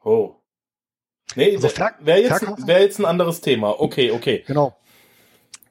Oh. 0.07 0.35
Nee, 1.35 1.55
also 1.55 1.67
wäre 1.99 2.21
jetzt, 2.21 2.67
wär 2.67 2.81
jetzt 2.81 2.99
ein 2.99 3.05
anderes 3.05 3.41
Thema. 3.41 3.81
Okay, 3.81 4.11
okay. 4.11 4.45
Genau. 4.47 4.77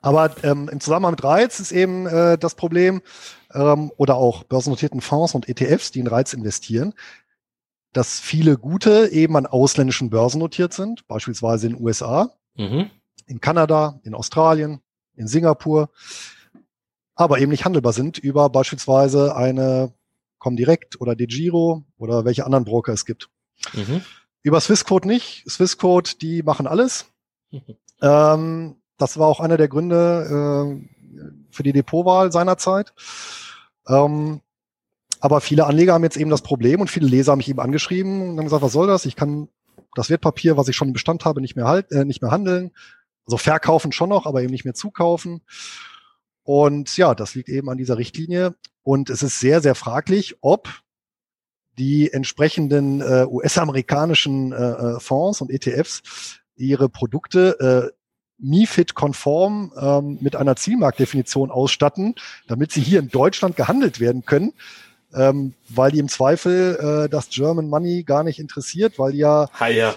Aber 0.03 0.37
ähm, 0.45 0.69
im 0.71 0.79
Zusammenhang 0.79 1.13
mit 1.13 1.25
Reiz 1.25 1.59
ist 1.59 1.73
eben 1.73 2.07
äh, 2.07 2.37
das 2.37 2.55
Problem, 2.55 3.01
ähm, 3.55 3.91
oder 3.97 4.17
auch 4.17 4.45
börsennotierten 4.45 5.01
Fonds 5.01 5.35
und 5.35 5.49
ETFs, 5.49 5.91
die 5.91 6.01
in 6.01 6.07
Reiz 6.07 6.35
investieren, 6.35 6.93
dass 7.95 8.21
viele 8.21 8.59
gute 8.59 9.09
eben 9.11 9.37
an 9.37 9.47
ausländischen 9.47 10.11
Börsen 10.11 10.39
notiert 10.39 10.75
sind, 10.75 11.09
beispielsweise 11.09 11.69
in 11.69 11.73
den 11.73 11.83
USA, 11.83 12.31
mhm. 12.57 12.91
in 13.27 13.41
Kanada, 13.41 13.99
in 14.03 14.15
Australien, 14.15 14.81
in 15.15 15.29
Singapur, 15.29 15.89
aber 17.15 17.39
eben 17.39 17.51
nicht 17.51 17.65
handelbar 17.65 17.95
sind 17.95 18.19
über 18.19 18.51
beispielsweise 18.51 19.35
eine 19.35 19.95
Comdirect 20.39 21.01
oder 21.01 21.17
DeGiro 21.17 21.85
oder 21.97 22.27
welche 22.27 22.45
anderen 22.45 22.67
Broker 22.67 22.93
es 22.93 23.07
gibt. 23.07 23.31
Mhm. 23.73 24.03
Über 24.47 24.61
Swissquote 24.61 25.09
nicht. 25.09 25.43
Swissquote, 25.51 26.19
die 26.19 26.43
machen 26.43 26.69
alles. 26.69 27.07
Ähm, 28.03 28.77
das 28.99 29.19
war 29.19 29.27
auch 29.27 29.41
einer 29.41 29.57
der 29.57 29.69
Gründe 29.69 30.77
äh, 30.77 31.27
für 31.51 31.63
die 31.63 31.73
Depotwahl 31.73 32.31
seinerzeit. 32.31 32.93
Ähm, 33.89 34.43
aber 35.21 35.41
viele 35.41 35.65
Anleger 35.65 35.95
haben 35.95 36.05
jetzt 36.05 36.19
eben 36.19 36.29
das 36.29 36.43
Problem 36.43 36.83
und 36.83 36.91
viele 36.91 37.07
Leser 37.07 37.33
haben 37.33 37.39
mich 37.39 37.49
eben 37.49 37.59
angeschrieben 37.59 38.21
und 38.21 38.37
haben 38.37 38.45
gesagt, 38.45 38.61
was 38.61 38.75
soll 38.75 38.87
das? 38.87 39.07
Ich 39.07 39.17
kann 39.17 39.49
das 39.95 40.11
Wertpapier, 40.11 40.59
was 40.59 40.69
ich 40.69 40.77
schon 40.77 40.89
im 40.89 40.93
Bestand 40.93 41.25
habe, 41.25 41.41
nicht 41.41 41.57
mehr 41.57 41.67
halt, 41.67 41.91
äh, 41.91 42.05
nicht 42.05 42.21
mehr 42.21 42.31
handeln. 42.31 42.73
Also 43.25 43.39
verkaufen 43.39 43.93
schon 43.93 44.11
noch, 44.11 44.27
aber 44.27 44.43
eben 44.43 44.53
nicht 44.53 44.67
mehr 44.67 44.75
zukaufen. 44.75 45.41
Und 46.43 46.95
ja, 46.99 47.15
das 47.15 47.35
liegt 47.35 47.49
eben 47.49 47.71
an 47.71 47.79
dieser 47.79 47.97
Richtlinie. 47.97 48.57
Und 48.83 49.09
es 49.09 49.23
ist 49.23 49.41
sehr, 49.41 49.63
sehr 49.63 49.75
fraglich, 49.75 50.37
ob 50.43 50.69
die 51.79 52.13
entsprechenden 52.13 53.01
äh, 53.01 53.27
US-amerikanischen 53.29 54.53
äh, 54.53 54.57
äh 54.57 55.01
Fonds 55.01 55.41
und 55.41 55.51
ETFs 55.51 56.41
ihre 56.57 56.89
Produkte 56.89 57.93
äh, 57.93 57.97
MIFID-konform 58.39 59.73
ähm, 59.81 60.19
mit 60.21 60.37
einer 60.37 60.57
Zielmarktdefinition 60.57 61.51
ausstatten, 61.51 62.15
damit 62.47 62.73
sie 62.73 62.83
hier 62.83 63.01
in 63.01 63.09
Deutschland 63.09 63.57
gehandelt 63.57 64.01
werden 64.01 64.25
können, 64.25 64.53
ähm, 65.15 65.55
weil 65.69 65.91
die 65.91 65.99
im 65.99 66.09
Zweifel 66.09 67.07
äh, 67.07 67.09
das 67.09 67.31
German 67.31 67.69
Money 67.69 68.03
gar 68.03 68.25
nicht 68.25 68.39
interessiert, 68.39 68.99
weil 68.99 69.13
die 69.13 69.19
ja 69.19 69.49
Haie. 69.59 69.95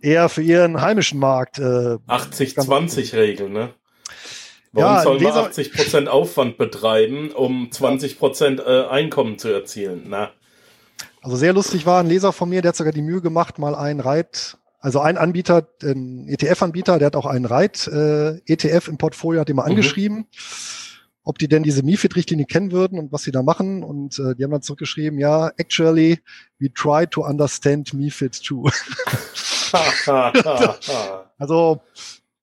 eher 0.00 0.28
für 0.28 0.42
ihren 0.42 0.80
heimischen 0.80 1.18
Markt 1.18 1.58
äh, 1.58 1.98
80-20-Regel, 2.08 3.48
ne? 3.48 3.74
Warum 4.72 4.94
ja, 4.94 5.02
soll 5.02 5.20
man 5.20 5.32
80 5.32 5.72
Prozent 5.72 6.08
Aufwand 6.08 6.58
betreiben, 6.58 7.30
um 7.30 7.72
20 7.72 8.18
Prozent 8.18 8.60
äh, 8.60 8.84
Einkommen 8.84 9.38
zu 9.38 9.48
erzielen? 9.48 10.04
Na. 10.08 10.32
Also 11.26 11.38
sehr 11.38 11.52
lustig 11.52 11.86
war 11.86 11.98
ein 11.98 12.06
Leser 12.06 12.32
von 12.32 12.48
mir, 12.48 12.62
der 12.62 12.68
hat 12.68 12.76
sogar 12.76 12.92
die 12.92 13.02
Mühe 13.02 13.20
gemacht, 13.20 13.58
mal 13.58 13.74
einen 13.74 13.98
Reit 13.98 14.58
also 14.78 15.00
ein 15.00 15.18
Anbieter, 15.18 15.66
ein 15.82 16.28
ETF-Anbieter, 16.28 17.00
der 17.00 17.06
hat 17.06 17.16
auch 17.16 17.26
einen 17.26 17.46
Reit-ETF 17.46 18.86
äh, 18.86 18.90
im 18.90 18.98
Portfolio, 18.98 19.40
hat 19.40 19.48
den 19.48 19.56
mal 19.56 19.64
mhm. 19.64 19.70
angeschrieben, 19.70 20.26
ob 21.24 21.38
die 21.40 21.48
denn 21.48 21.64
diese 21.64 21.82
MIFID-Richtlinie 21.82 22.46
kennen 22.46 22.70
würden 22.70 23.00
und 23.00 23.10
was 23.10 23.24
sie 23.24 23.32
da 23.32 23.42
machen. 23.42 23.82
Und 23.82 24.20
äh, 24.20 24.36
die 24.36 24.44
haben 24.44 24.52
dann 24.52 24.62
zurückgeschrieben, 24.62 25.18
ja, 25.18 25.50
actually, 25.56 26.20
we 26.60 26.72
try 26.72 27.08
to 27.08 27.26
understand 27.26 27.92
MIFID 27.92 28.40
too. 28.44 28.70
also, 31.38 31.80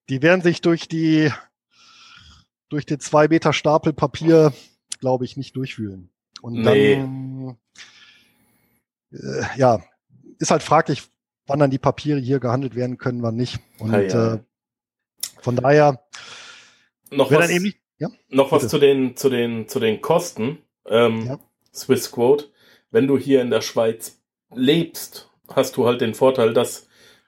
die 0.09 0.21
werden 0.21 0.41
sich 0.41 0.59
durch 0.59 0.89
die 0.89 1.31
durch 2.67 2.85
den 2.85 2.99
zwei 2.99 3.29
Meter 3.29 3.53
Stapel 3.53 3.93
Papier, 3.93 4.51
glaube 4.99 5.23
ich, 5.23 5.37
nicht 5.37 5.55
durchwühlen. 5.55 6.09
Und 6.41 6.55
nee. 6.55 6.97
dann, 6.97 7.55
äh, 9.13 9.43
ja, 9.57 9.81
ist 10.39 10.51
halt 10.51 10.63
fraglich, 10.63 11.03
wann 11.47 11.59
dann 11.59 11.71
die 11.71 11.79
Papiere 11.79 12.19
hier 12.19 12.39
gehandelt 12.39 12.75
werden 12.75 12.97
können, 12.97 13.21
wann 13.21 13.35
nicht. 13.35 13.59
Und 13.79 13.93
ja, 13.93 14.01
ja. 14.01 14.33
Äh, 14.35 14.39
von 15.41 15.55
daher 15.55 16.03
noch 17.11 17.31
was, 17.31 17.49
nicht, 17.49 17.77
ja? 17.97 18.09
noch 18.29 18.51
was 18.51 18.67
zu 18.67 18.79
den 18.79 19.15
zu 19.15 19.29
den 19.29 19.67
zu 19.67 19.79
den 19.79 20.01
Kosten. 20.01 20.59
Ähm, 20.87 21.27
ja. 21.27 21.39
Swiss 21.73 22.11
Quote. 22.11 22.49
Wenn 22.91 23.07
du 23.07 23.17
hier 23.17 23.41
in 23.41 23.49
der 23.49 23.61
Schweiz 23.61 24.21
lebst, 24.53 25.31
hast 25.49 25.77
du 25.77 25.87
halt 25.87 26.01
den 26.01 26.13
Vorteil, 26.13 26.53
dass 26.53 26.87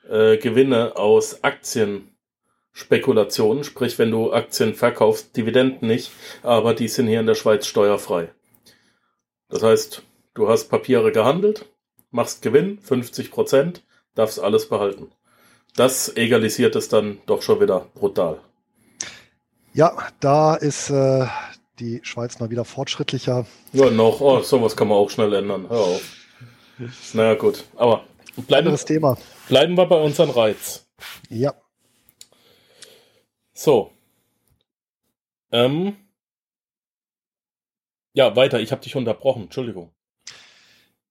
äh, 0.10 0.38
Gewinne 0.38 0.96
aus 0.96 1.44
Aktienspekulationen, 1.44 3.64
sprich 3.64 3.98
wenn 3.98 4.12
du 4.12 4.32
Aktien 4.32 4.76
verkaufst, 4.76 5.36
Dividenden 5.36 5.88
nicht, 5.88 6.12
aber 6.44 6.76
die 6.76 6.88
sind 6.88 7.08
hier 7.08 7.20
in 7.20 7.26
der 7.26 7.36
Schweiz 7.36 7.66
steuerfrei. 7.66 8.30
Das 9.50 9.64
heißt, 9.64 10.04
du 10.36 10.50
hast 10.50 10.70
Papiere 10.70 11.12
gehandelt, 11.12 11.66
machst 12.16 12.42
Gewinn, 12.42 12.80
50 12.80 13.30
Prozent, 13.30 13.84
darfst 14.16 14.40
alles 14.40 14.70
behalten. 14.70 15.12
Das 15.76 16.16
egalisiert 16.16 16.76
es 16.76 16.88
dann 16.88 17.20
doch 17.26 17.42
schon 17.42 17.60
wieder 17.60 17.88
brutal. 17.94 18.40
Ja, 19.74 19.92
da 20.22 20.56
ist 20.56 20.90
äh, 20.90 21.28
die 21.80 22.00
Schweiz 22.04 22.40
mal 22.40 22.50
wieder 22.50 22.64
fortschrittlicher. 22.64 23.46
Ja, 23.74 23.90
noch. 23.92 24.22
Oh, 24.22 24.40
sowas 24.42 24.78
kann 24.78 24.88
man 24.88 24.98
auch 24.98 25.10
schnell 25.10 25.34
ändern. 25.34 25.68
Hör 25.70 25.80
auf. 25.80 26.02
naja, 27.14 27.36
gut. 27.36 27.66
Aber 27.76 28.06
bleiben, 28.48 28.74
Thema. 28.78 29.18
bleiben 29.50 29.76
wir 29.76 29.86
bei 29.86 30.02
unserem 30.02 30.30
Reiz. 30.30 30.88
Ja. 31.30 31.54
So. 33.54 33.92
Ähm. 35.52 35.98
Ja, 38.14 38.34
weiter. 38.38 38.62
Ich 38.62 38.72
habe 38.72 38.82
dich 38.82 38.96
unterbrochen. 38.96 39.44
Entschuldigung. 39.44 39.95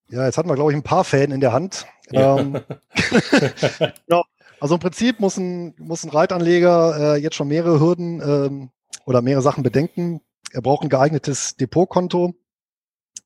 Ja, 0.08 0.24
jetzt 0.24 0.38
hatten 0.38 0.48
wir, 0.48 0.54
glaube 0.54 0.72
ich, 0.72 0.76
ein 0.76 0.82
paar 0.82 1.04
Fäden 1.04 1.34
in 1.34 1.40
der 1.40 1.52
Hand. 1.52 1.86
Ja. 2.10 2.38
Ähm, 2.38 2.60
genau. 4.06 4.24
Also 4.60 4.74
im 4.74 4.80
Prinzip 4.80 5.20
muss 5.20 5.36
ein, 5.36 5.74
muss 5.78 6.04
ein 6.04 6.10
Reitanleger 6.10 7.16
äh, 7.16 7.20
jetzt 7.20 7.36
schon 7.36 7.48
mehrere 7.48 7.80
Hürden 7.80 8.20
ähm, 8.20 8.70
oder 9.04 9.22
mehrere 9.22 9.42
Sachen 9.42 9.62
bedenken. 9.62 10.20
Er 10.52 10.62
braucht 10.62 10.84
ein 10.84 10.88
geeignetes 10.88 11.56
Depotkonto. 11.56 12.34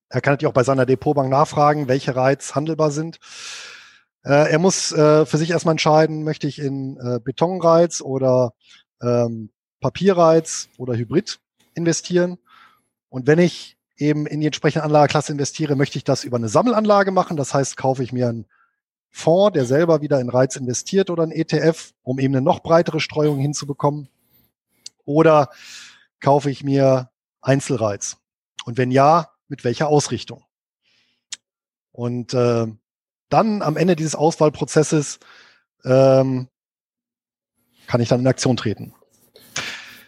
Er 0.08 0.20
kann 0.20 0.32
natürlich 0.32 0.50
auch 0.50 0.54
bei 0.54 0.64
seiner 0.64 0.86
Depotbank 0.86 1.30
nachfragen, 1.30 1.88
welche 1.88 2.16
Reiz 2.16 2.54
handelbar 2.54 2.90
sind. 2.90 3.20
Äh, 4.24 4.50
er 4.50 4.58
muss 4.58 4.92
äh, 4.92 5.26
für 5.26 5.38
sich 5.38 5.50
erstmal 5.50 5.74
entscheiden, 5.74 6.24
möchte 6.24 6.46
ich 6.48 6.58
in 6.58 6.96
äh, 6.96 7.20
Betonreiz 7.22 8.00
oder 8.00 8.52
ähm, 9.02 9.50
Papierreiz 9.80 10.68
oder 10.76 10.96
Hybrid 10.96 11.38
investieren. 11.74 12.38
Und 13.10 13.26
wenn 13.26 13.38
ich 13.38 13.77
eben 13.98 14.26
in 14.26 14.40
die 14.40 14.46
entsprechende 14.46 14.84
Anlageklasse 14.84 15.32
investiere, 15.32 15.76
möchte 15.76 15.98
ich 15.98 16.04
das 16.04 16.24
über 16.24 16.36
eine 16.36 16.48
Sammelanlage 16.48 17.10
machen. 17.10 17.36
Das 17.36 17.52
heißt, 17.52 17.76
kaufe 17.76 18.02
ich 18.02 18.12
mir 18.12 18.28
einen 18.28 18.46
Fonds, 19.10 19.54
der 19.54 19.64
selber 19.64 20.00
wieder 20.00 20.20
in 20.20 20.28
Reiz 20.28 20.56
investiert 20.56 21.10
oder 21.10 21.24
ein 21.24 21.32
ETF, 21.32 21.92
um 22.02 22.18
eben 22.18 22.34
eine 22.34 22.42
noch 22.42 22.60
breitere 22.60 23.00
Streuung 23.00 23.38
hinzubekommen. 23.38 24.08
Oder 25.04 25.50
kaufe 26.20 26.50
ich 26.50 26.62
mir 26.62 27.10
Einzelreiz? 27.40 28.18
Und 28.64 28.78
wenn 28.78 28.90
ja, 28.90 29.30
mit 29.48 29.64
welcher 29.64 29.88
Ausrichtung? 29.88 30.44
Und 31.90 32.34
äh, 32.34 32.66
dann 33.28 33.62
am 33.62 33.76
Ende 33.76 33.96
dieses 33.96 34.14
Auswahlprozesses 34.14 35.18
ähm, 35.84 36.48
kann 37.86 38.00
ich 38.00 38.08
dann 38.08 38.20
in 38.20 38.26
Aktion 38.26 38.56
treten. 38.56 38.94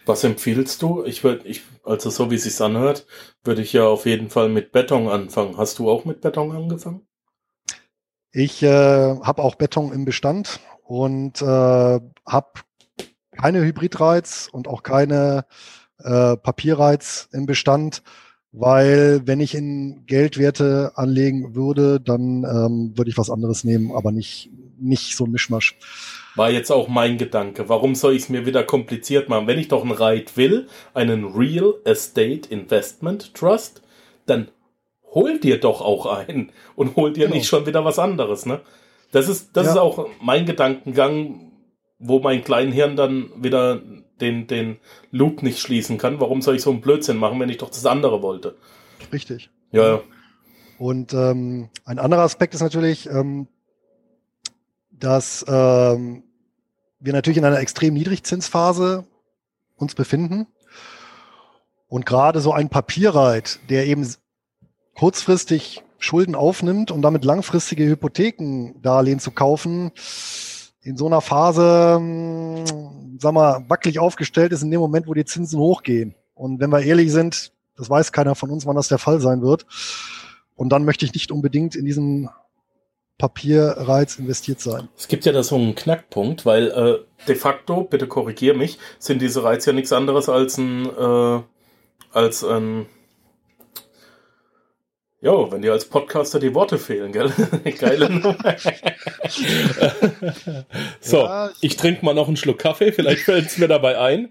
Was 0.05 0.23
empfiehlst 0.23 0.81
du? 0.81 1.03
Ich 1.03 1.23
würde, 1.23 1.47
ich, 1.47 1.63
also 1.83 2.09
so 2.09 2.31
wie 2.31 2.35
es 2.35 2.43
sich 2.43 2.59
anhört, 2.61 3.05
würde 3.43 3.61
ich 3.61 3.73
ja 3.73 3.85
auf 3.85 4.05
jeden 4.05 4.29
Fall 4.29 4.49
mit 4.49 4.71
Beton 4.71 5.07
anfangen. 5.07 5.57
Hast 5.57 5.79
du 5.79 5.89
auch 5.89 6.05
mit 6.05 6.21
Beton 6.21 6.51
angefangen? 6.51 7.07
Ich 8.31 8.63
äh, 8.63 8.67
habe 8.67 9.41
auch 9.41 9.55
Beton 9.55 9.91
im 9.91 10.05
Bestand 10.05 10.59
und 10.83 11.41
äh, 11.41 11.45
habe 11.45 12.51
keine 13.31 13.61
Hybridreiz 13.61 14.49
und 14.51 14.67
auch 14.67 14.83
keine 14.83 15.45
äh, 15.99 16.37
Papierreiz 16.37 17.27
im 17.31 17.45
Bestand, 17.45 18.03
weil 18.51 19.21
wenn 19.25 19.39
ich 19.39 19.55
in 19.55 20.05
Geldwerte 20.07 20.91
anlegen 20.95 21.55
würde, 21.55 21.99
dann 21.99 22.43
ähm, 22.43 22.93
würde 22.95 23.09
ich 23.09 23.17
was 23.17 23.29
anderes 23.29 23.63
nehmen, 23.63 23.91
aber 23.95 24.11
nicht, 24.11 24.49
nicht 24.79 25.15
so 25.15 25.25
ein 25.25 25.31
Mischmasch. 25.31 25.77
War 26.35 26.49
jetzt 26.49 26.71
auch 26.71 26.87
mein 26.87 27.17
Gedanke. 27.17 27.69
Warum 27.69 27.95
soll 27.95 28.15
ich 28.15 28.23
es 28.23 28.29
mir 28.29 28.45
wieder 28.45 28.63
kompliziert 28.63 29.29
machen? 29.29 29.47
Wenn 29.47 29.59
ich 29.59 29.67
doch 29.67 29.83
einen 29.83 29.91
Reit 29.91 30.37
will, 30.37 30.67
einen 30.93 31.25
Real 31.25 31.75
Estate 31.85 32.49
Investment 32.49 33.33
Trust, 33.33 33.81
dann 34.25 34.49
hol 35.13 35.39
dir 35.39 35.59
doch 35.59 35.81
auch 35.81 36.05
einen 36.05 36.51
und 36.75 36.95
hol 36.95 37.11
dir 37.13 37.25
genau. 37.25 37.35
nicht 37.35 37.47
schon 37.47 37.65
wieder 37.65 37.83
was 37.83 37.99
anderes, 37.99 38.45
ne? 38.45 38.61
Das 39.11 39.27
ist, 39.27 39.57
das 39.57 39.65
ja. 39.65 39.71
ist 39.73 39.77
auch 39.77 40.07
mein 40.21 40.45
Gedankengang, 40.45 41.51
wo 41.99 42.19
mein 42.19 42.43
Kleinhirn 42.43 42.95
dann 42.95 43.29
wieder 43.35 43.81
den, 44.21 44.47
den 44.47 44.77
Loop 45.11 45.43
nicht 45.43 45.59
schließen 45.59 45.97
kann. 45.97 46.19
Warum 46.19 46.41
soll 46.41 46.55
ich 46.55 46.61
so 46.61 46.71
einen 46.71 46.81
Blödsinn 46.81 47.17
machen, 47.17 47.39
wenn 47.39 47.49
ich 47.49 47.57
doch 47.57 47.69
das 47.69 47.85
andere 47.85 48.21
wollte? 48.21 48.55
Richtig. 49.11 49.49
Ja. 49.71 49.95
ja. 49.95 50.01
Und 50.77 51.13
ähm, 51.13 51.69
ein 51.85 51.99
anderer 51.99 52.23
Aspekt 52.23 52.53
ist 52.53 52.61
natürlich, 52.61 53.07
ähm, 53.07 53.47
dass 54.91 55.45
ähm, 55.47 56.23
wir 56.99 57.13
natürlich 57.13 57.37
in 57.37 57.45
einer 57.45 57.59
extrem 57.59 57.93
Niedrigzinsphase 57.93 59.05
uns 59.75 59.95
befinden. 59.95 60.47
Und 61.87 62.05
gerade 62.05 62.39
so 62.39 62.53
ein 62.53 62.69
Papierreit, 62.69 63.59
der 63.69 63.85
eben 63.87 64.07
kurzfristig 64.95 65.83
Schulden 65.97 66.35
aufnimmt, 66.35 66.89
um 66.91 67.01
damit 67.01 67.25
langfristige 67.25 67.85
Hypothekendarlehen 67.85 69.19
zu 69.19 69.31
kaufen, 69.31 69.91
in 70.83 70.97
so 70.97 71.05
einer 71.05 71.21
Phase, 71.21 71.95
hm, 71.97 73.17
sag 73.19 73.33
mal, 73.33 73.63
wackelig 73.67 73.99
aufgestellt 73.99 74.51
ist 74.51 74.63
in 74.63 74.71
dem 74.71 74.79
Moment, 74.79 75.07
wo 75.07 75.13
die 75.13 75.25
Zinsen 75.25 75.59
hochgehen. 75.59 76.15
Und 76.33 76.59
wenn 76.59 76.71
wir 76.71 76.81
ehrlich 76.81 77.11
sind, 77.11 77.51
das 77.77 77.89
weiß 77.89 78.11
keiner 78.11 78.35
von 78.35 78.49
uns, 78.49 78.65
wann 78.65 78.75
das 78.75 78.87
der 78.87 78.97
Fall 78.97 79.19
sein 79.21 79.41
wird. 79.41 79.65
Und 80.55 80.69
dann 80.69 80.85
möchte 80.85 81.05
ich 81.05 81.13
nicht 81.13 81.31
unbedingt 81.31 81.75
in 81.75 81.85
diesen 81.85 82.29
Papierreiz 83.17 84.17
investiert 84.17 84.59
sein. 84.59 84.89
Es 84.97 85.07
gibt 85.07 85.25
ja 85.25 85.31
da 85.31 85.43
so 85.43 85.55
einen 85.55 85.75
Knackpunkt, 85.75 86.45
weil 86.45 86.71
äh, 86.71 87.25
de 87.27 87.35
facto, 87.35 87.83
bitte 87.83 88.07
korrigier 88.07 88.55
mich, 88.55 88.79
sind 88.97 89.21
diese 89.21 89.43
Reize 89.43 89.69
ja 89.69 89.75
nichts 89.75 89.93
anderes 89.93 90.27
als 90.27 90.57
ein, 90.57 90.85
äh, 90.87 91.41
als 92.11 92.43
ein 92.43 92.87
Jo, 95.23 95.51
wenn 95.51 95.61
dir 95.61 95.71
als 95.71 95.85
Podcaster 95.85 96.39
die 96.39 96.55
Worte 96.55 96.79
fehlen, 96.79 97.11
gell? 97.11 97.29
Geile 97.79 98.09
Nummer. 98.09 98.35
so, 100.99 101.17
ja, 101.17 101.51
ich 101.61 101.77
trinke 101.77 102.03
mal 102.03 102.15
noch 102.15 102.27
einen 102.27 102.37
Schluck 102.37 102.57
Kaffee, 102.57 102.91
vielleicht 102.91 103.25
fällt 103.25 103.45
es 103.45 103.59
mir 103.59 103.67
dabei 103.67 103.99
ein. 103.99 104.27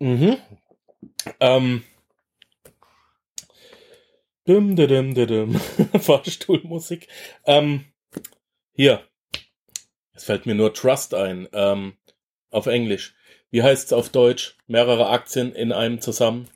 Mhm. 0.00 0.38
Ähm. 1.38 1.84
Dum, 4.44 4.74
dum, 4.74 5.14
dum, 5.14 5.26
dum. 5.26 5.54
Fahrstuhlmusik. 6.00 7.06
Ähm, 7.46 7.84
hier. 8.72 9.04
Es 10.14 10.24
fällt 10.24 10.46
mir 10.46 10.56
nur 10.56 10.74
Trust 10.74 11.14
ein. 11.14 11.46
Ähm, 11.52 11.96
auf 12.50 12.66
Englisch. 12.66 13.14
Wie 13.52 13.62
heißt 13.62 13.86
es 13.86 13.92
auf 13.92 14.08
Deutsch? 14.08 14.56
Mehrere 14.66 15.10
Aktien 15.10 15.52
in 15.52 15.70
einem 15.70 16.00
zusammen. 16.00 16.48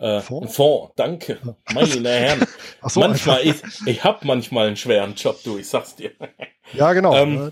Äh, 0.00 0.22
Fonds? 0.22 0.56
Fonds, 0.56 0.94
danke. 0.96 1.38
Meine 1.74 2.08
Herren. 2.08 2.46
so, 2.84 3.00
manchmal, 3.00 3.46
ich, 3.46 3.56
ich 3.84 4.02
habe 4.02 4.26
manchmal 4.26 4.68
einen 4.68 4.76
schweren 4.76 5.14
Job, 5.14 5.38
du, 5.44 5.58
ich 5.58 5.68
sag's 5.68 5.94
dir. 5.94 6.12
Ja, 6.72 6.92
genau. 6.92 7.12
Ähm, 7.16 7.50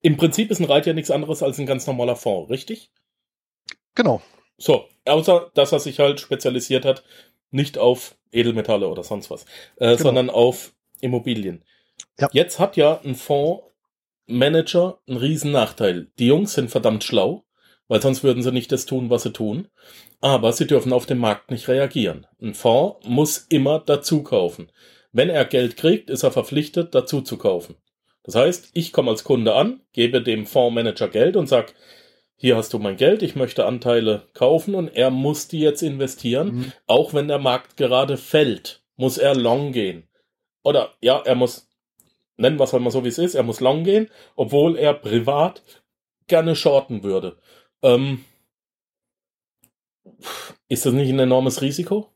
Im 0.00 0.16
Prinzip 0.16 0.52
ist 0.52 0.60
ein 0.60 0.64
Reit 0.66 0.86
ja 0.86 0.92
nichts 0.92 1.10
anderes 1.10 1.42
als 1.42 1.58
ein 1.58 1.66
ganz 1.66 1.88
normaler 1.88 2.14
Fonds, 2.14 2.50
richtig? 2.50 2.92
Genau. 3.96 4.22
So, 4.58 4.86
außer 5.04 5.50
dass 5.54 5.72
er 5.72 5.80
sich 5.80 5.98
halt 5.98 6.20
spezialisiert 6.20 6.84
hat, 6.84 7.02
nicht 7.50 7.76
auf 7.76 8.14
Edelmetalle 8.30 8.86
oder 8.86 9.02
sonst 9.02 9.28
was, 9.28 9.42
äh, 9.78 9.88
genau. 9.88 9.96
sondern 9.96 10.30
auf 10.30 10.72
Immobilien. 11.00 11.64
Ja. 12.20 12.28
Jetzt 12.30 12.60
hat 12.60 12.76
ja 12.76 13.00
ein 13.02 13.16
Fondsmanager 13.16 15.00
einen 15.08 15.16
riesen 15.16 15.50
Nachteil. 15.50 16.12
Die 16.20 16.28
Jungs 16.28 16.52
sind 16.52 16.70
verdammt 16.70 17.02
schlau, 17.02 17.42
weil 17.88 18.00
sonst 18.00 18.22
würden 18.22 18.42
sie 18.42 18.52
nicht 18.52 18.70
das 18.70 18.86
tun, 18.86 19.10
was 19.10 19.24
sie 19.24 19.32
tun. 19.32 19.68
Aber 20.20 20.52
sie 20.52 20.66
dürfen 20.66 20.92
auf 20.92 21.06
den 21.06 21.18
Markt 21.18 21.50
nicht 21.50 21.68
reagieren. 21.68 22.26
Ein 22.40 22.54
Fonds 22.54 23.06
muss 23.06 23.38
immer 23.48 23.80
dazu 23.80 24.22
kaufen. 24.22 24.70
Wenn 25.12 25.30
er 25.30 25.44
Geld 25.44 25.76
kriegt, 25.76 26.10
ist 26.10 26.22
er 26.22 26.30
verpflichtet, 26.30 26.94
dazu 26.94 27.22
zu 27.22 27.38
kaufen. 27.38 27.76
Das 28.24 28.34
heißt, 28.34 28.70
ich 28.74 28.92
komme 28.92 29.10
als 29.10 29.24
Kunde 29.24 29.54
an, 29.54 29.80
gebe 29.92 30.22
dem 30.22 30.46
Fondsmanager 30.46 31.08
Geld 31.08 31.36
und 31.36 31.48
sag, 31.48 31.74
hier 32.36 32.56
hast 32.56 32.72
du 32.72 32.78
mein 32.78 32.96
Geld, 32.96 33.22
ich 33.22 33.34
möchte 33.34 33.66
Anteile 33.66 34.28
kaufen 34.34 34.74
und 34.74 34.88
er 34.88 35.10
muss 35.10 35.48
die 35.48 35.60
jetzt 35.60 35.82
investieren, 35.82 36.54
mhm. 36.54 36.72
auch 36.86 37.14
wenn 37.14 37.26
der 37.26 37.38
Markt 37.38 37.76
gerade 37.76 38.16
fällt, 38.16 38.84
muss 38.96 39.18
er 39.18 39.34
long 39.34 39.72
gehen. 39.72 40.04
Oder 40.62 40.90
ja, 41.00 41.20
er 41.24 41.34
muss, 41.34 41.68
nennen 42.36 42.58
wir 42.58 42.64
es 42.64 42.72
halt 42.72 42.82
mal 42.82 42.90
so 42.90 43.02
wie 43.02 43.08
es 43.08 43.18
ist, 43.18 43.34
er 43.34 43.42
muss 43.42 43.60
long 43.60 43.82
gehen, 43.82 44.08
obwohl 44.36 44.76
er 44.76 44.94
privat 44.94 45.62
gerne 46.28 46.54
shorten 46.54 47.02
würde. 47.02 47.38
Ähm, 47.82 48.24
ist 50.68 50.84
das 50.86 50.92
nicht 50.92 51.10
ein 51.10 51.18
enormes 51.18 51.62
Risiko? 51.62 52.12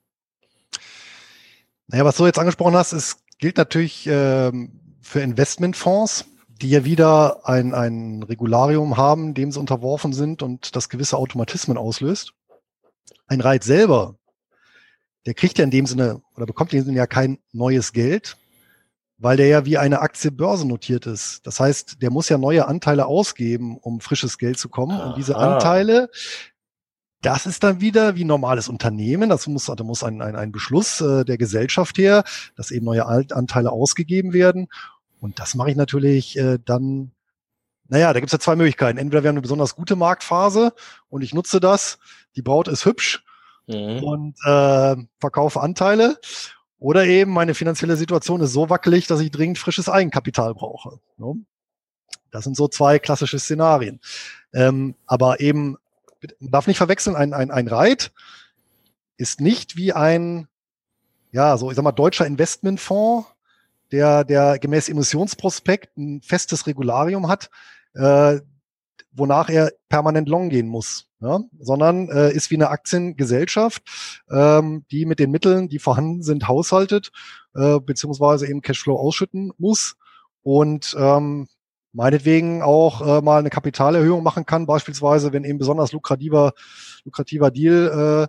Naja, 1.86 2.04
was 2.04 2.16
du 2.16 2.26
jetzt 2.26 2.38
angesprochen 2.38 2.74
hast, 2.74 2.92
es 2.92 3.24
gilt 3.38 3.56
natürlich 3.56 4.06
ähm, 4.06 4.96
für 5.00 5.20
Investmentfonds, 5.20 6.24
die 6.48 6.70
ja 6.70 6.84
wieder 6.84 7.46
ein, 7.46 7.74
ein 7.74 8.22
Regularium 8.22 8.96
haben, 8.96 9.34
dem 9.34 9.52
sie 9.52 9.60
unterworfen 9.60 10.12
sind 10.12 10.42
und 10.42 10.74
das 10.76 10.88
gewisse 10.88 11.18
Automatismen 11.18 11.76
auslöst. 11.76 12.34
Ein 13.26 13.40
Reit 13.40 13.64
selber, 13.64 14.16
der 15.26 15.34
kriegt 15.34 15.58
ja 15.58 15.64
in 15.64 15.70
dem 15.70 15.86
Sinne 15.86 16.22
oder 16.36 16.46
bekommt 16.46 16.72
in 16.72 16.80
dem 16.80 16.84
Sinne 16.86 16.98
ja 16.98 17.06
kein 17.06 17.38
neues 17.52 17.92
Geld, 17.92 18.36
weil 19.22 19.36
der 19.36 19.46
ja 19.46 19.64
wie 19.64 19.78
eine 19.78 20.00
Aktie 20.00 20.32
börsennotiert 20.32 21.06
ist. 21.06 21.46
Das 21.46 21.60
heißt, 21.60 22.02
der 22.02 22.10
muss 22.10 22.28
ja 22.28 22.38
neue 22.38 22.66
Anteile 22.66 23.06
ausgeben, 23.06 23.78
um 23.78 24.00
frisches 24.00 24.36
Geld 24.36 24.58
zu 24.58 24.68
kommen. 24.68 25.00
Und 25.00 25.16
diese 25.16 25.36
Anteile, 25.36 26.10
das 27.20 27.46
ist 27.46 27.62
dann 27.62 27.80
wieder 27.80 28.16
wie 28.16 28.24
normales 28.24 28.68
Unternehmen. 28.68 29.30
Das 29.30 29.46
muss, 29.46 29.66
da 29.66 29.84
muss 29.84 30.02
ein, 30.02 30.20
ein, 30.22 30.34
ein 30.34 30.50
Beschluss 30.50 31.00
äh, 31.00 31.24
der 31.24 31.38
Gesellschaft 31.38 31.98
her, 31.98 32.24
dass 32.56 32.72
eben 32.72 32.84
neue 32.84 33.06
Anteile 33.06 33.70
ausgegeben 33.70 34.32
werden. 34.32 34.66
Und 35.20 35.38
das 35.38 35.54
mache 35.54 35.70
ich 35.70 35.76
natürlich 35.76 36.36
äh, 36.36 36.58
dann, 36.64 37.12
naja, 37.86 38.12
da 38.12 38.18
gibt 38.18 38.30
es 38.30 38.32
ja 38.32 38.40
zwei 38.40 38.56
Möglichkeiten. 38.56 38.98
Entweder 38.98 39.22
wir 39.22 39.28
haben 39.28 39.36
eine 39.36 39.42
besonders 39.42 39.76
gute 39.76 39.94
Marktphase 39.94 40.72
und 41.08 41.22
ich 41.22 41.32
nutze 41.32 41.60
das, 41.60 42.00
die 42.34 42.42
Braut 42.42 42.66
ist 42.66 42.86
hübsch 42.86 43.24
mhm. 43.68 44.02
und 44.02 44.34
äh, 44.44 44.96
verkaufe 45.20 45.60
Anteile. 45.60 46.18
Oder 46.82 47.06
eben 47.06 47.30
meine 47.30 47.54
finanzielle 47.54 47.96
Situation 47.96 48.40
ist 48.40 48.52
so 48.52 48.68
wackelig, 48.68 49.06
dass 49.06 49.20
ich 49.20 49.30
dringend 49.30 49.58
frisches 49.58 49.88
Eigenkapital 49.88 50.52
brauche. 50.52 50.98
Ne? 51.16 51.36
Das 52.32 52.42
sind 52.42 52.56
so 52.56 52.66
zwei 52.66 52.98
klassische 52.98 53.38
Szenarien. 53.38 54.00
Ähm, 54.52 54.96
aber 55.06 55.40
eben 55.40 55.76
man 56.40 56.50
darf 56.50 56.66
nicht 56.66 56.78
verwechseln, 56.78 57.16
ein, 57.16 57.34
ein, 57.34 57.50
ein 57.50 57.68
Reit 57.68 58.12
ist 59.16 59.40
nicht 59.40 59.76
wie 59.76 59.92
ein, 59.92 60.48
ja, 61.30 61.56
so, 61.56 61.70
ich 61.70 61.76
sag 61.76 61.82
mal, 61.82 61.92
deutscher 61.92 62.26
Investmentfonds, 62.26 63.28
der, 63.92 64.24
der 64.24 64.58
gemäß 64.58 64.88
Emissionsprospekt 64.88 65.96
ein 65.96 66.20
festes 66.22 66.66
Regularium 66.66 67.28
hat, 67.28 67.50
äh, 67.94 68.40
wonach 69.12 69.48
er 69.48 69.72
permanent 69.88 70.28
long 70.28 70.48
gehen 70.48 70.68
muss, 70.68 71.06
ja? 71.20 71.40
sondern 71.58 72.08
äh, 72.08 72.32
ist 72.32 72.50
wie 72.50 72.56
eine 72.56 72.70
Aktiengesellschaft, 72.70 73.82
ähm, 74.30 74.84
die 74.90 75.04
mit 75.04 75.18
den 75.18 75.30
Mitteln, 75.30 75.68
die 75.68 75.78
vorhanden 75.78 76.22
sind, 76.22 76.48
haushaltet, 76.48 77.10
äh, 77.54 77.78
beziehungsweise 77.80 78.48
eben 78.48 78.62
Cashflow 78.62 78.96
ausschütten 78.96 79.52
muss 79.58 79.96
und 80.42 80.96
ähm, 80.98 81.48
meinetwegen 81.92 82.62
auch 82.62 83.02
äh, 83.02 83.20
mal 83.20 83.38
eine 83.38 83.50
Kapitalerhöhung 83.50 84.22
machen 84.22 84.46
kann, 84.46 84.66
beispielsweise, 84.66 85.32
wenn 85.32 85.44
eben 85.44 85.58
besonders 85.58 85.92
lukrativer, 85.92 86.52
lukrativer 87.04 87.50
Deal 87.50 88.28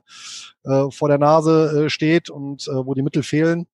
äh, 0.65 0.69
äh, 0.69 0.91
vor 0.91 1.07
der 1.07 1.17
Nase 1.17 1.85
äh, 1.85 1.89
steht 1.89 2.29
und 2.29 2.67
äh, 2.67 2.85
wo 2.85 2.93
die 2.93 3.01
Mittel 3.01 3.23
fehlen, 3.23 3.67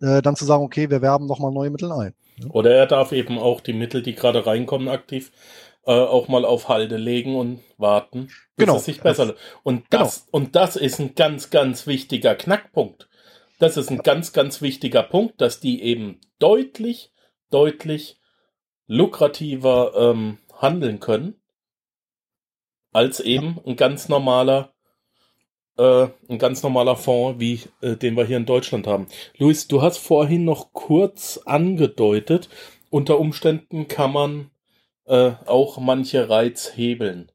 äh, 0.00 0.22
dann 0.22 0.36
zu 0.36 0.44
sagen, 0.44 0.64
okay, 0.64 0.90
wir 0.90 1.02
werben 1.02 1.26
nochmal 1.26 1.52
neue 1.52 1.70
Mittel 1.70 1.92
ein. 1.92 2.14
Oder 2.48 2.74
er 2.74 2.86
darf 2.86 3.12
eben 3.12 3.38
auch 3.38 3.60
die 3.60 3.74
Mittel, 3.74 4.02
die 4.02 4.14
gerade 4.14 4.46
reinkommen, 4.46 4.88
aktiv 4.88 5.30
äh, 5.86 5.92
auch 5.92 6.28
mal 6.28 6.44
auf 6.44 6.68
Halde 6.68 6.96
legen 6.96 7.36
und 7.36 7.60
warten, 7.78 8.26
bis 8.56 8.66
genau. 8.66 8.76
es 8.76 8.84
sich 8.84 9.00
besser. 9.00 9.34
Und 9.62 9.90
genau. 9.90 10.04
das, 10.04 10.26
genau. 10.26 10.28
und 10.32 10.56
das 10.56 10.76
ist 10.76 11.00
ein 11.00 11.14
ganz, 11.14 11.50
ganz 11.50 11.86
wichtiger 11.86 12.34
Knackpunkt. 12.34 13.08
Das 13.58 13.76
ist 13.76 13.90
ein 13.90 13.98
ganz, 13.98 14.32
ganz 14.32 14.60
wichtiger 14.60 15.02
Punkt, 15.02 15.40
dass 15.40 15.60
die 15.60 15.82
eben 15.82 16.20
deutlich, 16.38 17.12
deutlich 17.50 18.18
lukrativer 18.86 19.92
ähm, 19.96 20.38
handeln 20.60 21.00
können 21.00 21.40
als 22.92 23.20
eben 23.20 23.58
ein 23.66 23.76
ganz 23.76 24.08
normaler 24.08 24.72
äh, 25.78 26.08
ein 26.28 26.38
ganz 26.38 26.62
normaler 26.62 26.96
Fonds, 26.96 27.40
wie 27.40 27.60
äh, 27.80 27.96
den 27.96 28.16
wir 28.16 28.24
hier 28.24 28.36
in 28.36 28.46
Deutschland 28.46 28.86
haben. 28.86 29.06
Luis, 29.38 29.68
du 29.68 29.80
hast 29.80 29.98
vorhin 29.98 30.44
noch 30.44 30.72
kurz 30.72 31.40
angedeutet, 31.44 32.48
unter 32.90 33.18
Umständen 33.18 33.88
kann 33.88 34.12
man 34.12 34.50
äh, 35.06 35.32
auch 35.46 35.78
manche 35.78 36.28
Reiz 36.28 36.72
hebeln. 36.74 37.30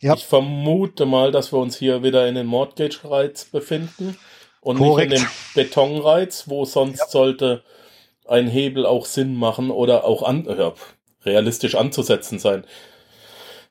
Ja. 0.00 0.14
Ich 0.14 0.24
vermute 0.24 1.06
mal, 1.06 1.32
dass 1.32 1.52
wir 1.52 1.58
uns 1.58 1.76
hier 1.76 2.02
wieder 2.02 2.28
in 2.28 2.34
den 2.34 2.46
Mortgage-Reiz 2.46 3.46
befinden 3.46 4.18
und 4.60 4.78
Korrekt. 4.78 5.12
nicht 5.12 5.22
in 5.22 5.26
dem 5.26 5.30
Betonreiz, 5.54 6.44
wo 6.48 6.64
sonst 6.64 6.98
ja. 6.98 7.06
sollte 7.08 7.62
ein 8.26 8.48
Hebel 8.48 8.86
auch 8.86 9.06
Sinn 9.06 9.34
machen 9.34 9.70
oder 9.70 10.04
auch 10.04 10.22
an, 10.22 10.44
ja, 10.46 10.72
realistisch 11.24 11.74
anzusetzen 11.74 12.38
sein. 12.38 12.64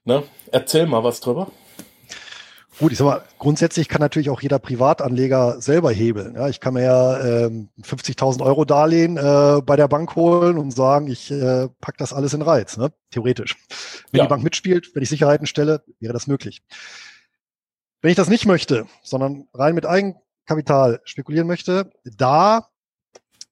Ne? 0.06 0.24
Erzähl 0.52 0.86
mal 0.86 1.04
was 1.04 1.22
drüber. 1.22 1.52
Gut, 2.80 2.92
ich 2.92 2.98
sag 2.98 3.06
mal, 3.06 3.24
grundsätzlich 3.38 3.88
kann 3.88 4.02
natürlich 4.02 4.30
auch 4.30 4.42
jeder 4.42 4.58
Privatanleger 4.58 5.62
selber 5.62 5.92
hebeln. 5.92 6.36
Ja, 6.36 6.50
ich 6.50 6.60
kann 6.60 6.74
mir 6.74 6.84
ja 6.84 7.46
ähm, 7.46 7.70
50.000 7.82 8.42
Euro 8.42 8.66
Darlehen 8.66 9.18
äh, 9.18 9.62
bei 9.64 9.76
der 9.76 9.88
Bank 9.88 10.16
holen 10.16 10.58
und 10.58 10.72
sagen, 10.72 11.08
ich 11.08 11.30
äh, 11.30 11.70
pack 11.82 11.98
das 11.98 12.14
alles 12.14 12.34
in 12.34 12.42
Reiz, 12.42 12.78
ne? 12.78 12.92
theoretisch. 13.12 13.58
Wenn 14.12 14.20
ja. 14.20 14.26
die 14.26 14.30
Bank 14.30 14.44
mitspielt, 14.44 14.96
wenn 14.96 15.04
ich 15.04 15.10
Sicherheiten 15.10 15.46
stelle, 15.46 15.84
wäre 16.00 16.14
das 16.14 16.26
möglich. 16.26 16.64
Wenn 18.02 18.10
ich 18.10 18.18
das 18.18 18.28
nicht 18.28 18.46
möchte, 18.46 18.88
sondern 19.04 19.48
rein 19.54 19.76
mit 19.76 19.86
Eigenkapital 19.86 21.00
spekulieren 21.04 21.48
möchte, 21.48 21.92
da 22.04 22.70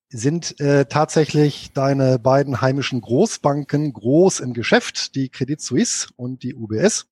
sind 0.09 0.59
äh, 0.59 0.85
tatsächlich 0.85 1.71
deine 1.73 2.19
beiden 2.19 2.59
heimischen 2.59 2.99
Großbanken 2.99 3.93
groß 3.93 4.41
im 4.41 4.53
Geschäft, 4.53 5.15
die 5.15 5.29
Credit 5.29 5.61
Suisse 5.61 6.09
und 6.17 6.43
die 6.43 6.55
UBS. 6.55 7.05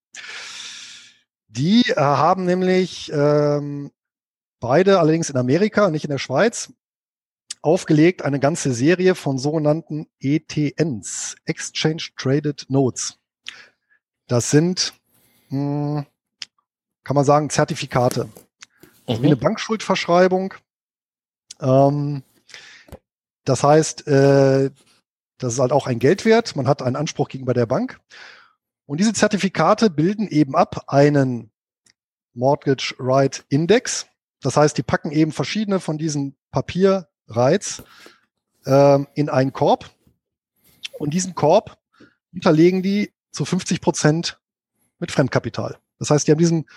Die 1.49 1.83
äh, 1.89 1.95
haben 1.95 2.45
nämlich 2.45 3.11
ähm, 3.11 3.91
beide 4.59 4.99
allerdings 4.99 5.29
in 5.29 5.37
Amerika, 5.37 5.89
nicht 5.89 6.05
in 6.05 6.11
der 6.11 6.19
Schweiz, 6.19 6.71
aufgelegt 7.61 8.21
eine 8.21 8.39
ganze 8.39 8.73
Serie 8.73 9.15
von 9.15 9.37
sogenannten 9.37 10.07
ETNs, 10.19 11.35
Exchange 11.45 12.03
Traded 12.15 12.65
Notes. 12.69 13.17
Das 14.27 14.51
sind, 14.51 14.93
mh, 15.49 15.97
hm, 15.97 16.05
kann 17.03 17.15
man 17.15 17.25
sagen, 17.25 17.49
Zertifikate. 17.49 18.29
Also 19.07 19.19
mhm. 19.19 19.23
wie 19.23 19.27
eine 19.27 19.35
Bankschuldverschreibung. 19.35 20.53
Ähm, 21.59 22.21
das 23.43 23.63
heißt, 23.63 24.07
äh, 24.07 24.69
das 25.39 25.53
ist 25.53 25.59
halt 25.59 25.71
auch 25.71 25.87
ein 25.87 25.97
Geldwert. 25.97 26.55
Man 26.55 26.67
hat 26.67 26.83
einen 26.83 26.95
Anspruch 26.95 27.29
gegenüber 27.29 27.55
der 27.55 27.65
Bank. 27.65 27.99
Und 28.89 28.97
diese 28.97 29.13
Zertifikate 29.13 29.91
bilden 29.91 30.27
eben 30.27 30.55
ab 30.55 30.85
einen 30.87 31.51
Mortgage 32.33 32.95
Right 32.97 33.45
Index. 33.47 34.07
Das 34.41 34.57
heißt, 34.57 34.75
die 34.79 34.81
packen 34.81 35.11
eben 35.11 35.31
verschiedene 35.31 35.79
von 35.79 35.99
diesen 35.99 36.35
Papierreiz 36.49 37.83
ähm, 38.65 39.07
in 39.13 39.29
einen 39.29 39.53
Korb. 39.53 39.91
Und 40.97 41.13
diesen 41.13 41.35
Korb 41.35 41.77
unterlegen 42.33 42.81
die 42.81 43.13
zu 43.31 43.45
50 43.45 43.79
Prozent 43.79 44.41
mit 44.97 45.11
Fremdkapital. 45.11 45.77
Das 45.99 46.09
heißt, 46.09 46.25
die 46.25 46.31
haben 46.31 46.39
diesen 46.39 46.67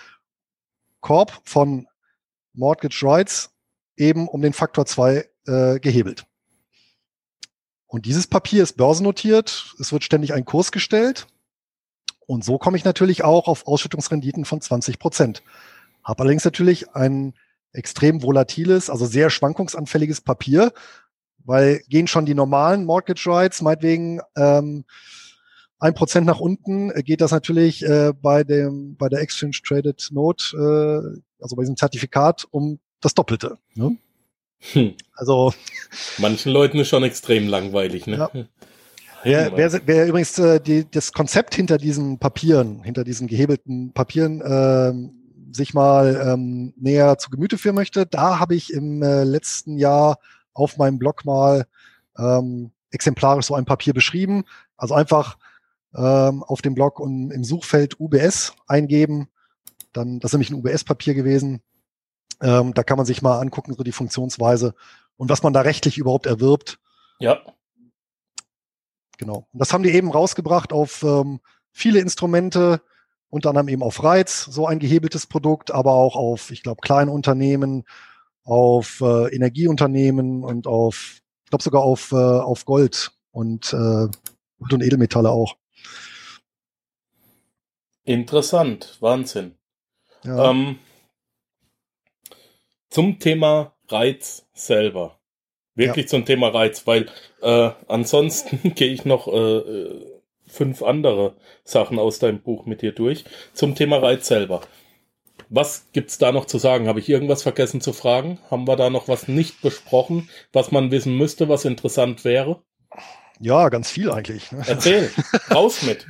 Korb 0.99 1.41
von 1.45 1.87
Mortgage 2.53 3.01
Rights 3.01 3.49
eben 3.97 4.27
um 4.27 4.43
den 4.43 4.53
Faktor 4.53 4.85
2 4.85 5.27
äh, 5.47 5.79
gehebelt. 5.79 6.27
Und 7.87 8.05
dieses 8.05 8.27
Papier 8.27 8.61
ist 8.61 8.77
börsennotiert, 8.77 9.73
es 9.79 9.91
wird 9.91 10.03
ständig 10.03 10.35
ein 10.35 10.45
Kurs 10.45 10.71
gestellt. 10.71 11.25
Und 12.33 12.43
so 12.43 12.57
komme 12.57 12.77
ich 12.77 12.83
natürlich 12.83 13.23
auch 13.23 13.47
auf 13.47 13.67
Ausschüttungsrenditen 13.67 14.43
von 14.43 14.59
20 14.59 14.97
Prozent. 14.97 15.43
Habe 16.03 16.23
allerdings 16.23 16.43
natürlich 16.43 16.95
ein 16.95 17.35
extrem 17.73 18.23
volatiles, 18.23 18.89
also 18.89 19.05
sehr 19.05 19.29
schwankungsanfälliges 19.29 20.21
Papier, 20.21 20.73
weil 21.45 21.83
gehen 21.89 22.07
schon 22.07 22.25
die 22.25 22.33
normalen 22.33 22.85
Mortgage 22.85 23.27
Rights, 23.27 23.61
meinetwegen 23.61 24.19
ähm, 24.35 24.83
ein 25.77 25.93
Prozent 25.93 26.25
nach 26.25 26.39
unten, 26.39 26.89
äh, 26.89 27.03
geht 27.03 27.21
das 27.21 27.29
natürlich 27.29 27.83
äh, 27.83 28.13
bei 28.19 28.43
dem 28.43 28.95
bei 28.95 29.09
der 29.09 29.21
Exchange 29.21 29.59
Traded 29.63 30.09
Note, 30.11 30.55
äh, 30.55 31.21
also 31.39 31.55
bei 31.55 31.61
diesem 31.61 31.77
Zertifikat 31.77 32.47
um 32.49 32.79
das 32.99 33.13
Doppelte. 33.13 33.59
Ne? 33.75 33.95
Hm. 34.71 34.95
Also 35.13 35.53
manchen 36.17 36.51
Leuten 36.51 36.79
ist 36.79 36.87
schon 36.87 37.03
extrem 37.03 37.47
langweilig, 37.47 38.07
ne? 38.07 38.17
Ja. 38.17 38.31
Wer, 39.23 39.55
wer, 39.55 39.81
wer 39.85 40.07
übrigens 40.07 40.37
äh, 40.39 40.59
die, 40.59 40.89
das 40.89 41.13
Konzept 41.13 41.55
hinter 41.55 41.77
diesen 41.77 42.19
Papieren, 42.19 42.83
hinter 42.83 43.03
diesen 43.03 43.27
gehebelten 43.27 43.93
Papieren 43.93 44.41
äh, 44.41 44.93
sich 45.53 45.73
mal 45.73 46.33
ähm, 46.33 46.73
näher 46.77 47.17
zu 47.17 47.29
Gemüte 47.29 47.57
führen 47.57 47.75
möchte, 47.75 48.05
da 48.05 48.39
habe 48.39 48.55
ich 48.55 48.73
im 48.73 49.01
äh, 49.01 49.23
letzten 49.23 49.77
Jahr 49.77 50.19
auf 50.53 50.77
meinem 50.77 50.99
Blog 50.99 51.25
mal 51.25 51.65
ähm, 52.17 52.71
exemplarisch 52.91 53.45
so 53.47 53.55
ein 53.55 53.65
Papier 53.65 53.93
beschrieben. 53.93 54.43
Also 54.77 54.93
einfach 54.93 55.37
ähm, 55.95 56.43
auf 56.43 56.61
dem 56.61 56.75
Blog 56.75 56.99
und 56.99 57.31
im 57.31 57.43
Suchfeld 57.43 57.99
UBS 57.99 58.53
eingeben. 58.67 59.29
Dann, 59.93 60.19
das 60.19 60.29
ist 60.29 60.33
nämlich 60.33 60.49
ein 60.49 60.55
UBS-Papier 60.55 61.13
gewesen. 61.13 61.61
Ähm, 62.41 62.73
da 62.73 62.83
kann 62.83 62.97
man 62.97 63.05
sich 63.05 63.21
mal 63.21 63.39
angucken, 63.39 63.73
so 63.73 63.83
die 63.83 63.91
Funktionsweise 63.91 64.73
und 65.17 65.29
was 65.29 65.43
man 65.43 65.53
da 65.53 65.61
rechtlich 65.61 65.97
überhaupt 65.97 66.25
erwirbt. 66.25 66.79
Ja. 67.19 67.39
Genau. 69.17 69.47
Und 69.51 69.59
das 69.59 69.73
haben 69.73 69.83
die 69.83 69.91
eben 69.91 70.11
rausgebracht 70.11 70.73
auf 70.73 71.03
ähm, 71.03 71.39
viele 71.71 71.99
Instrumente, 71.99 72.81
unter 73.29 73.49
anderem 73.49 73.67
eben 73.67 73.83
auf 73.83 74.03
Reiz, 74.03 74.45
so 74.45 74.67
ein 74.67 74.79
gehebeltes 74.79 75.27
Produkt, 75.27 75.71
aber 75.71 75.93
auch 75.93 76.15
auf, 76.15 76.51
ich 76.51 76.63
glaube, 76.63 76.81
kleine 76.81 77.11
Unternehmen, 77.11 77.83
auf 78.43 79.01
äh, 79.01 79.33
Energieunternehmen 79.33 80.43
und 80.43 80.67
auf, 80.67 81.21
ich 81.45 81.49
glaube 81.49 81.63
sogar 81.63 81.81
auf, 81.81 82.11
äh, 82.11 82.15
auf 82.15 82.65
Gold 82.65 83.11
und, 83.31 83.73
äh, 83.73 84.07
und 84.57 84.83
Edelmetalle 84.83 85.29
auch. 85.29 85.55
Interessant, 88.03 88.97
Wahnsinn. 88.99 89.55
Ja. 90.23 90.51
Ähm, 90.51 90.79
zum 92.89 93.19
Thema 93.19 93.73
Reiz 93.87 94.45
selber. 94.53 95.19
Wirklich 95.75 96.05
ja. 96.05 96.09
zum 96.09 96.25
Thema 96.25 96.49
Reiz, 96.49 96.85
weil 96.85 97.07
äh, 97.41 97.71
ansonsten 97.87 98.73
gehe 98.75 98.93
ich 98.93 99.05
noch 99.05 99.27
äh, 99.27 100.01
fünf 100.47 100.83
andere 100.83 101.35
Sachen 101.63 101.99
aus 101.99 102.19
deinem 102.19 102.41
Buch 102.41 102.65
mit 102.65 102.81
dir 102.81 102.91
durch. 102.91 103.25
Zum 103.53 103.75
Thema 103.75 103.97
Reiz 103.97 104.27
selber. 104.27 104.61
Was 105.49 105.87
gibt's 105.93 106.17
da 106.17 106.31
noch 106.31 106.45
zu 106.45 106.57
sagen? 106.57 106.87
Habe 106.87 106.99
ich 106.99 107.09
irgendwas 107.09 107.43
vergessen 107.43 107.81
zu 107.81 107.93
fragen? 107.93 108.39
Haben 108.49 108.67
wir 108.67 108.75
da 108.75 108.89
noch 108.89 109.07
was 109.07 109.27
nicht 109.27 109.61
besprochen, 109.61 110.29
was 110.51 110.71
man 110.71 110.91
wissen 110.91 111.17
müsste, 111.17 111.49
was 111.49 111.65
interessant 111.65 112.23
wäre? 112.23 112.61
Ja, 113.39 113.69
ganz 113.69 113.89
viel 113.89 114.11
eigentlich. 114.11 114.51
Ne? 114.51 114.63
Erzähl, 114.67 115.11
raus 115.51 115.81
mit. 115.83 116.05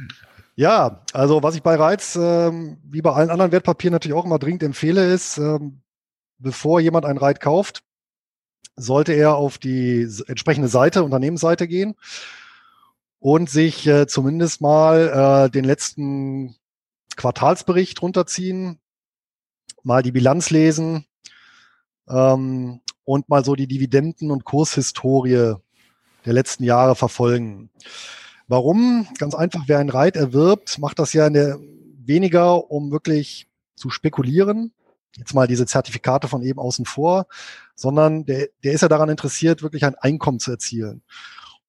Ja, 0.56 1.02
also 1.14 1.42
was 1.42 1.56
ich 1.56 1.64
bei 1.64 1.76
Reiz, 1.76 2.16
ähm, 2.16 2.78
wie 2.84 3.02
bei 3.02 3.12
allen 3.12 3.30
anderen 3.30 3.52
Wertpapieren 3.52 3.94
natürlich 3.94 4.16
auch 4.16 4.26
immer 4.26 4.40
dringend 4.40 4.62
empfehle, 4.62 5.12
ist, 5.12 5.38
ähm, 5.38 5.82
bevor 6.38 6.80
jemand 6.80 7.06
ein 7.06 7.18
Reit 7.18 7.40
kauft, 7.40 7.82
sollte 8.76 9.14
er 9.14 9.36
auf 9.36 9.58
die 9.58 10.08
entsprechende 10.28 10.68
Seite, 10.68 11.04
Unternehmensseite 11.04 11.68
gehen 11.68 11.96
und 13.20 13.50
sich 13.50 13.88
äh, 13.88 14.08
zumindest 14.08 14.62
mal 14.62 15.46
äh, 15.46 15.50
den 15.50 15.64
letzten 15.64 16.56
Quartalsbericht 17.16 18.02
runterziehen, 18.02 18.80
mal 19.84 20.02
die 20.02 20.12
Bilanz 20.12 20.50
lesen 20.50 21.06
ähm, 22.10 22.82
und 23.06 23.30
mal 23.30 23.46
so 23.46 23.56
die 23.56 23.68
Dividenden- 23.68 24.32
und 24.32 24.46
Kurshistorie 24.46 25.56
der 26.26 26.34
letzten 26.34 26.64
Jahre 26.64 26.96
verfolgen. 26.96 27.70
Warum? 28.48 29.08
Ganz 29.20 29.36
einfach, 29.36 29.64
wer 29.68 29.80
ein 29.80 29.90
Reit 29.90 30.16
erwirbt, 30.16 30.80
macht 30.80 31.00
das 31.00 31.14
ja 31.14 31.30
der, 31.30 31.60
weniger, 32.06 32.72
um 32.72 32.92
wirklich 32.92 33.48
zu 33.76 33.90
spekulieren, 33.90 34.74
jetzt 35.18 35.34
mal 35.34 35.48
diese 35.48 35.66
Zertifikate 35.66 36.28
von 36.28 36.42
eben 36.42 36.60
außen 36.60 36.86
vor, 36.86 37.28
sondern 37.76 38.26
der, 38.26 38.50
der 38.64 38.74
ist 38.74 38.82
ja 38.82 38.88
daran 38.88 39.10
interessiert, 39.10 39.62
wirklich 39.62 39.86
ein 39.86 39.96
Einkommen 39.96 40.40
zu 40.40 40.52
erzielen. 40.52 41.04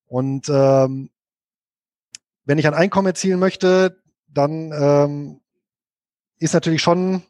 Und 0.07 0.49
ähm, 0.49 1.09
wenn 2.45 2.57
ich 2.57 2.67
ein 2.67 2.73
Einkommen 2.73 3.07
erzielen 3.07 3.39
möchte, 3.39 4.01
dann 4.27 4.71
ähm, 4.71 5.41
ist 6.39 6.53
natürlich 6.53 6.81
schon 6.81 7.23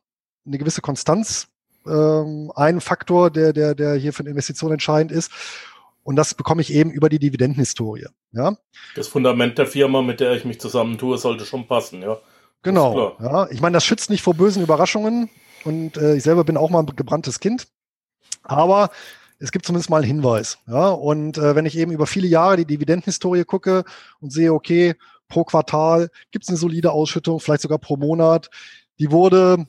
eine 0.46 0.58
gewisse 0.58 0.82
Konstanz 0.82 1.48
ähm, 1.88 2.52
ein 2.56 2.82
Faktor, 2.82 3.30
der, 3.30 3.54
der, 3.54 3.76
der 3.76 3.96
hier 3.96 4.14
für 4.14 4.22
eine 4.22 4.32
Investition 4.32 4.72
entscheidend 4.72 5.12
ist. 5.12 5.32
Und 6.04 6.16
das 6.18 6.34
bekomme 6.34 6.62
ich 6.62 6.72
eben 6.72 6.92
über 6.92 7.10
die 7.10 7.20
Dividendenhistorie. 7.20 8.06
Ja? 8.32 8.58
Das 8.96 9.08
Fundament 9.08 9.58
der 9.58 9.68
Firma, 9.68 10.02
mit 10.02 10.20
der 10.20 10.34
ich 10.34 10.46
mich 10.46 10.60
zusammentue, 10.60 11.18
sollte 11.18 11.46
schon 11.46 11.68
passen, 11.68 12.02
ja. 12.02 12.18
Genau. 12.62 13.16
Ja. 13.20 13.48
Ich 13.52 13.62
meine, 13.62 13.76
das 13.76 13.86
schützt 13.86 14.10
nicht 14.10 14.24
vor 14.24 14.34
bösen 14.34 14.64
Überraschungen. 14.64 15.30
Und 15.66 15.98
äh, 15.98 16.16
ich 16.16 16.24
selber 16.24 16.44
bin 16.44 16.58
auch 16.58 16.70
mal 16.70 16.80
ein 16.80 16.96
gebranntes 16.96 17.40
Kind. 17.40 17.68
Aber 18.44 18.92
es 19.40 19.52
gibt 19.52 19.66
zumindest 19.66 19.90
mal 19.90 19.98
einen 19.98 20.08
Hinweis. 20.08 20.60
Ja? 20.68 20.90
Und 20.90 21.38
äh, 21.38 21.56
wenn 21.56 21.66
ich 21.66 21.78
eben 21.78 21.92
über 21.92 22.08
viele 22.08 22.28
Jahre 22.28 22.58
die 22.58 22.66
Dividendenhistorie 22.66 23.44
gucke 23.44 23.84
und 24.22 24.32
sehe, 24.32 24.54
okay, 24.54 24.96
pro 25.28 25.44
Quartal 25.44 26.10
gibt 26.32 26.46
es 26.46 26.50
eine 26.50 26.58
solide 26.58 26.92
Ausschüttung, 26.92 27.40
vielleicht 27.40 27.64
sogar 27.64 27.80
pro 27.80 27.98
Monat, 27.98 28.50
die 29.00 29.12
wurde 29.12 29.66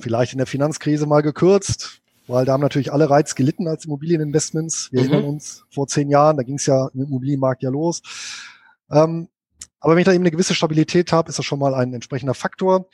vielleicht 0.00 0.32
in 0.32 0.38
der 0.38 0.46
Finanzkrise 0.46 1.06
mal 1.06 1.22
gekürzt, 1.22 2.00
weil 2.26 2.44
da 2.44 2.52
haben 2.52 2.60
natürlich 2.60 2.92
alle 2.92 3.10
Reiz 3.10 3.34
gelitten 3.34 3.68
als 3.68 3.84
Immobilieninvestments. 3.84 4.92
Wir 4.92 5.02
mhm. 5.02 5.12
erinnern 5.12 5.30
uns 5.30 5.64
vor 5.70 5.86
zehn 5.86 6.08
Jahren, 6.08 6.36
da 6.36 6.42
ging 6.42 6.56
es 6.56 6.66
ja 6.66 6.88
im 6.94 7.02
Immobilienmarkt 7.02 7.62
ja 7.62 7.70
los. 7.70 8.02
Ähm, 8.90 9.28
aber 9.80 9.94
wenn 9.94 10.00
ich 10.00 10.06
da 10.06 10.12
eben 10.12 10.22
eine 10.22 10.30
gewisse 10.30 10.54
Stabilität 10.54 11.12
habe, 11.12 11.28
ist 11.28 11.38
das 11.38 11.46
schon 11.46 11.58
mal 11.58 11.74
ein 11.74 11.94
entsprechender 11.94 12.34
Faktor. 12.34 12.88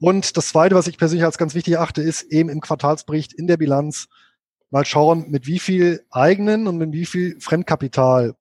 Und 0.00 0.36
das 0.36 0.48
Zweite, 0.48 0.74
was 0.74 0.86
ich 0.86 0.98
persönlich 0.98 1.24
als 1.24 1.38
ganz 1.38 1.54
wichtig 1.54 1.74
erachte, 1.74 2.02
ist 2.02 2.22
eben 2.24 2.48
im 2.48 2.60
Quartalsbericht 2.60 3.32
in 3.32 3.46
der 3.46 3.56
Bilanz 3.56 4.08
mal 4.70 4.84
schauen, 4.84 5.30
mit 5.30 5.46
wie 5.46 5.58
viel 5.58 6.04
eigenen 6.10 6.66
und 6.66 6.78
mit 6.78 6.92
wie 6.92 7.06
viel 7.06 7.40
Fremdkapital 7.40 8.34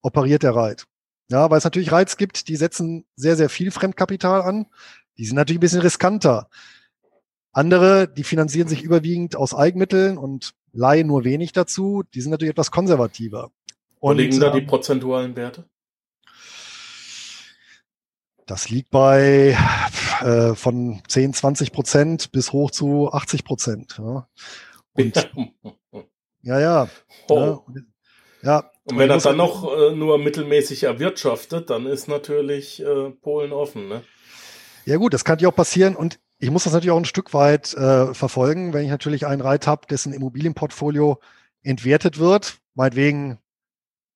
operiert 0.00 0.42
der 0.42 0.54
Reit. 0.54 0.86
Ja, 1.28 1.50
weil 1.50 1.58
es 1.58 1.64
natürlich 1.64 1.92
Reiz 1.92 2.16
gibt, 2.16 2.48
die 2.48 2.56
setzen 2.56 3.04
sehr, 3.16 3.36
sehr 3.36 3.48
viel 3.48 3.70
Fremdkapital 3.70 4.42
an. 4.42 4.66
Die 5.16 5.24
sind 5.24 5.36
natürlich 5.36 5.58
ein 5.58 5.60
bisschen 5.60 5.82
riskanter. 5.82 6.48
Andere, 7.52 8.08
die 8.08 8.24
finanzieren 8.24 8.68
sich 8.68 8.82
überwiegend 8.82 9.36
aus 9.36 9.54
Eigenmitteln 9.54 10.18
und 10.18 10.54
leihen 10.72 11.08
nur 11.08 11.24
wenig 11.24 11.52
dazu. 11.52 12.04
Die 12.14 12.20
sind 12.20 12.30
natürlich 12.30 12.52
etwas 12.52 12.70
konservativer. 12.70 13.50
Wo 14.00 14.12
liegen 14.12 14.40
da 14.40 14.50
die 14.50 14.60
ähm, 14.60 14.66
prozentualen 14.66 15.36
Werte? 15.36 15.68
Das 18.46 18.68
liegt 18.68 18.90
bei 18.90 19.56
äh, 20.22 20.54
von 20.54 21.02
10, 21.08 21.34
20 21.34 21.72
Prozent 21.72 22.32
bis 22.32 22.52
hoch 22.52 22.70
zu 22.70 23.12
80 23.12 23.44
Prozent. 23.44 23.98
Ja. 23.98 24.28
Und, 24.94 25.30
ja, 26.42 26.60
ja. 26.60 26.88
Oh. 27.28 27.60
ja. 27.74 27.82
ja. 28.42 28.70
Und 28.84 28.98
wenn 28.98 29.10
er 29.10 29.18
dann 29.18 29.36
noch 29.36 29.70
äh, 29.76 29.94
nur 29.94 30.18
mittelmäßig 30.18 30.84
erwirtschaftet, 30.84 31.70
dann 31.70 31.86
ist 31.86 32.08
natürlich 32.08 32.82
äh, 32.82 33.10
Polen 33.10 33.52
offen. 33.52 33.88
Ne? 33.88 34.02
Ja 34.84 34.96
gut, 34.96 35.14
das 35.14 35.24
kann 35.24 35.38
ja 35.38 35.48
auch 35.48 35.54
passieren 35.54 35.96
und 35.96 36.18
ich 36.38 36.50
muss 36.50 36.64
das 36.64 36.72
natürlich 36.72 36.90
auch 36.90 36.98
ein 36.98 37.04
Stück 37.04 37.34
weit 37.34 37.74
äh, 37.74 38.14
verfolgen, 38.14 38.72
wenn 38.72 38.84
ich 38.84 38.90
natürlich 38.90 39.26
einen 39.26 39.42
Reit 39.42 39.66
habe, 39.66 39.86
dessen 39.86 40.14
Immobilienportfolio 40.14 41.20
entwertet 41.62 42.18
wird, 42.18 42.58
meinetwegen 42.74 43.38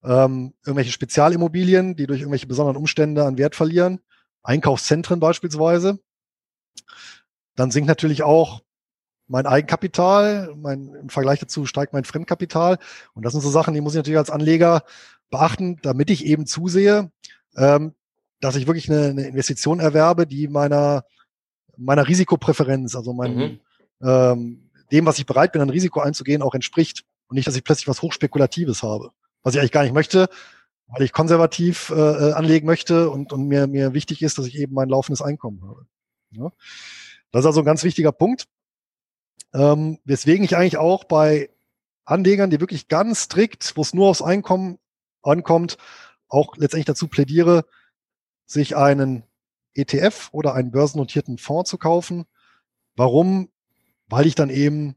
ähm, 0.02 0.54
irgendwelche 0.64 0.92
Spezialimmobilien, 0.92 1.96
die 1.96 2.06
durch 2.06 2.20
irgendwelche 2.20 2.46
besonderen 2.46 2.76
Umstände 2.76 3.24
an 3.24 3.36
Wert 3.36 3.54
verlieren, 3.54 4.00
Einkaufszentren 4.44 5.18
beispielsweise, 5.20 5.98
dann 7.56 7.70
sinkt 7.70 7.88
natürlich 7.88 8.22
auch 8.22 8.62
mein 9.26 9.46
Eigenkapital, 9.46 10.54
mein, 10.56 10.94
im 10.94 11.08
Vergleich 11.08 11.40
dazu 11.40 11.66
steigt 11.66 11.92
mein 11.92 12.04
Fremdkapital. 12.04 12.78
Und 13.14 13.24
das 13.24 13.32
sind 13.32 13.40
so 13.40 13.50
Sachen, 13.50 13.74
die 13.74 13.80
muss 13.80 13.94
ich 13.94 13.98
natürlich 13.98 14.18
als 14.18 14.30
Anleger 14.30 14.84
beachten, 15.30 15.78
damit 15.82 16.10
ich 16.10 16.26
eben 16.26 16.46
zusehe, 16.46 17.10
ähm, 17.56 17.94
dass 18.40 18.56
ich 18.56 18.66
wirklich 18.66 18.90
eine, 18.90 19.08
eine 19.08 19.26
Investition 19.26 19.80
erwerbe, 19.80 20.26
die 20.26 20.46
meiner, 20.48 21.04
meiner 21.76 22.06
Risikopräferenz, 22.06 22.94
also 22.94 23.14
mein, 23.14 23.34
mhm. 23.34 23.60
ähm, 24.02 24.70
dem, 24.92 25.06
was 25.06 25.18
ich 25.18 25.26
bereit 25.26 25.52
bin, 25.52 25.62
ein 25.62 25.70
Risiko 25.70 26.00
einzugehen, 26.00 26.42
auch 26.42 26.54
entspricht. 26.54 27.04
Und 27.28 27.36
nicht, 27.36 27.48
dass 27.48 27.56
ich 27.56 27.64
plötzlich 27.64 27.88
was 27.88 28.02
Hochspekulatives 28.02 28.82
habe, 28.82 29.10
was 29.42 29.54
ich 29.54 29.60
eigentlich 29.60 29.72
gar 29.72 29.82
nicht 29.82 29.94
möchte, 29.94 30.28
weil 30.88 31.02
ich 31.02 31.12
konservativ 31.12 31.90
äh, 31.90 31.94
äh 31.94 32.32
anlegen 32.32 32.66
möchte 32.66 33.10
und, 33.10 33.32
und 33.32 33.46
mir, 33.46 33.66
mir 33.66 33.94
wichtig 33.94 34.22
ist, 34.22 34.38
dass 34.38 34.46
ich 34.46 34.56
eben 34.56 34.74
mein 34.74 34.88
laufendes 34.88 35.22
Einkommen 35.22 35.62
habe. 35.62 35.86
Ja? 36.30 36.50
Das 37.30 37.40
ist 37.40 37.46
also 37.46 37.60
ein 37.60 37.66
ganz 37.66 37.84
wichtiger 37.84 38.12
Punkt. 38.12 38.46
Ähm, 39.52 39.98
weswegen 40.04 40.44
ich 40.44 40.56
eigentlich 40.56 40.76
auch 40.78 41.04
bei 41.04 41.50
Anlegern, 42.04 42.50
die 42.50 42.60
wirklich 42.60 42.88
ganz 42.88 43.24
strikt, 43.24 43.76
wo 43.76 43.82
es 43.82 43.94
nur 43.94 44.08
aufs 44.08 44.22
Einkommen 44.22 44.78
ankommt, 45.22 45.78
auch 46.28 46.56
letztendlich 46.56 46.86
dazu 46.86 47.08
plädiere, 47.08 47.64
sich 48.46 48.76
einen 48.76 49.24
ETF 49.74 50.28
oder 50.32 50.54
einen 50.54 50.70
börsennotierten 50.70 51.38
Fonds 51.38 51.70
zu 51.70 51.78
kaufen. 51.78 52.26
Warum? 52.96 53.50
Weil 54.08 54.26
ich 54.26 54.34
dann 54.34 54.50
eben 54.50 54.96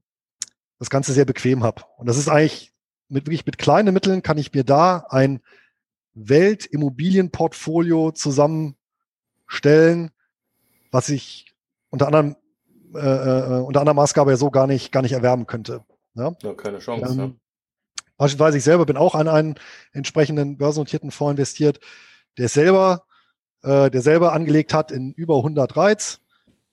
das 0.80 0.90
Ganze 0.90 1.14
sehr 1.14 1.26
bequem 1.26 1.64
habe. 1.64 1.84
Und 1.98 2.08
das 2.08 2.18
ist 2.18 2.28
eigentlich 2.28 2.74
mit 3.10 3.26
wirklich 3.26 3.46
mit 3.46 3.58
kleinen 3.58 3.94
Mitteln 3.94 4.22
kann 4.22 4.38
ich 4.38 4.54
mir 4.54 4.64
da 4.64 5.06
ein 5.10 5.42
Weltimmobilienportfolio 6.18 8.12
zusammenstellen, 8.12 10.12
was 10.92 11.10
ich 11.10 11.56
unter 11.90 12.08
anderem 12.08 12.36
äh, 12.96 13.00
äh, 13.00 13.62
unter 13.62 13.82
anderer 13.82 13.96
Maßgabe 13.96 14.32
ja 14.32 14.38
so 14.38 14.50
gar 14.50 14.66
nicht, 14.66 14.92
gar 14.92 15.02
nicht 15.02 15.12
erwerben 15.12 15.46
könnte. 15.46 15.84
Ja, 16.16 16.34
ja 16.42 16.54
keine 16.54 16.80
Chance. 16.80 17.14
Ähm, 17.14 17.20
ja. 17.20 17.32
Beispielsweise 18.18 18.58
ich 18.58 18.64
selber 18.64 18.86
bin 18.86 18.98
auch 18.98 19.14
an 19.14 19.28
einen 19.28 19.56
entsprechenden 19.92 20.58
börsennotierten 20.58 21.12
Fonds 21.12 21.32
investiert, 21.32 21.80
der 22.38 22.50
selber, 22.50 23.04
äh, 23.62 23.92
der 23.92 24.02
selber 24.02 24.34
angelegt 24.34 24.74
hat 24.74 24.92
in 24.92 25.14
über 25.14 25.38
100 25.38 25.78
Reiz 25.78 26.22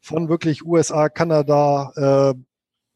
von 0.00 0.28
wirklich 0.28 0.64
USA, 0.64 1.08
Kanada, 1.08 1.92
äh, 1.96 2.34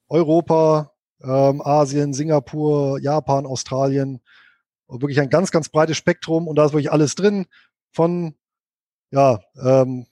Europa, 0.09 0.93
ähm, 1.23 1.61
Asien, 1.61 2.15
Singapur, 2.15 3.01
Japan, 3.01 3.47
Australien. 3.47 4.21
Wirklich 4.89 5.21
ein 5.21 5.31
ganz, 5.31 5.51
ganz 5.51 5.69
breites 5.69 5.97
Spektrum 5.97 6.49
und 6.49 6.57
da 6.57 6.65
ist 6.65 6.73
wirklich 6.73 6.91
alles 6.91 7.15
drin 7.15 7.47
von 7.93 8.35
ja, 9.11 9.41
ähm, 9.63 10.07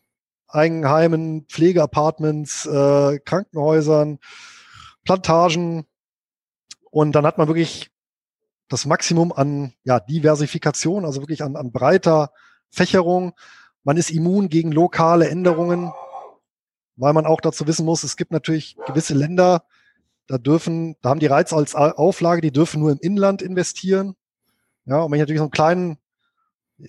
Eigenheimen, 0.48 1.46
Pflegeapartments, 1.48 2.66
äh, 2.66 3.18
Krankenhäusern, 3.20 4.18
Plantagen. 5.04 5.86
Und 6.90 7.12
dann 7.12 7.26
hat 7.26 7.38
man 7.38 7.48
wirklich 7.48 7.90
das 8.68 8.86
Maximum 8.86 9.32
an 9.32 9.72
ja, 9.84 10.00
Diversifikation, 10.00 11.04
also 11.04 11.20
wirklich 11.20 11.42
an, 11.42 11.56
an 11.56 11.72
breiter 11.72 12.32
Fächerung. 12.70 13.32
Man 13.84 13.96
ist 13.96 14.10
immun 14.10 14.48
gegen 14.48 14.72
lokale 14.72 15.28
Änderungen, 15.28 15.92
weil 16.96 17.12
man 17.12 17.26
auch 17.26 17.40
dazu 17.40 17.66
wissen 17.66 17.84
muss, 17.84 18.02
es 18.02 18.16
gibt 18.16 18.32
natürlich 18.32 18.76
gewisse 18.86 19.14
Länder, 19.14 19.64
da 20.26 20.38
dürfen, 20.38 20.96
da 21.02 21.10
haben 21.10 21.20
die 21.20 21.26
Reiz 21.26 21.52
als 21.52 21.76
Auflage, 21.76 22.40
die 22.40 22.50
dürfen 22.50 22.80
nur 22.80 22.90
im 22.90 22.98
Inland 22.98 23.42
investieren. 23.42 24.16
Ja, 24.86 25.00
und 25.00 25.10
wenn 25.10 25.18
ich 25.18 25.22
natürlich 25.22 25.40
so 25.40 25.44
einen 25.44 25.50
kleinen 25.50 25.98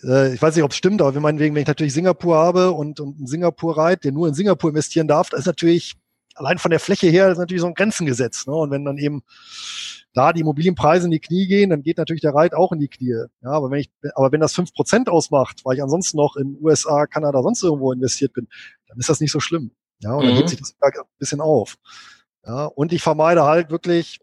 äh, 0.04 0.34
ich 0.34 0.42
weiß 0.42 0.56
nicht, 0.56 0.64
ob 0.64 0.72
es 0.72 0.78
stimmt, 0.78 1.02
aber 1.02 1.16
wenn, 1.16 1.22
meinetwegen, 1.22 1.56
wenn 1.56 1.62
ich 1.62 1.68
natürlich 1.68 1.94
Singapur 1.94 2.36
habe 2.36 2.72
und, 2.72 3.00
und 3.00 3.18
einen 3.18 3.28
Singapur 3.28 3.78
reit, 3.78 4.04
der 4.04 4.12
nur 4.12 4.28
in 4.28 4.34
Singapur 4.34 4.70
investieren 4.70 5.08
darf, 5.08 5.30
da 5.30 5.38
ist 5.38 5.46
natürlich 5.46 5.96
allein 6.36 6.58
von 6.58 6.72
der 6.72 6.80
Fläche 6.80 7.08
her 7.08 7.32
ist 7.32 7.38
natürlich 7.38 7.62
so 7.62 7.68
ein 7.68 7.74
Grenzengesetz. 7.74 8.46
Ne? 8.46 8.54
Und 8.54 8.72
wenn 8.72 8.86
dann 8.86 8.98
eben 8.98 9.24
da 10.14 10.34
die 10.34 10.42
Immobilienpreise 10.42 11.06
in 11.06 11.12
die 11.12 11.20
Knie 11.20 11.48
gehen, 11.48 11.70
dann 11.70 11.82
geht 11.82 11.98
natürlich 11.98 12.22
der 12.22 12.34
Reit 12.34 12.54
auch 12.54 12.72
in 12.72 12.80
die 12.80 12.88
Knie. 12.88 13.26
Ja, 13.42 13.52
aber 13.52 13.70
wenn 13.72 13.80
ich, 13.80 13.92
aber 14.16 14.32
wenn 14.32 14.40
das 14.40 14.54
fünf 14.54 14.74
Prozent 14.74 15.10
ausmacht, 15.10 15.62
weil 15.64 15.76
ich 15.76 15.84
ansonsten 15.84 16.18
noch 16.18 16.36
in 16.36 16.58
USA, 16.62 17.06
Kanada, 17.06 17.42
sonst 17.42 17.64
irgendwo 17.64 17.92
investiert 17.92 18.34
bin, 18.34 18.48
dann 18.88 18.98
ist 18.98 19.10
das 19.10 19.20
nicht 19.20 19.32
so 19.32 19.40
schlimm. 19.40 19.72
Ja, 20.00 20.14
und 20.14 20.26
dann 20.26 20.34
mhm. 20.34 20.40
geht 20.40 20.50
sich 20.50 20.60
das 20.60 20.76
ein 20.80 20.92
bisschen 21.18 21.42
auf. 21.42 21.78
Ja, 22.46 22.66
und 22.66 22.94
ich 22.94 23.02
vermeide 23.02 23.44
halt 23.44 23.72
wirklich 23.72 24.20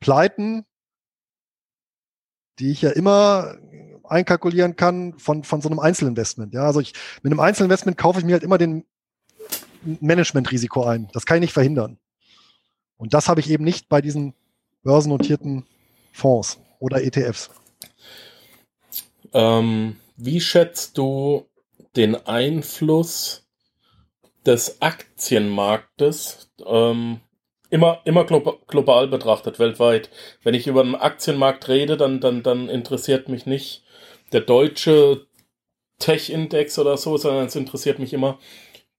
Pleiten, 0.00 0.64
die 2.58 2.70
ich 2.70 2.82
ja 2.82 2.90
immer 2.90 3.56
einkalkulieren 4.04 4.76
kann 4.76 5.18
von, 5.18 5.44
von 5.44 5.60
so 5.60 5.68
einem 5.68 5.78
Einzelinvestment. 5.78 6.54
Ja, 6.54 6.62
also 6.62 6.80
ich, 6.80 6.94
mit 7.22 7.32
einem 7.32 7.40
Einzelinvestment 7.40 7.98
kaufe 7.98 8.20
ich 8.20 8.24
mir 8.24 8.32
halt 8.32 8.42
immer 8.42 8.58
den 8.58 8.84
Managementrisiko 10.00 10.84
ein. 10.84 11.08
Das 11.12 11.26
kann 11.26 11.36
ich 11.38 11.42
nicht 11.42 11.52
verhindern. 11.52 11.98
Und 12.96 13.14
das 13.14 13.28
habe 13.28 13.40
ich 13.40 13.50
eben 13.50 13.64
nicht 13.64 13.88
bei 13.88 14.00
diesen 14.00 14.34
börsennotierten 14.82 15.64
Fonds 16.12 16.58
oder 16.80 17.02
ETFs. 17.02 17.50
Ähm, 19.32 19.96
wie 20.16 20.40
schätzt 20.40 20.98
du 20.98 21.46
den 21.96 22.14
Einfluss 22.26 23.46
des 24.46 24.80
Aktienmarktes 24.80 26.50
ähm, 26.66 27.20
immer, 27.70 28.00
immer 28.04 28.24
global 28.24 29.08
betrachtet, 29.08 29.58
weltweit? 29.58 30.10
Wenn 30.42 30.54
ich 30.54 30.66
über 30.66 30.80
einen 30.80 30.94
Aktienmarkt 30.94 31.68
rede, 31.68 31.96
dann, 31.96 32.20
dann, 32.20 32.42
dann 32.42 32.68
interessiert 32.68 33.28
mich 33.28 33.46
nicht 33.46 33.82
der 34.32 34.40
deutsche 34.40 35.26
Tech-Index 35.98 36.78
oder 36.78 36.96
so, 36.96 37.16
sondern 37.16 37.46
es 37.46 37.56
interessiert 37.56 37.98
mich 37.98 38.12
immer 38.12 38.38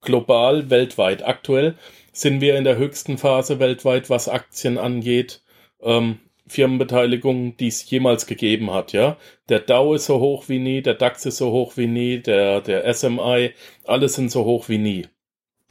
global, 0.02 0.70
weltweit. 0.70 1.26
Aktuell 1.26 1.76
sind 2.12 2.42
wir 2.42 2.58
in 2.58 2.64
der 2.64 2.78
höchsten 2.78 3.18
Phase 3.18 3.60
weltweit, 3.60 4.10
was 4.10 4.28
Aktien 4.30 4.78
angeht. 4.78 5.42
Ähm, 5.82 6.20
Firmenbeteiligungen, 6.48 7.56
die 7.58 7.68
es 7.68 7.90
jemals 7.90 8.26
gegeben 8.26 8.74
hat, 8.74 8.92
ja. 8.92 9.18
Der 9.50 9.60
Dow 9.60 9.94
ist 9.94 10.08
so 10.08 10.20
hoch 10.20 10.50
wie 10.50 10.60
nie, 10.60 10.82
der 10.82 10.96
DAX 10.96 11.26
ist 11.26 11.38
so 11.38 11.52
hoch 11.52 11.78
wie 11.78 11.88
nie, 11.88 12.20
der, 12.20 12.62
der 12.62 12.92
SMI, 12.92 13.52
alles 13.86 14.16
sind 14.16 14.32
so 14.32 14.46
hoch 14.46 14.68
wie 14.68 14.80
nie. 14.80 15.08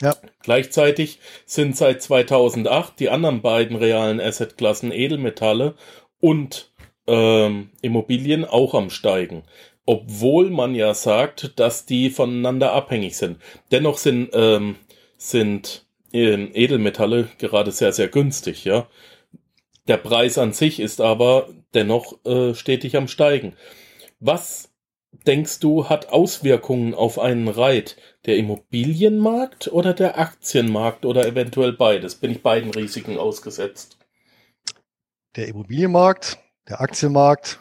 Ja. 0.01 0.17
Gleichzeitig 0.43 1.19
sind 1.45 1.77
seit 1.77 2.03
2008 2.03 3.01
die 3.01 3.09
anderen 3.09 3.43
beiden 3.43 3.77
realen 3.77 4.21
Assetklassen 4.21 4.93
Edelmetalle 4.93 5.75
und 6.21 6.71
ähm, 7.07 7.71
Immobilien 7.83 8.45
auch 8.45 8.75
am 8.75 8.91
Steigen. 8.91 9.43
Obwohl 9.87 10.51
man 10.51 10.75
ja 10.75 10.95
sagt, 10.95 11.59
dass 11.59 11.87
die 11.87 12.11
voneinander 12.11 12.73
abhängig 12.73 13.17
sind. 13.17 13.39
Dennoch 13.73 13.99
sind, 13.99 14.31
ähm, 14.35 14.77
sind 15.17 15.87
ähm, 16.13 16.51
Edelmetalle 16.53 17.29
gerade 17.39 17.73
sehr, 17.73 17.93
sehr 17.93 18.09
günstig, 18.09 18.65
ja. 18.65 18.87
Der 19.89 19.97
Preis 19.97 20.37
an 20.37 20.53
sich 20.53 20.81
ist 20.81 21.01
aber 21.01 21.49
dennoch 21.75 22.25
äh, 22.27 22.55
stetig 22.55 22.97
am 22.97 23.09
Steigen. 23.09 23.55
Was 24.21 24.71
denkst 25.27 25.61
du, 25.61 25.89
hat 25.89 26.11
Auswirkungen 26.11 26.95
auf 26.95 27.19
einen 27.19 27.49
Reit? 27.49 27.97
Der 28.29 28.37
Immobilienmarkt 28.37 29.73
oder 29.73 29.95
der 29.95 30.19
Aktienmarkt 30.19 31.07
oder 31.07 31.27
eventuell 31.27 31.73
beides? 31.73 32.15
Bin 32.15 32.31
ich 32.31 32.43
beiden 32.43 32.71
Risiken 32.71 33.17
ausgesetzt? 33.17 33.97
Der 35.35 35.49
Immobilienmarkt 35.49 36.39
der 36.69 36.83
Aktienmarkt 36.83 37.59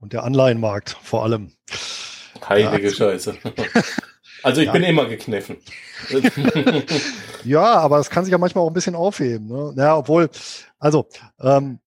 und 0.00 0.12
der 0.12 0.24
Anleihenmarkt 0.24 0.96
vor 1.00 1.22
allem. 1.22 1.52
Heilige 2.48 2.90
Scheiße. 2.90 3.36
Also 4.42 4.60
ich 4.60 4.66
ja. 4.66 4.72
bin 4.72 4.82
immer 4.82 5.06
gekniffen. 5.06 5.56
ja, 7.44 7.64
aber 7.64 7.98
es 7.98 8.10
kann 8.10 8.26
sich 8.26 8.32
ja 8.32 8.36
manchmal 8.36 8.62
auch 8.62 8.68
ein 8.68 8.74
bisschen 8.74 8.94
aufheben. 8.94 9.46
Ne? 9.46 9.72
Ja, 9.74 9.96
obwohl, 9.96 10.28
also, 10.78 11.08
ähm, 11.40 11.78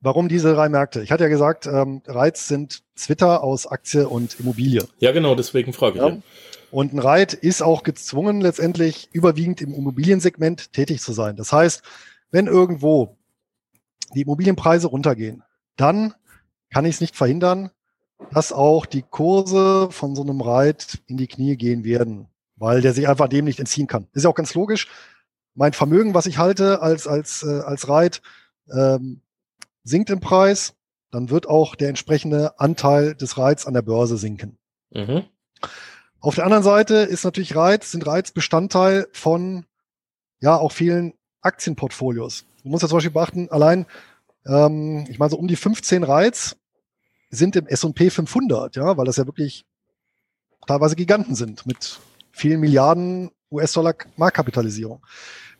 warum 0.00 0.28
diese 0.28 0.54
drei 0.54 0.68
Märkte? 0.68 1.02
Ich 1.02 1.10
hatte 1.10 1.24
ja 1.24 1.28
gesagt, 1.28 1.66
ähm, 1.66 2.00
Reiz 2.06 2.46
sind 2.46 2.84
Twitter 2.94 3.42
aus 3.42 3.66
Aktie 3.66 4.08
und 4.08 4.38
Immobilie. 4.38 4.86
Ja, 5.00 5.10
genau, 5.10 5.34
deswegen 5.34 5.72
frage 5.72 5.98
ich. 5.98 6.04
Ja. 6.04 6.22
Und 6.72 6.94
ein 6.94 6.98
Reit 7.00 7.34
ist 7.34 7.62
auch 7.62 7.82
gezwungen, 7.82 8.40
letztendlich 8.40 9.10
überwiegend 9.12 9.60
im 9.60 9.74
Immobiliensegment 9.74 10.72
tätig 10.72 11.02
zu 11.02 11.12
sein. 11.12 11.36
Das 11.36 11.52
heißt, 11.52 11.82
wenn 12.30 12.46
irgendwo 12.46 13.18
die 14.14 14.22
Immobilienpreise 14.22 14.86
runtergehen, 14.86 15.42
dann 15.76 16.14
kann 16.70 16.86
ich 16.86 16.94
es 16.94 17.00
nicht 17.02 17.14
verhindern, 17.14 17.70
dass 18.30 18.54
auch 18.54 18.86
die 18.86 19.02
Kurse 19.02 19.90
von 19.90 20.16
so 20.16 20.22
einem 20.22 20.40
Reit 20.40 21.02
in 21.08 21.18
die 21.18 21.26
Knie 21.26 21.58
gehen 21.58 21.84
werden, 21.84 22.28
weil 22.56 22.80
der 22.80 22.94
sich 22.94 23.06
einfach 23.06 23.28
dem 23.28 23.44
nicht 23.44 23.60
entziehen 23.60 23.86
kann. 23.86 24.08
Ist 24.14 24.22
ja 24.22 24.30
auch 24.30 24.34
ganz 24.34 24.54
logisch. 24.54 24.88
Mein 25.54 25.74
Vermögen, 25.74 26.14
was 26.14 26.24
ich 26.24 26.38
halte 26.38 26.80
als, 26.80 27.06
als, 27.06 27.42
äh, 27.42 27.60
als 27.60 27.86
Reit, 27.90 28.22
ähm, 28.74 29.20
sinkt 29.84 30.08
im 30.08 30.20
Preis, 30.20 30.72
dann 31.10 31.28
wird 31.28 31.46
auch 31.46 31.74
der 31.74 31.90
entsprechende 31.90 32.58
Anteil 32.58 33.14
des 33.14 33.36
Reits 33.36 33.66
an 33.66 33.74
der 33.74 33.82
Börse 33.82 34.16
sinken. 34.16 34.56
Mhm. 34.90 35.24
Auf 36.22 36.36
der 36.36 36.44
anderen 36.44 36.62
Seite 36.62 36.94
ist 36.94 37.24
natürlich 37.24 37.54
Reiz, 37.54 37.90
sind 37.90 38.06
Reiz 38.06 38.30
Bestandteil 38.30 39.06
von 39.12 39.66
ja 40.40 40.56
auch 40.56 40.72
vielen 40.72 41.12
Aktienportfolios. 41.42 42.46
Du 42.62 42.70
musst 42.70 42.82
ja 42.82 42.88
zum 42.88 42.96
Beispiel 42.96 43.12
beachten, 43.12 43.50
allein 43.50 43.86
Ähm, 44.46 45.06
ich 45.08 45.18
meine, 45.18 45.30
so 45.30 45.36
um 45.36 45.48
die 45.48 45.56
15 45.56 46.02
Reiz 46.02 46.56
sind 47.30 47.56
im 47.56 47.66
S&P 47.66 48.10
500, 48.10 48.76
ja, 48.76 48.96
weil 48.96 49.04
das 49.04 49.16
ja 49.16 49.26
wirklich 49.26 49.64
teilweise 50.66 50.96
Giganten 50.96 51.34
sind 51.34 51.66
mit 51.66 52.00
vielen 52.30 52.60
Milliarden 52.60 53.30
US-Dollar 53.50 53.94
Marktkapitalisierung. 54.16 55.04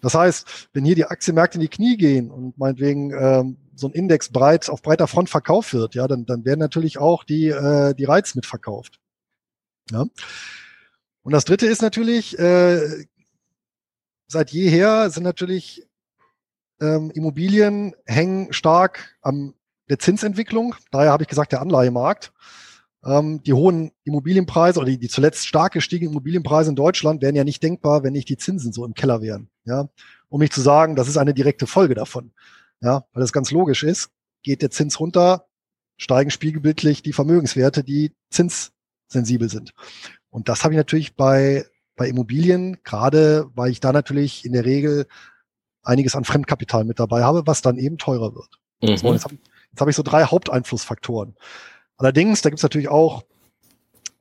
Das 0.00 0.14
heißt, 0.14 0.68
wenn 0.72 0.84
hier 0.84 0.96
die 0.96 1.04
Aktienmärkte 1.04 1.56
in 1.56 1.60
die 1.60 1.68
Knie 1.68 1.96
gehen 1.96 2.30
und 2.30 2.58
meinetwegen 2.58 3.12
ähm, 3.12 3.56
so 3.74 3.86
ein 3.86 3.92
Index 3.92 4.30
breit 4.30 4.68
auf 4.68 4.82
breiter 4.82 5.06
Front 5.06 5.30
verkauft 5.30 5.74
wird, 5.74 5.94
ja, 5.94 6.08
dann, 6.08 6.26
dann 6.26 6.44
werden 6.44 6.60
natürlich 6.60 6.98
auch 6.98 7.24
die, 7.24 7.48
äh, 7.48 7.94
die 7.94 8.04
Reiz 8.04 8.34
mitverkauft. 8.34 9.01
Ja. 9.90 10.06
Und 11.22 11.32
das 11.32 11.44
dritte 11.44 11.66
ist 11.66 11.82
natürlich, 11.82 12.38
äh, 12.38 13.06
seit 14.26 14.50
jeher 14.50 15.10
sind 15.10 15.22
natürlich 15.22 15.86
ähm, 16.80 17.10
Immobilien 17.10 17.94
hängen 18.06 18.52
stark 18.52 19.16
am 19.22 19.54
der 19.88 19.98
Zinsentwicklung. 19.98 20.74
Daher 20.90 21.10
habe 21.10 21.22
ich 21.22 21.28
gesagt, 21.28 21.52
der 21.52 21.60
Anleihemarkt. 21.60 22.32
Ähm, 23.04 23.42
die 23.42 23.52
hohen 23.52 23.90
Immobilienpreise 24.04 24.78
oder 24.78 24.88
die, 24.88 24.98
die 24.98 25.08
zuletzt 25.08 25.46
stark 25.46 25.72
gestiegenen 25.72 26.12
Immobilienpreise 26.12 26.70
in 26.70 26.76
Deutschland 26.76 27.20
wären 27.20 27.34
ja 27.34 27.44
nicht 27.44 27.62
denkbar, 27.62 28.04
wenn 28.04 28.12
nicht 28.12 28.28
die 28.28 28.36
Zinsen 28.36 28.72
so 28.72 28.84
im 28.84 28.94
Keller 28.94 29.20
wären. 29.22 29.48
Ja, 29.64 29.88
um 30.28 30.40
nicht 30.40 30.52
zu 30.52 30.60
sagen, 30.60 30.96
das 30.96 31.08
ist 31.08 31.16
eine 31.16 31.34
direkte 31.34 31.66
Folge 31.66 31.94
davon. 31.94 32.32
Ja, 32.80 33.04
weil 33.12 33.20
das 33.20 33.32
ganz 33.32 33.50
logisch 33.50 33.82
ist. 33.82 34.10
Geht 34.42 34.62
der 34.62 34.70
Zins 34.70 34.98
runter, 34.98 35.46
steigen 35.96 36.30
spiegelbildlich 36.30 37.02
die 37.02 37.12
Vermögenswerte, 37.12 37.84
die 37.84 38.12
zinssensibel 39.12 39.48
sind. 39.48 39.72
Und 40.30 40.48
das 40.48 40.64
habe 40.64 40.74
ich 40.74 40.78
natürlich 40.78 41.14
bei, 41.14 41.66
bei 41.96 42.08
Immobilien, 42.08 42.78
gerade 42.84 43.50
weil 43.54 43.70
ich 43.70 43.80
da 43.80 43.92
natürlich 43.92 44.44
in 44.44 44.52
der 44.52 44.64
Regel 44.64 45.06
einiges 45.82 46.14
an 46.14 46.24
Fremdkapital 46.24 46.84
mit 46.84 46.98
dabei 46.98 47.22
habe, 47.22 47.46
was 47.46 47.62
dann 47.62 47.78
eben 47.78 47.98
teurer 47.98 48.34
wird. 48.34 48.58
Mhm. 48.82 48.96
So, 48.96 49.12
jetzt 49.12 49.24
habe 49.24 49.34
ich, 49.34 49.80
hab 49.80 49.88
ich 49.88 49.96
so 49.96 50.02
drei 50.02 50.24
Haupteinflussfaktoren. 50.24 51.36
Allerdings, 51.96 52.42
da 52.42 52.50
gibt 52.50 52.58
es 52.58 52.62
natürlich 52.62 52.88
auch 52.88 53.22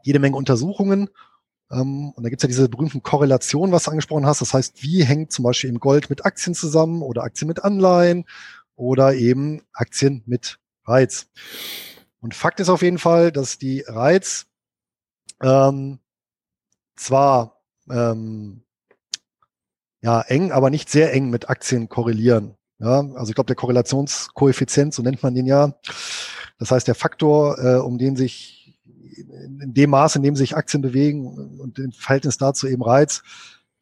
jede 0.04 0.20
Menge 0.20 0.36
Untersuchungen. 0.36 1.10
Ähm, 1.72 2.12
und 2.12 2.24
da 2.24 2.30
gibt 2.30 2.42
es 2.42 2.44
ja 2.44 2.48
diese 2.48 2.70
berühmten 2.70 3.04
Korrelationen, 3.04 3.72
was 3.72 3.84
du 3.84 3.92
angesprochen 3.92 4.26
hast. 4.26 4.42
Das 4.42 4.54
heißt, 4.54 4.84
wie 4.84 5.04
hängt 5.04 5.32
zum 5.32 5.44
Beispiel 5.44 5.70
eben 5.70 5.80
Gold 5.80 6.10
mit 6.10 6.26
Aktien 6.26 6.54
zusammen 6.54 7.02
oder 7.02 7.24
Aktien 7.24 7.48
mit 7.48 7.64
Anleihen 7.64 8.26
oder 8.76 9.14
eben 9.14 9.62
Aktien 9.74 10.24
mit 10.26 10.60
Reiz. 10.86 11.28
Und 12.20 12.36
Fakt 12.36 12.60
ist 12.60 12.70
auf 12.70 12.82
jeden 12.82 12.98
Fall, 12.98 13.32
dass 13.32 13.58
die 13.58 13.84
Reiz 13.88 14.48
ähm, 15.42 16.00
zwar 16.96 17.62
ähm, 17.90 18.64
ja 20.02 20.22
eng, 20.22 20.52
aber 20.52 20.70
nicht 20.70 20.90
sehr 20.90 21.14
eng 21.14 21.30
mit 21.30 21.50
Aktien 21.50 21.90
korrelieren. 21.90 22.56
Ja, 22.80 23.02
also 23.16 23.30
ich 23.30 23.36
glaube, 23.36 23.48
der 23.48 23.56
Korrelationskoeffizient, 23.56 24.94
so 24.94 25.04
nennt 25.04 25.22
man 25.22 25.36
den 25.36 25.46
ja. 25.46 25.76
Das 26.58 26.72
heißt, 26.72 26.88
der 26.88 26.96
Faktor, 26.96 27.60
äh, 27.60 27.78
um 27.78 27.98
den 27.98 28.16
sich 28.16 28.80
in 29.16 29.74
dem 29.74 29.92
Maß, 29.92 30.16
in 30.16 30.24
dem 30.24 30.36
sich 30.36 30.56
Aktien 30.56 30.82
bewegen 30.82 31.60
und 31.60 31.78
im 31.78 31.92
Verhältnis 31.92 32.38
dazu 32.38 32.68
eben 32.68 32.82
Reiz, 32.82 33.22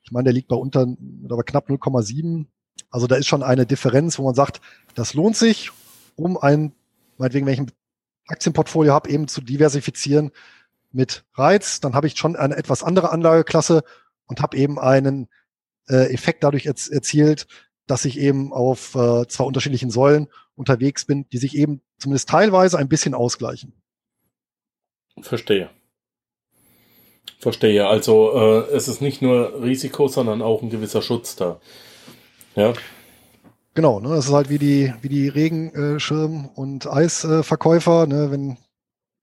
ich 0.01 0.11
meine, 0.11 0.25
der 0.25 0.33
liegt 0.33 0.47
bei 0.47 0.55
unter 0.55 0.87
oder 1.23 1.43
knapp 1.43 1.69
0,7. 1.69 2.45
Also 2.89 3.07
da 3.07 3.15
ist 3.15 3.27
schon 3.27 3.43
eine 3.43 3.65
Differenz, 3.65 4.17
wo 4.17 4.23
man 4.23 4.33
sagt, 4.33 4.59
das 4.95 5.13
lohnt 5.13 5.37
sich, 5.37 5.71
um 6.15 6.37
ein, 6.37 6.73
meinetwegen, 7.17 7.47
ein 7.47 7.71
Aktienportfolio 8.27 8.91
habe, 8.91 9.09
eben 9.09 9.27
zu 9.27 9.41
diversifizieren 9.41 10.31
mit 10.91 11.25
Reiz. 11.33 11.79
Dann 11.79 11.93
habe 11.93 12.07
ich 12.07 12.17
schon 12.17 12.35
eine 12.35 12.55
etwas 12.55 12.83
andere 12.83 13.11
Anlageklasse 13.11 13.83
und 14.27 14.41
habe 14.41 14.57
eben 14.57 14.79
einen 14.79 15.27
äh, 15.87 16.13
Effekt 16.13 16.43
dadurch 16.43 16.65
erzielt, 16.65 17.47
dass 17.87 18.05
ich 18.05 18.19
eben 18.19 18.53
auf 18.53 18.95
äh, 18.95 19.27
zwei 19.27 19.43
unterschiedlichen 19.43 19.89
Säulen 19.89 20.27
unterwegs 20.55 21.05
bin, 21.05 21.27
die 21.29 21.37
sich 21.37 21.55
eben 21.55 21.81
zumindest 21.97 22.29
teilweise 22.29 22.77
ein 22.77 22.89
bisschen 22.89 23.13
ausgleichen. 23.13 23.73
Verstehe. 25.21 25.69
Verstehe. 27.39 27.87
Also 27.87 28.33
äh, 28.33 28.75
es 28.75 28.87
ist 28.87 29.01
nicht 29.01 29.21
nur 29.21 29.63
Risiko, 29.63 30.07
sondern 30.07 30.41
auch 30.41 30.61
ein 30.61 30.69
gewisser 30.69 31.01
Schutz 31.01 31.35
da. 31.35 31.59
Ja. 32.55 32.73
Genau, 33.73 33.99
ne, 33.99 34.09
das 34.09 34.27
ist 34.27 34.33
halt 34.33 34.49
wie 34.49 34.57
die, 34.57 34.93
wie 35.01 35.09
die 35.09 35.29
Regenschirm- 35.29 36.49
und 36.53 36.85
Eisverkäufer. 36.87 38.07
Ne, 38.07 38.29
wenn, 38.31 38.57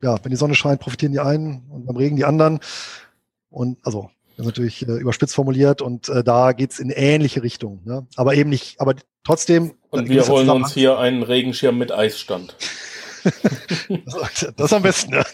ja, 0.07 0.17
wenn 0.23 0.31
die 0.31 0.37
Sonne 0.37 0.55
scheint, 0.55 0.81
profitieren 0.81 1.13
die 1.13 1.21
einen 1.21 1.67
und 1.69 1.87
beim 1.87 1.97
Regen 1.97 2.17
die 2.17 2.25
anderen. 2.25 2.61
Und 3.51 3.79
also 3.85 4.11
das 4.37 4.45
ist 4.45 4.47
natürlich 4.47 4.89
äh, 4.89 4.93
überspitzt 4.93 5.35
formuliert 5.35 5.83
und 5.83 6.09
äh, 6.09 6.23
da 6.23 6.53
geht's 6.53 6.79
in 6.79 6.91
ähnliche 6.91 7.43
Richtung. 7.43 7.81
Ne? 7.85 8.07
Aber 8.17 8.35
eben 8.35 8.51
nicht, 8.51 8.81
aber 8.81 8.95
trotzdem. 9.25 9.75
Und 9.91 10.09
wir 10.09 10.27
holen 10.29 10.49
uns 10.49 10.73
hier 10.73 10.99
einen 10.99 11.23
Regenschirm 11.23 11.77
mit 11.77 11.91
Eisstand. 11.91 12.55
das, 14.05 14.53
das 14.57 14.73
am 14.73 14.83
besten, 14.83 15.15
ja. 15.15 15.25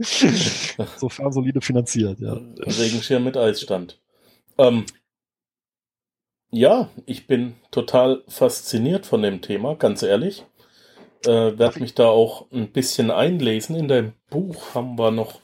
Sofern 0.98 1.32
solide 1.32 1.62
finanziert, 1.62 2.20
ja. 2.20 2.38
Regenschirm 2.58 3.24
mit 3.24 3.38
Eisstand. 3.38 3.98
Ähm, 4.58 4.84
ja, 6.50 6.90
ich 7.06 7.26
bin 7.26 7.54
total 7.70 8.22
fasziniert 8.28 9.06
von 9.06 9.22
dem 9.22 9.40
Thema, 9.40 9.76
ganz 9.76 10.02
ehrlich. 10.02 10.44
Äh, 11.24 11.58
werde 11.58 11.80
mich 11.80 11.94
da 11.94 12.08
auch 12.08 12.46
ein 12.50 12.68
bisschen 12.68 13.10
einlesen. 13.10 13.76
In 13.76 13.88
dem 13.88 14.12
Buch 14.30 14.74
haben 14.74 14.98
wir 14.98 15.10
noch 15.10 15.40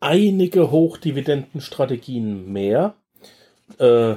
einige 0.00 0.70
Hochdividendenstrategien 0.70 2.52
mehr. 2.52 2.94
Äh, 3.78 4.16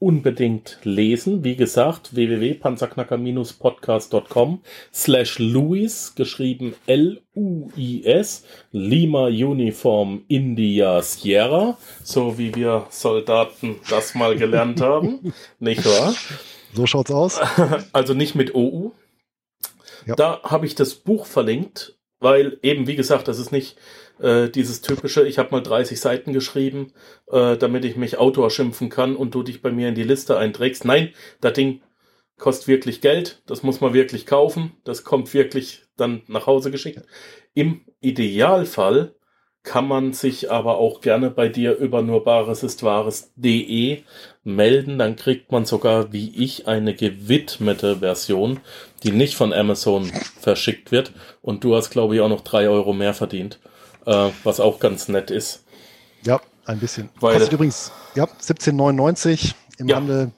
unbedingt 0.00 0.78
lesen. 0.82 1.44
Wie 1.44 1.54
gesagt, 1.54 2.16
www.panzerknacker-podcast.com 2.16 4.62
slash 4.92 5.38
Louis, 5.38 6.14
geschrieben 6.16 6.74
L-U-I-S, 6.86 8.44
Lima 8.72 9.26
Uniform 9.26 10.24
India 10.26 11.00
Sierra, 11.02 11.78
so 12.02 12.36
wie 12.38 12.52
wir 12.54 12.86
Soldaten 12.88 13.76
das 13.90 14.14
mal 14.14 14.36
gelernt 14.36 14.80
haben. 14.80 15.34
Nicht 15.60 15.84
wahr? 15.84 16.14
So 16.72 16.86
schaut's 16.86 17.10
aus. 17.10 17.38
Also 17.92 18.14
nicht 18.14 18.36
mit 18.36 18.54
OU. 18.54 18.92
Ja. 20.06 20.14
Da 20.14 20.42
habe 20.42 20.66
ich 20.66 20.74
das 20.74 20.94
Buch 20.94 21.26
verlinkt, 21.26 21.98
weil 22.20 22.58
eben, 22.62 22.86
wie 22.86 22.96
gesagt, 22.96 23.28
das 23.28 23.38
ist 23.38 23.52
nicht 23.52 23.76
äh, 24.20 24.48
dieses 24.48 24.82
typische, 24.82 25.26
ich 25.26 25.38
habe 25.38 25.50
mal 25.50 25.62
30 25.62 25.98
Seiten 25.98 26.32
geschrieben, 26.32 26.92
äh, 27.30 27.56
damit 27.56 27.84
ich 27.84 27.96
mich 27.96 28.18
Autor 28.18 28.50
schimpfen 28.50 28.90
kann 28.90 29.16
und 29.16 29.34
du 29.34 29.42
dich 29.42 29.62
bei 29.62 29.70
mir 29.70 29.88
in 29.88 29.94
die 29.94 30.02
Liste 30.02 30.36
einträgst. 30.36 30.84
Nein, 30.84 31.10
das 31.40 31.54
Ding 31.54 31.80
kostet 32.38 32.68
wirklich 32.68 33.00
Geld, 33.00 33.42
das 33.46 33.62
muss 33.62 33.80
man 33.80 33.94
wirklich 33.94 34.26
kaufen, 34.26 34.72
das 34.84 35.04
kommt 35.04 35.32
wirklich 35.34 35.84
dann 35.96 36.22
nach 36.26 36.46
Hause 36.46 36.70
geschickt. 36.70 37.02
Im 37.54 37.82
Idealfall 38.00 39.14
kann 39.62 39.86
man 39.86 40.12
sich 40.12 40.50
aber 40.50 40.78
auch 40.78 41.00
gerne 41.00 41.30
bei 41.30 41.48
dir 41.48 41.76
über 41.76 42.02
nurbaresistwahres.de 42.02 44.02
melden. 44.42 44.98
Dann 44.98 45.16
kriegt 45.16 45.52
man 45.52 45.66
sogar, 45.66 46.12
wie 46.12 46.32
ich, 46.34 46.66
eine 46.66 46.94
gewidmete 46.94 47.98
Version, 47.98 48.60
die 49.02 49.12
nicht 49.12 49.34
von 49.34 49.52
Amazon 49.52 50.10
verschickt 50.40 50.92
wird. 50.92 51.12
Und 51.42 51.64
du 51.64 51.76
hast, 51.76 51.90
glaube 51.90 52.14
ich, 52.14 52.20
auch 52.20 52.28
noch 52.28 52.40
drei 52.40 52.68
Euro 52.68 52.92
mehr 52.92 53.14
verdient 53.14 53.60
äh, 54.06 54.30
was 54.44 54.60
auch 54.60 54.80
ganz 54.80 55.08
nett 55.08 55.30
ist. 55.30 55.64
Ja, 56.22 56.40
ein 56.66 56.78
bisschen. 56.78 57.08
Weil, 57.20 57.34
Kostet 57.34 57.52
übrigens 57.52 57.92
ja, 58.14 58.24
17,99 58.24 59.54
im 59.78 59.88
ja. 59.88 59.96
Handel. 59.96 60.32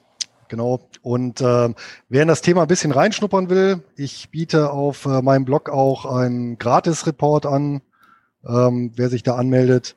Genau. 0.49 0.81
Und 1.01 1.41
äh, 1.41 1.73
wer 2.09 2.21
in 2.21 2.27
das 2.27 2.41
Thema 2.41 2.61
ein 2.61 2.67
bisschen 2.67 2.91
reinschnuppern 2.91 3.49
will, 3.49 3.83
ich 3.95 4.29
biete 4.29 4.71
auf 4.71 5.05
äh, 5.05 5.21
meinem 5.21 5.45
Blog 5.45 5.69
auch 5.69 6.05
einen 6.05 6.57
Gratis-Report 6.59 7.45
an. 7.45 7.81
Ähm, 8.47 8.91
wer 8.95 9.09
sich 9.09 9.23
da 9.23 9.35
anmeldet, 9.35 9.95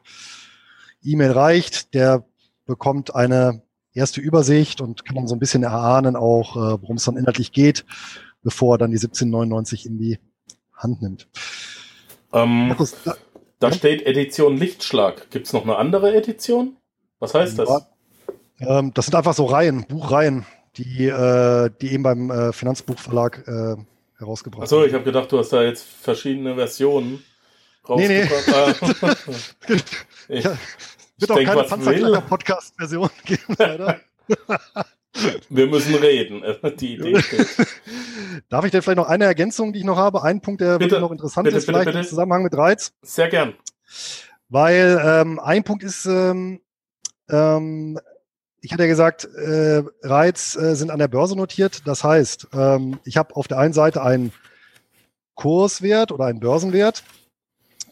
E-Mail 1.03 1.33
reicht, 1.33 1.95
der 1.95 2.25
bekommt 2.67 3.15
eine 3.15 3.63
erste 3.93 4.21
Übersicht 4.21 4.81
und 4.81 5.05
kann 5.05 5.17
dann 5.17 5.29
so 5.29 5.35
ein 5.35 5.39
bisschen 5.39 5.63
erahnen 5.63 6.17
auch, 6.17 6.57
äh, 6.57 6.83
worum 6.83 6.97
es 6.97 7.05
dann 7.05 7.17
inhaltlich 7.17 7.53
geht, 7.53 7.85
bevor 8.43 8.75
er 8.75 8.79
dann 8.79 8.91
die 8.91 8.99
1799 8.99 9.87
in 9.87 9.99
die 9.99 10.19
Hand 10.75 11.03
nimmt. 11.03 11.29
Ähm, 12.33 12.69
Markus, 12.69 12.95
da 13.59 13.69
ja. 13.69 13.73
steht 13.73 14.07
Edition 14.07 14.57
Lichtschlag. 14.57 15.31
Gibt 15.31 15.47
es 15.47 15.53
noch 15.53 15.63
eine 15.63 15.77
andere 15.77 16.15
Edition? 16.15 16.77
Was 17.19 17.35
heißt 17.35 17.59
das? 17.59 17.69
Ja, 17.69 18.79
ähm, 18.79 18.93
das 18.93 19.07
sind 19.07 19.15
einfach 19.15 19.35
so 19.35 19.47
Reihen, 19.47 19.87
Buchreihen, 19.87 20.45
die, 20.77 21.07
äh, 21.07 21.71
die 21.81 21.93
eben 21.93 22.03
beim 22.03 22.31
äh, 22.31 22.53
Finanzbuchverlag 22.53 23.49
äh, 23.49 23.77
herausgebracht 24.19 24.65
Achso, 24.65 24.85
ich 24.85 24.93
habe 24.93 25.05
gedacht, 25.05 25.33
du 25.33 25.39
hast 25.39 25.53
da 25.53 25.63
jetzt 25.63 25.85
verschiedene 25.85 26.55
Versionen. 26.55 27.25
Nee, 27.89 28.09
nee. 28.09 28.23
ich, 30.29 30.45
ja, 30.45 30.57
wird 31.19 31.31
auch 31.31 31.43
keine 31.43 31.63
Panzerknacker-Podcast-Version 31.65 33.11
geben, 33.25 33.55
leider. 33.59 34.01
Wir 35.49 35.67
müssen 35.67 35.95
reden. 35.95 36.43
Die 36.79 36.95
Idee 36.95 37.19
steht. 37.23 37.49
Darf 38.49 38.65
ich 38.65 38.71
denn 38.71 38.83
vielleicht 38.83 38.99
noch 38.99 39.09
eine 39.09 39.25
Ergänzung, 39.25 39.73
die 39.73 39.79
ich 39.81 39.85
noch 39.85 39.97
habe? 39.97 40.23
Ein 40.23 40.41
Punkt, 40.41 40.61
der 40.61 40.79
bitte, 40.79 41.01
noch 41.01 41.11
interessant 41.11 41.45
bitte, 41.45 41.57
ist, 41.57 41.67
bitte, 41.67 41.81
vielleicht 41.81 41.97
im 41.97 42.05
Zusammenhang 42.05 42.43
mit 42.43 42.57
Reiz. 42.57 42.93
Sehr 43.03 43.29
gern. 43.29 43.55
Weil 44.49 45.01
ähm, 45.03 45.39
ein 45.39 45.65
Punkt 45.65 45.83
ist, 45.83 46.07
ähm, 46.07 46.61
ähm, 47.31 47.99
ich 48.61 48.73
hatte 48.73 48.83
ja 48.83 48.89
gesagt, 48.89 49.25
äh, 49.25 49.83
Reiz 50.03 50.57
äh, 50.57 50.75
sind 50.75 50.91
an 50.91 50.99
der 50.99 51.09
Börse 51.09 51.37
notiert. 51.37 51.87
Das 51.87 52.05
heißt, 52.05 52.49
ähm, 52.53 52.99
ich 53.05 53.17
habe 53.17 53.35
auf 53.37 53.49
der 53.49 53.59
einen 53.59 53.73
Seite 53.73 54.03
einen 54.03 54.33
Kurswert 55.35 56.13
oder 56.13 56.27
einen 56.27 56.41
Börsenwert. 56.41 57.05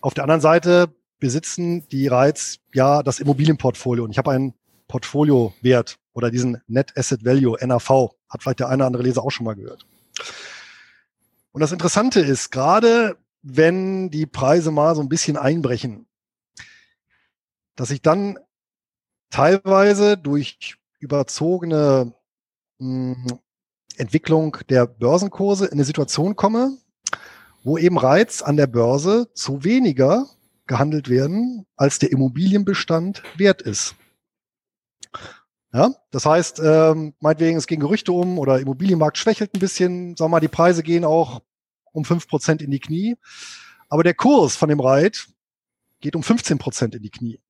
Auf 0.04 0.12
der 0.12 0.24
anderen 0.24 0.42
Seite 0.42 0.94
besitzen 1.18 1.88
die 1.88 2.08
Reiz 2.08 2.58
ja 2.74 3.02
das 3.02 3.20
Immobilienportfolio. 3.20 4.04
Und 4.04 4.10
ich 4.10 4.18
habe 4.18 4.32
einen 4.32 4.52
Portfoliowert 4.86 5.98
oder 6.12 6.30
diesen 6.30 6.60
Net 6.66 6.92
Asset 6.94 7.24
Value, 7.24 7.56
NAV. 7.66 8.10
Hat 8.28 8.42
vielleicht 8.42 8.60
der 8.60 8.68
eine 8.68 8.82
oder 8.82 8.86
andere 8.88 9.02
Leser 9.02 9.22
auch 9.22 9.30
schon 9.30 9.46
mal 9.46 9.54
gehört. 9.54 9.86
Und 11.52 11.62
das 11.62 11.72
Interessante 11.72 12.20
ist, 12.20 12.50
gerade 12.50 13.16
wenn 13.40 14.10
die 14.10 14.26
Preise 14.26 14.70
mal 14.72 14.94
so 14.94 15.00
ein 15.00 15.08
bisschen 15.08 15.38
einbrechen, 15.38 16.04
dass 17.74 17.90
ich 17.90 18.02
dann 18.02 18.38
teilweise 19.30 20.18
durch 20.18 20.76
überzogene 20.98 22.12
mh, 22.76 23.14
hm, 23.14 23.38
Entwicklung 23.96 24.58
der 24.68 24.86
Börsenkurse 24.86 25.64
in 25.64 25.72
eine 25.72 25.84
Situation 25.84 26.36
komme, 26.36 26.76
wo 27.64 27.78
eben 27.78 27.98
Reiz 27.98 28.42
an 28.42 28.56
der 28.56 28.66
Börse 28.66 29.28
zu 29.34 29.64
weniger 29.64 30.26
gehandelt 30.66 31.08
werden, 31.08 31.66
als 31.76 31.98
der 31.98 32.12
Immobilienbestand 32.12 33.22
wert 33.36 33.62
ist. 33.62 33.96
Ja, 35.72 35.92
das 36.12 36.24
heißt, 36.24 36.60
ähm, 36.60 37.14
meinetwegen, 37.18 37.58
es 37.58 37.66
gehen 37.66 37.80
Gerüchte 37.80 38.12
um 38.12 38.38
oder 38.38 38.60
Immobilienmarkt 38.60 39.18
schwächelt 39.18 39.54
ein 39.54 39.58
bisschen, 39.58 40.14
sagen 40.16 40.30
wir 40.30 40.36
mal, 40.36 40.40
die 40.40 40.48
Preise 40.48 40.84
gehen 40.84 41.04
auch 41.04 41.42
um 41.90 42.04
fünf 42.04 42.28
Prozent 42.28 42.62
in 42.62 42.70
die 42.70 42.78
Knie. 42.78 43.16
Aber 43.88 44.04
der 44.04 44.14
Kurs 44.14 44.54
von 44.54 44.68
dem 44.68 44.80
Reit 44.80 45.26
geht 46.00 46.14
um 46.14 46.22
15 46.22 46.58
Prozent 46.58 46.94
in 46.94 47.02
die 47.02 47.10
Knie. 47.10 47.40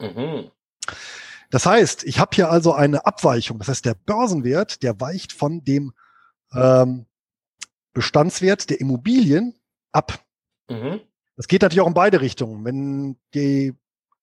Mhm. 0.00 0.50
Das 1.50 1.66
heißt, 1.66 2.04
ich 2.04 2.18
habe 2.18 2.34
hier 2.34 2.50
also 2.50 2.72
eine 2.72 3.04
Abweichung. 3.04 3.58
Das 3.58 3.68
heißt, 3.68 3.84
der 3.84 3.94
Börsenwert, 3.94 4.82
der 4.82 5.00
weicht 5.00 5.32
von 5.32 5.64
dem 5.64 5.92
ähm, 6.54 7.06
Bestandswert 7.92 8.70
der 8.70 8.80
Immobilien 8.80 9.54
ab. 9.92 10.24
Mhm. 10.68 11.00
Das 11.36 11.48
geht 11.48 11.62
natürlich 11.62 11.80
auch 11.80 11.88
in 11.88 11.94
beide 11.94 12.20
Richtungen. 12.20 12.64
Wenn 12.64 13.16
die 13.34 13.74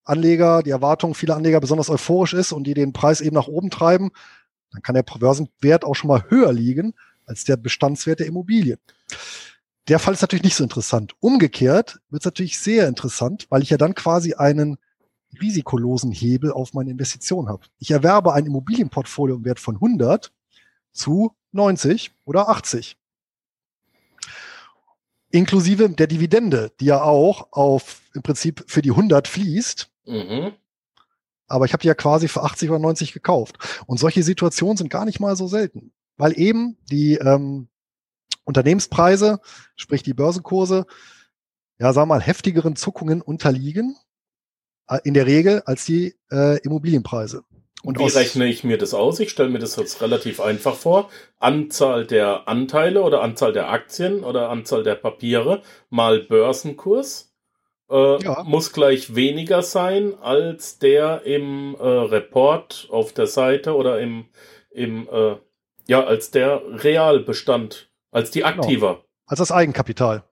Anleger, 0.03 0.63
die 0.63 0.70
Erwartung 0.72 1.15
vieler 1.15 1.36
Anleger 1.36 1.59
besonders 1.59 1.89
euphorisch 1.89 2.34
ist 2.34 2.51
und 2.51 2.65
die 2.65 2.74
den 2.74 2.93
Preis 2.93 3.22
eben 3.22 3.36
nach 3.36 3.47
oben 3.47 3.70
treiben, 3.70 4.11
dann 4.72 4.82
kann 4.82 4.95
der 4.95 5.03
Börsenwert 5.03 5.84
auch 5.84 5.95
schon 5.95 6.09
mal 6.09 6.26
höher 6.30 6.53
liegen 6.53 6.93
als 7.26 7.43
der 7.43 7.57
Bestandswert 7.57 8.20
der 8.20 8.28
Immobilien. 8.28 8.80
Der 9.88 9.99
Fall 9.99 10.13
ist 10.13 10.22
natürlich 10.22 10.43
nicht 10.43 10.55
so 10.55 10.63
interessant. 10.63 11.13
Umgekehrt 11.20 11.99
wird 12.09 12.22
es 12.22 12.26
natürlich 12.26 12.59
sehr 12.59 12.88
interessant, 12.88 13.47
weil 13.49 13.63
ich 13.63 13.72
ja 13.72 13.78
dann 13.78 13.95
quasi 13.95 14.36
einen 14.36 14.78
risikolosen 15.41 16.11
Hebel 16.11 16.51
auf 16.51 16.74
meine 16.74 16.91
Investition 16.91 17.49
habe. 17.49 17.65
Ich 17.80 17.91
erwerbe 17.91 18.34
ein 18.34 18.45
Immobilienportfolio 18.45 19.36
im 19.36 19.45
Wert 19.45 19.59
von 19.59 19.76
100 19.76 20.32
zu 20.91 21.36
90 21.51 22.11
oder 22.26 22.49
80. 22.49 22.97
Inklusive 25.32 25.89
der 25.89 26.07
Dividende, 26.07 26.71
die 26.80 26.86
ja 26.86 27.01
auch 27.01 27.49
auf 27.51 28.01
im 28.13 28.21
Prinzip 28.23 28.63
für 28.67 28.82
die 28.82 28.91
100 28.91 29.27
fließt. 29.27 29.89
Mhm. 30.05 30.53
Aber 31.47 31.65
ich 31.65 31.73
habe 31.73 31.82
die 31.82 31.88
ja 31.88 31.95
quasi 31.95 32.27
für 32.27 32.43
80 32.43 32.69
oder 32.69 32.80
90 32.80 33.13
gekauft. 33.13 33.84
Und 33.88 33.99
solche 33.99 34.23
Situationen 34.23 34.77
sind 34.77 34.89
gar 34.89 35.05
nicht 35.05 35.19
mal 35.19 35.36
so 35.36 35.47
selten, 35.47 35.91
weil 36.17 36.38
eben 36.39 36.77
die 36.91 37.15
ähm, 37.15 37.67
Unternehmenspreise, 38.45 39.39
sprich 39.75 40.03
die 40.03 40.13
Börsenkurse, 40.13 40.86
ja, 41.80 41.93
sagen 41.93 42.09
wir 42.09 42.15
mal, 42.15 42.21
heftigeren 42.21 42.75
Zuckungen 42.75 43.21
unterliegen 43.21 43.95
äh, 44.88 44.99
in 45.03 45.13
der 45.13 45.25
Regel 45.25 45.61
als 45.65 45.86
die 45.86 46.15
äh, 46.32 46.59
Immobilienpreise. 46.59 47.43
Und 47.84 47.97
Wie 47.97 48.07
rechne 48.07 48.47
ich 48.47 48.63
mir 48.63 48.77
das 48.77 48.93
aus? 48.93 49.19
Ich 49.19 49.30
stelle 49.30 49.49
mir 49.49 49.59
das 49.59 49.77
jetzt 49.77 50.01
relativ 50.01 50.41
einfach 50.41 50.75
vor. 50.75 51.09
Anzahl 51.39 52.05
der 52.05 52.47
Anteile 52.47 53.01
oder 53.03 53.21
Anzahl 53.21 53.53
der 53.53 53.69
Aktien 53.69 54.23
oder 54.23 54.49
Anzahl 54.49 54.84
der 54.84 54.95
Papiere 54.95 55.61
mal 55.89 56.19
Börsenkurs 56.19 57.30
äh, 57.89 58.23
ja. 58.23 58.43
muss 58.43 58.73
gleich 58.73 59.15
weniger 59.15 59.63
sein 59.63 60.13
als 60.21 60.80
der 60.80 61.23
im 61.23 61.75
äh, 61.80 61.84
Report 61.84 62.88
auf 62.91 63.13
der 63.13 63.27
Seite 63.27 63.75
oder 63.75 63.99
im, 63.99 64.25
im 64.71 65.07
äh, 65.11 65.36
ja, 65.88 66.03
als 66.03 66.32
der 66.32 66.61
Realbestand, 66.84 67.89
als 68.11 68.30
die. 68.32 68.43
Aktiva. 68.43 68.93
Genau. 68.93 69.05
Als 69.25 69.39
das 69.39 69.51
Eigenkapital. 69.51 70.23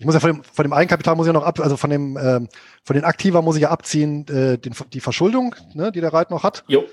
Ich 0.00 0.06
muss 0.06 0.14
ja 0.14 0.20
von 0.20 0.32
dem, 0.32 0.42
von 0.42 0.64
dem 0.64 0.72
Eigenkapital 0.72 1.14
muss 1.14 1.26
ich 1.26 1.28
ja 1.28 1.38
noch 1.38 1.44
ab, 1.44 1.60
also 1.60 1.76
von 1.76 1.90
dem, 1.90 2.16
ähm, 2.16 2.48
von 2.84 2.94
den 2.94 3.04
Aktiva 3.04 3.42
muss 3.42 3.56
ich 3.56 3.62
ja 3.62 3.70
abziehen, 3.70 4.26
äh, 4.28 4.56
den, 4.56 4.74
die 4.94 5.00
Verschuldung, 5.00 5.54
ne, 5.74 5.92
die 5.92 6.00
der 6.00 6.14
Reit 6.14 6.30
noch 6.30 6.42
hat. 6.42 6.64
Jo. 6.68 6.84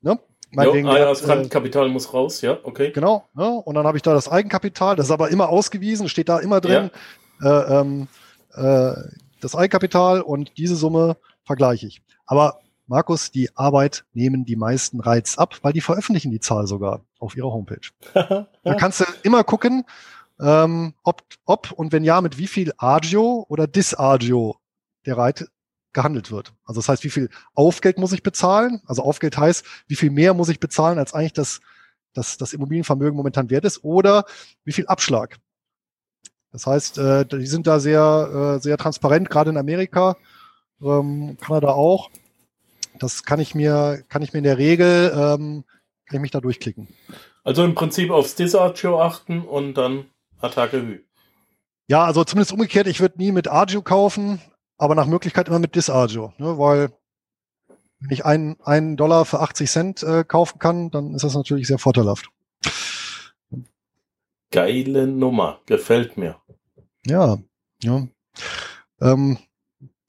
Ne? 0.00 0.18
Jo, 0.50 0.72
ah, 0.72 0.98
ja, 0.98 1.04
das 1.04 1.22
äh, 1.22 1.88
muss 1.88 2.12
raus, 2.12 2.40
ja, 2.40 2.58
okay. 2.64 2.90
Genau, 2.90 3.28
ne? 3.34 3.46
und 3.48 3.76
dann 3.76 3.86
habe 3.86 3.96
ich 3.96 4.02
da 4.02 4.12
das 4.12 4.28
Eigenkapital, 4.28 4.96
das 4.96 5.06
ist 5.06 5.12
aber 5.12 5.28
immer 5.28 5.50
ausgewiesen, 5.50 6.08
steht 6.08 6.28
da 6.28 6.40
immer 6.40 6.60
drin, 6.60 6.90
ja. 7.40 7.60
äh, 7.60 7.80
ähm, 7.80 8.08
äh, 8.54 8.92
das 9.40 9.54
Eigenkapital 9.54 10.20
und 10.20 10.58
diese 10.58 10.74
Summe 10.74 11.16
vergleiche 11.44 11.86
ich. 11.86 12.02
Aber 12.26 12.58
Markus, 12.88 13.30
die 13.30 13.50
Arbeit 13.54 14.04
nehmen 14.14 14.44
die 14.44 14.56
meisten 14.56 14.98
Reiz 14.98 15.38
ab, 15.38 15.54
weil 15.62 15.74
die 15.74 15.80
veröffentlichen 15.80 16.32
die 16.32 16.40
Zahl 16.40 16.66
sogar 16.66 17.02
auf 17.20 17.36
ihrer 17.36 17.52
Homepage. 17.52 17.88
da 18.14 18.74
kannst 18.74 18.98
du 19.00 19.04
immer 19.22 19.44
gucken, 19.44 19.84
ähm, 20.40 20.94
ob, 21.02 21.22
ob 21.44 21.72
und 21.72 21.92
wenn 21.92 22.04
ja, 22.04 22.20
mit 22.20 22.38
wie 22.38 22.46
viel 22.46 22.72
Agio 22.76 23.44
oder 23.48 23.66
Disagio 23.66 24.56
der 25.06 25.16
Reit 25.16 25.48
gehandelt 25.92 26.30
wird. 26.30 26.52
Also 26.64 26.80
das 26.80 26.88
heißt, 26.88 27.04
wie 27.04 27.10
viel 27.10 27.30
Aufgeld 27.54 27.98
muss 27.98 28.12
ich 28.12 28.22
bezahlen? 28.22 28.80
Also 28.86 29.02
Aufgeld 29.02 29.36
heißt, 29.36 29.64
wie 29.86 29.96
viel 29.96 30.10
mehr 30.10 30.34
muss 30.34 30.48
ich 30.48 30.60
bezahlen, 30.60 30.98
als 30.98 31.14
eigentlich 31.14 31.32
das, 31.32 31.60
das, 32.12 32.36
das 32.36 32.52
Immobilienvermögen 32.52 33.16
momentan 33.16 33.50
wert 33.50 33.64
ist, 33.64 33.82
oder 33.84 34.24
wie 34.64 34.72
viel 34.72 34.86
Abschlag. 34.86 35.38
Das 36.52 36.66
heißt, 36.66 36.98
äh, 36.98 37.26
die 37.26 37.46
sind 37.46 37.66
da 37.66 37.80
sehr, 37.80 38.56
äh, 38.58 38.62
sehr 38.62 38.78
transparent, 38.78 39.28
gerade 39.30 39.50
in 39.50 39.56
Amerika, 39.56 40.16
ähm, 40.80 41.36
Kanada 41.40 41.68
auch. 41.68 42.10
Das 42.98 43.24
kann 43.24 43.40
ich 43.40 43.54
mir, 43.54 44.04
kann 44.08 44.22
ich 44.22 44.32
mir 44.32 44.38
in 44.38 44.44
der 44.44 44.58
Regel, 44.58 45.12
ähm, 45.14 45.64
kann 46.06 46.16
ich 46.16 46.20
mich 46.20 46.30
da 46.30 46.40
durchklicken. 46.40 46.88
Also 47.44 47.64
im 47.64 47.74
Prinzip 47.74 48.10
aufs 48.10 48.34
Disagio 48.34 49.00
achten 49.00 49.42
und 49.42 49.74
dann 49.74 50.06
Attacke 50.40 50.80
Hü. 50.80 51.00
Ja, 51.88 52.04
also 52.04 52.24
zumindest 52.24 52.52
umgekehrt, 52.52 52.86
ich 52.86 53.00
würde 53.00 53.18
nie 53.18 53.32
mit 53.32 53.48
Agio 53.48 53.82
kaufen, 53.82 54.40
aber 54.76 54.94
nach 54.94 55.06
Möglichkeit 55.06 55.48
immer 55.48 55.58
mit 55.58 55.74
Disagio, 55.74 56.32
ne, 56.38 56.58
weil 56.58 56.90
wenn 58.00 58.10
ich 58.10 58.24
einen, 58.24 58.60
einen 58.62 58.96
Dollar 58.96 59.24
für 59.24 59.40
80 59.40 59.70
Cent 59.70 60.02
äh, 60.02 60.24
kaufen 60.24 60.58
kann, 60.58 60.90
dann 60.90 61.14
ist 61.14 61.24
das 61.24 61.34
natürlich 61.34 61.66
sehr 61.66 61.78
vorteilhaft. 61.78 62.30
Geile 64.50 65.06
Nummer, 65.06 65.60
gefällt 65.66 66.16
mir. 66.16 66.36
Ja, 67.04 67.38
ja. 67.82 68.06
Ähm, 69.00 69.38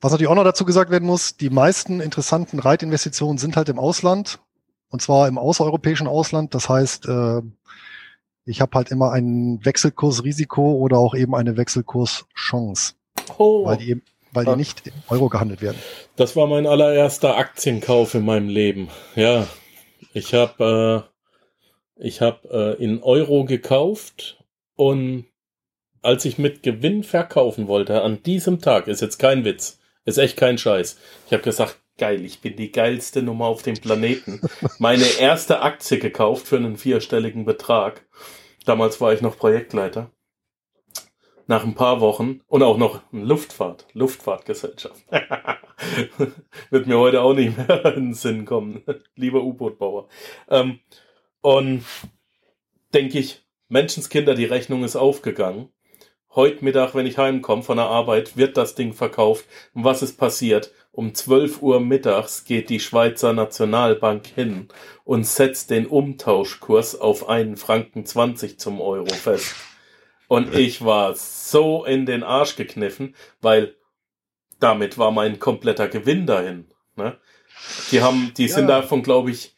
was 0.01 0.11
natürlich 0.11 0.29
auch 0.29 0.35
noch 0.35 0.43
dazu 0.43 0.65
gesagt 0.65 0.91
werden 0.91 1.05
muss, 1.05 1.35
die 1.35 1.49
meisten 1.49 1.99
interessanten 1.99 2.59
Reitinvestitionen 2.59 3.37
sind 3.37 3.57
halt 3.57 3.69
im 3.69 3.79
Ausland 3.79 4.39
und 4.89 5.01
zwar 5.01 5.27
im 5.27 5.37
außereuropäischen 5.37 6.07
Ausland. 6.07 6.53
Das 6.55 6.69
heißt, 6.69 7.05
äh, 7.07 7.41
ich 8.49 8.61
habe 8.61 8.71
halt 8.75 8.89
immer 8.89 9.11
ein 9.11 9.59
Wechselkursrisiko 9.63 10.73
oder 10.73 10.97
auch 10.97 11.13
eben 11.13 11.35
eine 11.35 11.55
Wechselkurschance. 11.55 12.95
Oh. 13.37 13.65
Weil 13.65 13.77
die 13.77 13.89
eben 13.91 14.01
weil 14.31 14.45
die 14.45 14.55
nicht 14.55 14.85
in 14.85 14.93
Euro 15.07 15.29
gehandelt 15.29 15.61
werden. 15.61 15.77
Das 16.15 16.35
war 16.35 16.45
mein 16.47 16.67
allererster 16.67 17.37
Aktienkauf 17.37 18.13
in 18.13 18.25
meinem 18.25 18.49
Leben. 18.49 18.89
Ja, 19.15 19.47
ich 20.13 20.33
habe 20.33 21.07
äh, 21.97 22.03
ich 22.07 22.21
habe 22.21 22.77
äh, 22.79 22.83
in 22.83 23.03
Euro 23.03 23.45
gekauft 23.45 24.43
und 24.75 25.25
als 26.01 26.25
ich 26.25 26.37
mit 26.37 26.63
Gewinn 26.63 27.03
verkaufen 27.03 27.67
wollte 27.67 28.01
an 28.01 28.23
diesem 28.23 28.61
Tag 28.61 28.87
ist 28.87 29.01
jetzt 29.01 29.17
kein 29.17 29.45
Witz, 29.45 29.79
ist 30.05 30.17
echt 30.17 30.37
kein 30.37 30.57
Scheiß. 30.57 30.97
Ich 31.27 31.33
habe 31.33 31.43
gesagt, 31.43 31.77
geil, 31.97 32.23
ich 32.23 32.39
bin 32.39 32.55
die 32.55 32.71
geilste 32.71 33.21
Nummer 33.21 33.45
auf 33.45 33.61
dem 33.61 33.75
Planeten. 33.75 34.41
Meine 34.79 35.05
erste 35.19 35.61
Aktie 35.61 35.99
gekauft 35.99 36.47
für 36.47 36.57
einen 36.57 36.77
vierstelligen 36.77 37.45
Betrag 37.45 38.05
Damals 38.69 39.01
war 39.01 39.11
ich 39.13 39.21
noch 39.21 39.35
Projektleiter. 39.35 40.11
Nach 41.47 41.63
ein 41.63 41.73
paar 41.73 42.01
Wochen 42.01 42.41
und 42.45 42.61
auch 42.61 42.77
noch 42.77 43.01
Luftfahrt, 43.11 43.87
Luftfahrtgesellschaft. 43.93 45.03
Wird 46.69 46.85
mir 46.85 46.99
heute 46.99 47.21
auch 47.21 47.33
nicht 47.33 47.57
mehr 47.57 47.83
in 47.97 48.09
den 48.09 48.13
Sinn 48.13 48.45
kommen, 48.45 48.83
lieber 49.15 49.41
U-Boot-Bauer. 49.41 50.07
Ähm, 50.49 50.81
und 51.41 51.83
denke 52.93 53.17
ich, 53.17 53.43
Menschenskinder, 53.69 54.35
die 54.35 54.45
Rechnung 54.45 54.83
ist 54.83 54.95
aufgegangen. 54.95 55.69
Heute 56.35 56.63
Mittag, 56.63 56.93
wenn 56.93 57.07
ich 57.07 57.17
heimkomme 57.17 57.63
von 57.63 57.77
der 57.77 57.87
Arbeit, 57.87 58.37
wird 58.37 58.55
das 58.55 58.75
Ding 58.75 58.93
verkauft. 58.93 59.45
Und 59.73 59.83
was 59.83 60.03
ist 60.03 60.19
passiert? 60.19 60.71
Um 60.99 61.15
12 61.15 61.61
Uhr 61.61 61.79
mittags 61.79 62.43
geht 62.43 62.69
die 62.69 62.81
Schweizer 62.81 63.31
Nationalbank 63.31 64.27
hin 64.27 64.67
und 65.05 65.25
setzt 65.25 65.69
den 65.69 65.87
Umtauschkurs 65.87 66.99
auf 66.99 67.29
einen 67.29 67.55
Franken 67.55 68.05
20 68.05 68.59
zum 68.59 68.81
Euro 68.81 69.07
fest. 69.07 69.55
Und 70.27 70.53
ich 70.53 70.83
war 70.83 71.15
so 71.15 71.85
in 71.85 72.05
den 72.05 72.21
Arsch 72.21 72.57
gekniffen, 72.57 73.15
weil 73.39 73.77
damit 74.59 74.97
war 74.97 75.11
mein 75.11 75.39
kompletter 75.39 75.87
Gewinn 75.87 76.27
dahin. 76.27 76.67
Ne? 76.97 77.17
Die 77.91 78.01
haben, 78.01 78.33
die 78.35 78.47
ja. 78.47 78.55
sind 78.55 78.67
davon, 78.67 79.01
glaube 79.01 79.31
ich, 79.31 79.55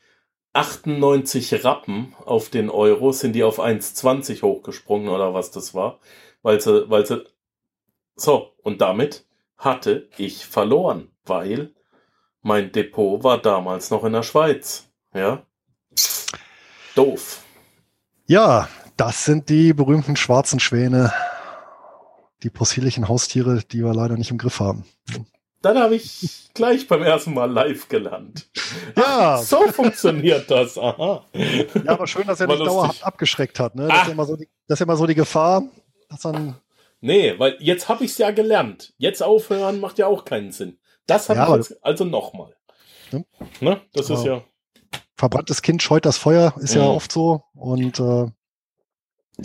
98 0.53 1.65
Rappen 1.65 2.13
auf 2.23 2.49
den 2.49 2.69
Euro, 2.69 3.13
sind 3.13 3.33
die 3.33 3.43
auf 3.43 3.59
1,20 3.59 4.43
hochgesprungen 4.43 5.09
oder 5.09 5.33
was 5.33 5.49
das 5.49 5.73
war, 5.73 6.01
weil 6.43 6.61
sie, 6.61 6.87
weil 6.91 7.03
sie, 7.07 7.25
so, 8.13 8.53
und 8.61 8.79
damit 8.79 9.25
hatte 9.57 10.07
ich 10.17 10.45
verloren, 10.45 11.10
weil 11.25 11.73
mein 12.41 12.71
Depot 12.71 13.23
war 13.23 13.41
damals 13.41 13.91
noch 13.91 14.03
in 14.03 14.13
der 14.13 14.23
Schweiz, 14.23 14.89
ja. 15.13 15.45
Doof. 16.95 17.43
Ja, 18.25 18.67
das 18.97 19.25
sind 19.25 19.49
die 19.49 19.73
berühmten 19.73 20.15
schwarzen 20.15 20.59
Schwäne, 20.59 21.13
die 22.43 22.49
possierlichen 22.49 23.07
Haustiere, 23.07 23.63
die 23.71 23.83
wir 23.83 23.93
leider 23.93 24.17
nicht 24.17 24.31
im 24.31 24.37
Griff 24.37 24.59
haben. 24.59 24.85
Dann 25.61 25.77
habe 25.77 25.95
ich 25.95 26.49
gleich 26.55 26.87
beim 26.87 27.03
ersten 27.03 27.35
Mal 27.35 27.51
live 27.51 27.87
gelernt. 27.87 28.49
Ja. 28.97 29.35
Ach, 29.35 29.41
so 29.43 29.67
funktioniert 29.71 30.49
das. 30.49 30.77
Aha. 30.77 31.23
Ja, 31.33 31.91
aber 31.91 32.07
schön, 32.07 32.25
dass 32.25 32.39
er 32.39 32.47
lustig. 32.47 32.67
dauerhaft 32.67 33.03
abgeschreckt 33.03 33.59
hat. 33.59 33.75
Ne? 33.75 33.87
Das, 33.87 34.01
ist 34.01 34.07
ja 34.07 34.13
immer 34.13 34.25
so 34.25 34.35
die, 34.35 34.49
das 34.67 34.79
ist 34.79 34.83
immer 34.83 34.97
so 34.97 35.05
die 35.05 35.15
Gefahr, 35.15 35.63
dass 36.09 36.21
dann. 36.21 36.55
Nee, 36.99 37.37
weil 37.37 37.57
jetzt 37.59 37.89
habe 37.89 38.03
ich 38.03 38.11
es 38.11 38.17
ja 38.17 38.31
gelernt. 38.31 38.93
Jetzt 38.97 39.21
aufhören 39.21 39.79
macht 39.79 39.99
ja 39.99 40.07
auch 40.07 40.25
keinen 40.25 40.51
Sinn. 40.51 40.79
Das 41.07 41.29
habe 41.29 41.39
ja, 41.39 41.49
ich 41.49 41.69
jetzt, 41.69 41.83
also 41.83 42.05
nochmal. 42.05 42.55
Ne? 43.11 43.25
ne? 43.59 43.81
Das 43.93 44.09
ja. 44.09 44.15
ist 44.15 44.25
ja. 44.25 44.41
Verbranntes 45.15 45.61
Kind 45.61 45.83
scheut 45.83 46.05
das 46.05 46.17
Feuer, 46.17 46.53
ist 46.59 46.75
mhm. 46.75 46.81
ja 46.81 46.87
oft 46.87 47.11
so. 47.11 47.43
Und 47.53 47.99
äh, 47.99 48.25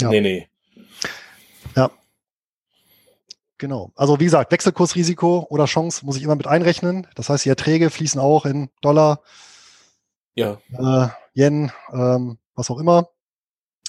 ja. 0.00 0.10
Nee, 0.10 0.20
nee. 0.20 0.48
Ja, 1.74 1.90
Genau. 3.58 3.90
Also 3.96 4.20
wie 4.20 4.24
gesagt, 4.24 4.52
Wechselkursrisiko 4.52 5.46
oder 5.48 5.64
Chance 5.64 6.04
muss 6.04 6.16
ich 6.16 6.22
immer 6.22 6.36
mit 6.36 6.46
einrechnen. 6.46 7.06
Das 7.14 7.30
heißt, 7.30 7.44
die 7.44 7.48
Erträge 7.48 7.90
fließen 7.90 8.20
auch 8.20 8.44
in 8.44 8.68
Dollar, 8.82 9.22
ja. 10.34 10.58
äh, 10.72 11.08
Yen, 11.34 11.72
ähm, 11.92 12.38
was 12.54 12.70
auch 12.70 12.78
immer, 12.78 13.08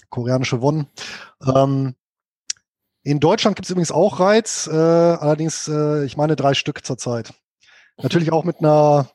koreanische 0.10 0.62
Won. 0.62 0.88
Ähm, 1.46 1.96
in 3.04 3.20
Deutschland 3.20 3.56
gibt 3.56 3.66
es 3.66 3.72
übrigens 3.72 3.92
auch 3.92 4.20
Reiz, 4.20 4.68
äh, 4.68 4.76
allerdings, 4.76 5.68
äh, 5.68 6.06
ich 6.06 6.16
meine, 6.16 6.36
drei 6.36 6.54
Stück 6.54 6.86
zurzeit. 6.86 7.34
Natürlich 8.02 8.32
auch 8.32 8.44
mit 8.44 8.60
einer 8.60 9.10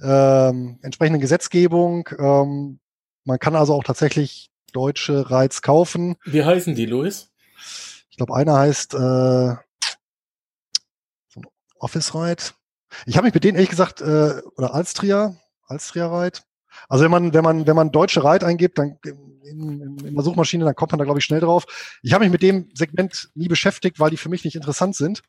ähm, 0.00 0.78
entsprechenden 0.82 1.20
Gesetzgebung. 1.20 2.08
Ähm, 2.18 2.78
man 3.24 3.38
kann 3.38 3.56
also 3.56 3.74
auch 3.74 3.84
tatsächlich 3.84 4.50
deutsche 4.72 5.30
Reiz 5.30 5.62
kaufen. 5.62 6.16
Wie 6.24 6.44
heißen 6.44 6.74
die, 6.74 6.86
Louis? 6.86 7.30
Ich 8.10 8.16
glaube, 8.16 8.34
einer 8.34 8.56
heißt 8.56 8.94
äh, 8.94 9.54
Office 11.78 12.14
Ride. 12.14 12.42
Ich 13.06 13.16
habe 13.16 13.26
mich 13.26 13.34
mit 13.34 13.44
denen 13.44 13.56
ehrlich 13.56 13.70
gesagt, 13.70 14.00
äh, 14.00 14.40
oder 14.56 14.74
Alstria, 14.74 15.36
Alstria 15.66 16.06
Ride. 16.06 16.40
Also 16.88 17.04
wenn 17.04 17.10
man, 17.10 17.34
wenn 17.34 17.44
man, 17.44 17.66
wenn 17.66 17.76
man 17.76 17.92
deutsche 17.92 18.22
Ride 18.24 18.46
eingibt, 18.46 18.78
dann 18.78 18.98
in, 19.44 19.98
in 19.98 20.14
der 20.14 20.24
Suchmaschine, 20.24 20.64
dann 20.64 20.74
kommt 20.74 20.92
man 20.92 20.98
da, 20.98 21.04
glaube 21.04 21.20
ich, 21.20 21.24
schnell 21.24 21.40
drauf. 21.40 21.66
Ich 22.02 22.12
habe 22.12 22.24
mich 22.24 22.32
mit 22.32 22.42
dem 22.42 22.70
Segment 22.74 23.30
nie 23.34 23.48
beschäftigt, 23.48 23.98
weil 23.98 24.10
die 24.10 24.16
für 24.16 24.28
mich 24.28 24.44
nicht 24.44 24.56
interessant 24.56 24.96
sind. 24.96 25.22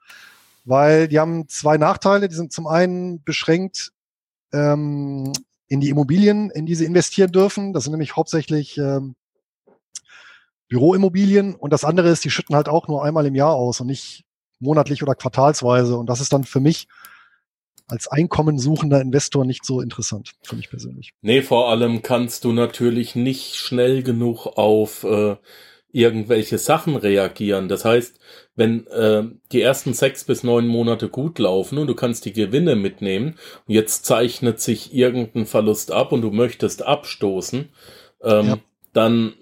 Weil 0.65 1.07
die 1.07 1.19
haben 1.19 1.47
zwei 1.47 1.77
Nachteile. 1.77 2.27
Die 2.27 2.35
sind 2.35 2.53
zum 2.53 2.67
einen 2.67 3.23
beschränkt 3.23 3.91
ähm, 4.53 5.31
in 5.67 5.79
die 5.79 5.89
Immobilien, 5.89 6.49
in 6.49 6.65
die 6.65 6.75
sie 6.75 6.85
investieren 6.85 7.31
dürfen. 7.31 7.73
Das 7.73 7.83
sind 7.83 7.91
nämlich 7.91 8.15
hauptsächlich 8.15 8.77
ähm, 8.77 9.15
Büroimmobilien 10.67 11.55
und 11.55 11.73
das 11.73 11.83
andere 11.83 12.09
ist, 12.09 12.23
die 12.23 12.29
schütten 12.29 12.55
halt 12.55 12.69
auch 12.69 12.87
nur 12.87 13.03
einmal 13.03 13.25
im 13.25 13.35
Jahr 13.35 13.53
aus 13.53 13.81
und 13.81 13.87
nicht 13.87 14.23
monatlich 14.59 15.01
oder 15.01 15.15
quartalsweise. 15.15 15.97
Und 15.97 16.07
das 16.07 16.21
ist 16.21 16.31
dann 16.31 16.43
für 16.43 16.59
mich 16.59 16.87
als 17.87 18.07
einkommensuchender 18.07 19.01
Investor 19.01 19.45
nicht 19.45 19.65
so 19.65 19.81
interessant, 19.81 20.33
für 20.43 20.55
mich 20.55 20.69
persönlich. 20.69 21.13
Nee, 21.21 21.41
vor 21.41 21.69
allem 21.69 22.03
kannst 22.03 22.43
du 22.43 22.51
natürlich 22.51 23.15
nicht 23.15 23.55
schnell 23.55 24.03
genug 24.03 24.45
auf 24.45 25.03
äh, 25.03 25.37
irgendwelche 25.91 26.59
Sachen 26.59 26.95
reagieren. 26.95 27.67
Das 27.67 27.85
heißt, 27.85 28.19
wenn 28.59 28.85
äh, 28.87 29.23
die 29.53 29.61
ersten 29.61 29.93
sechs 29.93 30.25
bis 30.25 30.43
neun 30.43 30.67
Monate 30.67 31.07
gut 31.07 31.39
laufen 31.39 31.77
und 31.77 31.87
du 31.87 31.95
kannst 31.95 32.25
die 32.25 32.33
Gewinne 32.33 32.75
mitnehmen 32.75 33.39
und 33.65 33.73
jetzt 33.73 34.05
zeichnet 34.05 34.59
sich 34.59 34.93
irgendein 34.93 35.45
Verlust 35.45 35.93
ab 35.93 36.11
und 36.11 36.21
du 36.21 36.29
möchtest 36.29 36.83
abstoßen, 36.83 37.69
ähm, 38.21 38.45
ja. 38.45 38.57
dann 38.91 39.33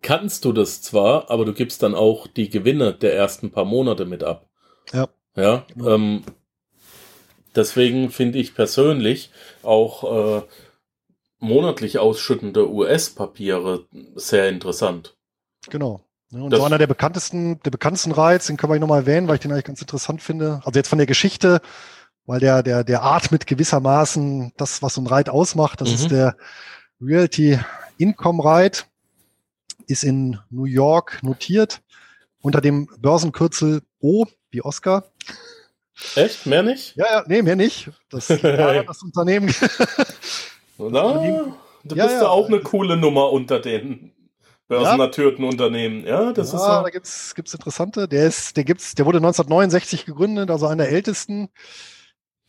kannst 0.00 0.46
du 0.46 0.54
das 0.54 0.80
zwar, 0.80 1.30
aber 1.30 1.44
du 1.44 1.52
gibst 1.52 1.82
dann 1.82 1.94
auch 1.94 2.26
die 2.26 2.48
Gewinne 2.48 2.94
der 2.94 3.14
ersten 3.14 3.50
paar 3.50 3.66
Monate 3.66 4.06
mit 4.06 4.24
ab. 4.24 4.48
Ja. 4.94 5.08
Ja. 5.36 5.66
Ähm, 5.78 6.24
deswegen 7.54 8.08
finde 8.08 8.38
ich 8.38 8.54
persönlich 8.54 9.30
auch 9.62 10.38
äh, 10.38 10.42
monatlich 11.38 11.98
ausschüttende 11.98 12.70
US-Papiere 12.70 13.84
sehr 14.14 14.48
interessant. 14.48 15.18
Genau. 15.68 16.05
Ja, 16.30 16.40
und 16.40 16.50
das 16.50 16.58
so 16.58 16.66
einer 16.66 16.78
der 16.78 16.86
bekanntesten, 16.86 17.60
der 17.62 17.70
bekanntesten 17.70 18.12
Reiz, 18.12 18.46
den 18.46 18.56
können 18.56 18.72
wir 18.72 18.80
nochmal 18.80 19.00
erwähnen, 19.00 19.28
weil 19.28 19.36
ich 19.36 19.40
den 19.40 19.52
eigentlich 19.52 19.64
ganz 19.64 19.80
interessant 19.80 20.22
finde. 20.22 20.60
Also 20.64 20.78
jetzt 20.78 20.88
von 20.88 20.98
der 20.98 21.06
Geschichte, 21.06 21.60
weil 22.26 22.40
der, 22.40 22.62
der, 22.62 22.82
der 22.82 23.04
atmet 23.04 23.46
gewissermaßen 23.46 24.52
das, 24.56 24.82
was 24.82 24.94
so 24.94 25.00
ein 25.00 25.06
Reit 25.06 25.28
ausmacht. 25.28 25.80
Das 25.80 25.90
mhm. 25.90 25.94
ist 25.94 26.10
der 26.10 26.36
Realty 27.00 27.58
Income 27.98 28.44
Reit 28.44 28.86
ist 29.86 30.02
in 30.02 30.38
New 30.50 30.64
York 30.64 31.22
notiert 31.22 31.80
unter 32.40 32.60
dem 32.60 32.88
Börsenkürzel 32.98 33.82
O 34.00 34.26
wie 34.50 34.62
Oscar. 34.62 35.04
Echt? 36.14 36.46
Mehr 36.46 36.62
nicht? 36.62 36.96
Ja, 36.96 37.06
ja, 37.10 37.24
nee, 37.26 37.42
mehr 37.42 37.56
nicht. 37.56 37.90
Das, 38.10 38.28
ja, 38.42 38.82
das 38.82 39.02
Unternehmen. 39.02 39.54
Oder? 40.78 41.54
Du 41.88 41.94
bist 41.94 42.08
ja, 42.08 42.22
ja 42.22 42.28
auch 42.30 42.48
eine 42.48 42.58
coole 42.58 42.96
Nummer 42.96 43.30
unter 43.30 43.60
den 43.60 44.10
börsennotierten 44.68 45.44
ja. 45.44 45.50
Unternehmen. 45.50 46.06
Ja, 46.06 46.32
das 46.32 46.52
ja, 46.52 46.58
ist 46.58 46.66
ja. 46.66 46.82
da 46.82 46.90
gibt's 46.90 47.34
gibt's 47.34 47.54
interessante. 47.54 48.08
Der 48.08 48.26
ist, 48.26 48.56
der 48.56 48.64
gibt's, 48.64 48.94
der 48.94 49.06
wurde 49.06 49.18
1969 49.18 50.06
gegründet, 50.06 50.50
also 50.50 50.66
einer 50.66 50.84
der 50.84 50.92
ältesten. 50.92 51.48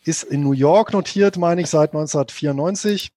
Ist 0.04 0.24
in 0.24 0.42
New 0.42 0.54
York 0.54 0.94
notiert, 0.94 1.38
meine 1.38 1.62
ich, 1.62 1.70
seit 1.70 1.90
1994. 1.90 3.12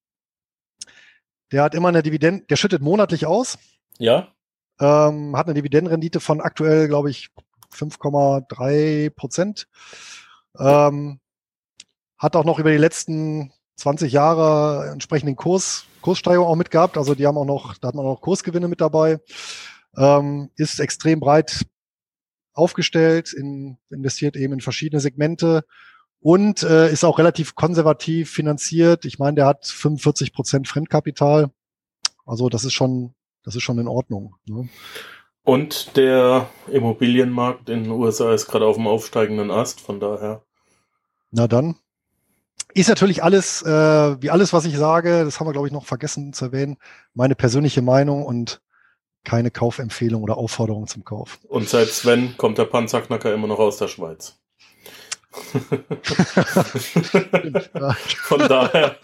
Der 1.51 1.63
hat 1.63 1.73
immer 1.73 1.87
eine 1.87 2.03
Dividende, 2.03 2.43
der 2.45 2.57
schüttet 2.57 2.81
monatlich 2.81 3.25
aus. 3.25 3.57
Ja. 3.97 4.33
Ähm, 4.79 5.37
hat 5.37 5.47
eine 5.47 5.53
Dividendenrendite 5.53 6.19
von 6.19 6.41
aktuell, 6.41 6.87
glaube 6.87 7.09
ich, 7.09 7.29
5,3 7.73 9.09
Prozent. 9.09 9.67
Ähm, 10.59 11.19
hat 12.17 12.35
auch 12.35 12.43
noch 12.43 12.59
über 12.59 12.71
die 12.71 12.77
letzten 12.77 13.53
20 13.81 14.11
Jahre 14.11 14.89
entsprechenden 14.91 15.35
Kurs, 15.35 15.85
Kurssteigerung 16.01 16.47
auch 16.47 16.55
mitgehabt. 16.55 16.97
Also 16.97 17.15
die 17.15 17.27
haben 17.27 17.37
auch 17.37 17.45
noch, 17.45 17.77
da 17.77 17.89
hat 17.89 17.95
man 17.95 18.05
auch 18.05 18.15
noch 18.15 18.21
Kursgewinne 18.21 18.67
mit 18.67 18.81
dabei. 18.81 19.19
Ähm, 19.97 20.49
ist 20.55 20.79
extrem 20.79 21.19
breit 21.19 21.65
aufgestellt, 22.53 23.33
in, 23.33 23.77
investiert 23.89 24.35
eben 24.35 24.53
in 24.53 24.61
verschiedene 24.61 24.99
Segmente 24.99 25.63
und 26.19 26.63
äh, 26.63 26.91
ist 26.91 27.03
auch 27.03 27.19
relativ 27.19 27.55
konservativ 27.55 28.31
finanziert. 28.31 29.05
Ich 29.05 29.19
meine, 29.19 29.35
der 29.35 29.45
hat 29.47 29.65
45 29.65 30.33
Prozent 30.33 30.67
Fremdkapital. 30.67 31.51
Also 32.25 32.49
das 32.49 32.63
ist 32.63 32.73
schon 32.73 33.13
das 33.43 33.55
ist 33.55 33.63
schon 33.63 33.79
in 33.79 33.87
Ordnung. 33.87 34.35
Ne? 34.45 34.69
Und 35.43 35.97
der 35.97 36.49
Immobilienmarkt 36.67 37.69
in 37.69 37.83
den 37.83 37.91
USA 37.91 38.33
ist 38.33 38.47
gerade 38.47 38.65
auf 38.65 38.75
dem 38.75 38.87
aufsteigenden 38.87 39.49
Ast, 39.49 39.81
von 39.81 39.99
daher. 39.99 40.43
Na 41.31 41.47
dann. 41.47 41.75
Ist 42.73 42.89
natürlich 42.89 43.23
alles, 43.23 43.61
äh, 43.63 44.21
wie 44.21 44.29
alles, 44.29 44.53
was 44.53 44.65
ich 44.65 44.77
sage, 44.77 45.23
das 45.25 45.39
haben 45.39 45.47
wir, 45.47 45.53
glaube 45.53 45.67
ich, 45.67 45.73
noch 45.73 45.85
vergessen 45.85 46.33
zu 46.33 46.45
erwähnen, 46.45 46.77
meine 47.13 47.35
persönliche 47.35 47.81
Meinung 47.81 48.25
und 48.25 48.61
keine 49.23 49.51
Kaufempfehlung 49.51 50.23
oder 50.23 50.37
Aufforderung 50.37 50.87
zum 50.87 51.03
Kauf. 51.03 51.39
Und 51.47 51.69
seit 51.69 51.89
Sven 51.89 52.35
kommt 52.37 52.57
der 52.57 52.65
Panzerknacker 52.65 53.33
immer 53.33 53.47
noch 53.47 53.59
aus 53.59 53.77
der 53.77 53.87
Schweiz. 53.87 54.37
Von 58.23 58.39
daher. 58.39 58.97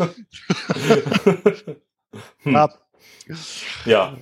hm. 2.44 2.54
ja, 2.54 2.70
ja. 3.86 4.18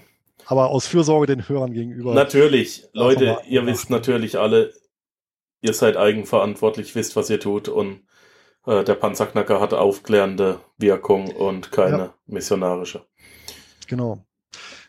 Aber 0.45 0.69
aus 0.69 0.85
Fürsorge 0.85 1.25
den 1.25 1.47
Hörern 1.49 1.73
gegenüber. 1.73 2.13
Natürlich, 2.13 2.83
Leute, 2.93 3.39
ihr 3.47 3.65
wisst 3.65 3.89
natürlich 3.89 4.37
alle, 4.37 4.73
ihr 5.61 5.73
seid 5.73 5.97
eigenverantwortlich, 5.97 6.93
wisst, 6.93 7.15
was 7.15 7.31
ihr 7.31 7.39
tut 7.39 7.67
und 7.67 8.03
äh, 8.65 8.83
der 8.83 8.95
Panzerknacker 8.95 9.59
hat 9.59 9.73
aufklärende 9.73 10.59
Wirkung 10.77 11.27
und 11.27 11.71
keine 11.71 11.97
ja. 11.97 12.13
missionarische. 12.27 13.05
Genau. 13.87 14.25